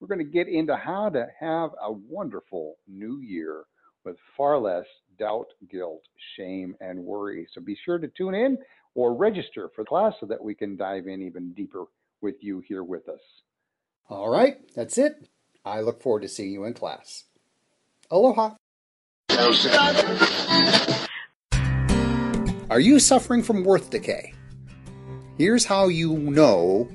We're 0.00 0.08
going 0.08 0.24
to 0.24 0.32
get 0.32 0.48
into 0.48 0.76
how 0.76 1.10
to 1.10 1.26
have 1.38 1.70
a 1.82 1.92
wonderful 1.92 2.76
new 2.86 3.20
year 3.20 3.64
with 4.04 4.16
far 4.36 4.58
less 4.58 4.84
doubt, 5.18 5.48
guilt, 5.70 6.02
shame, 6.36 6.76
and 6.80 6.98
worry. 6.98 7.46
So 7.52 7.60
be 7.60 7.76
sure 7.84 7.98
to 7.98 8.08
tune 8.16 8.34
in 8.34 8.56
or 8.94 9.14
register 9.14 9.68
for 9.74 9.82
the 9.82 9.88
class 9.88 10.14
so 10.20 10.26
that 10.26 10.42
we 10.42 10.54
can 10.54 10.76
dive 10.76 11.08
in 11.08 11.20
even 11.20 11.52
deeper 11.52 11.84
with 12.20 12.42
you 12.42 12.60
here 12.60 12.82
with 12.82 13.08
us. 13.08 13.20
All 14.08 14.28
right, 14.28 14.56
that's 14.74 14.98
it. 14.98 15.28
I 15.64 15.80
look 15.80 16.02
forward 16.02 16.22
to 16.22 16.28
seeing 16.28 16.52
you 16.52 16.64
in 16.64 16.74
class. 16.74 17.24
Aloha. 18.10 18.54
Are 22.70 22.80
you 22.80 22.98
suffering 22.98 23.42
from 23.42 23.64
worth 23.64 23.90
decay? 23.90 24.34
Here's 25.36 25.64
how 25.64 25.88
you 25.88 26.14
know 26.14 26.88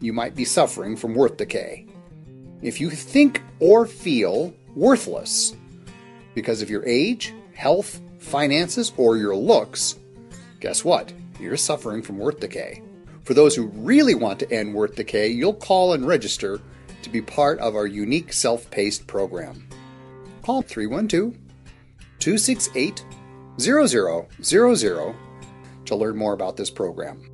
you 0.00 0.12
might 0.12 0.34
be 0.34 0.44
suffering 0.44 0.96
from 0.96 1.14
worth 1.14 1.36
decay. 1.36 1.86
If 2.62 2.80
you 2.80 2.90
think 2.90 3.42
or 3.60 3.86
feel 3.86 4.54
worthless 4.74 5.54
because 6.34 6.62
of 6.62 6.70
your 6.70 6.84
age, 6.86 7.32
health, 7.54 8.00
finances, 8.18 8.92
or 8.96 9.16
your 9.16 9.36
looks, 9.36 9.98
guess 10.60 10.84
what? 10.84 11.12
You're 11.38 11.56
suffering 11.56 12.02
from 12.02 12.18
worth 12.18 12.40
decay. 12.40 12.82
For 13.24 13.34
those 13.34 13.56
who 13.56 13.66
really 13.68 14.14
want 14.14 14.38
to 14.40 14.52
end 14.52 14.74
worth 14.74 14.96
decay, 14.96 15.28
you'll 15.28 15.54
call 15.54 15.94
and 15.94 16.06
register 16.06 16.60
to 17.02 17.10
be 17.10 17.22
part 17.22 17.58
of 17.58 17.74
our 17.74 17.86
unique 17.86 18.32
self 18.32 18.70
paced 18.70 19.06
program. 19.06 19.66
Call 20.42 20.62
312 20.62 21.34
268 22.18 23.04
0000 23.58 25.14
to 25.86 25.96
learn 25.96 26.16
more 26.16 26.32
about 26.34 26.56
this 26.56 26.70
program. 26.70 27.33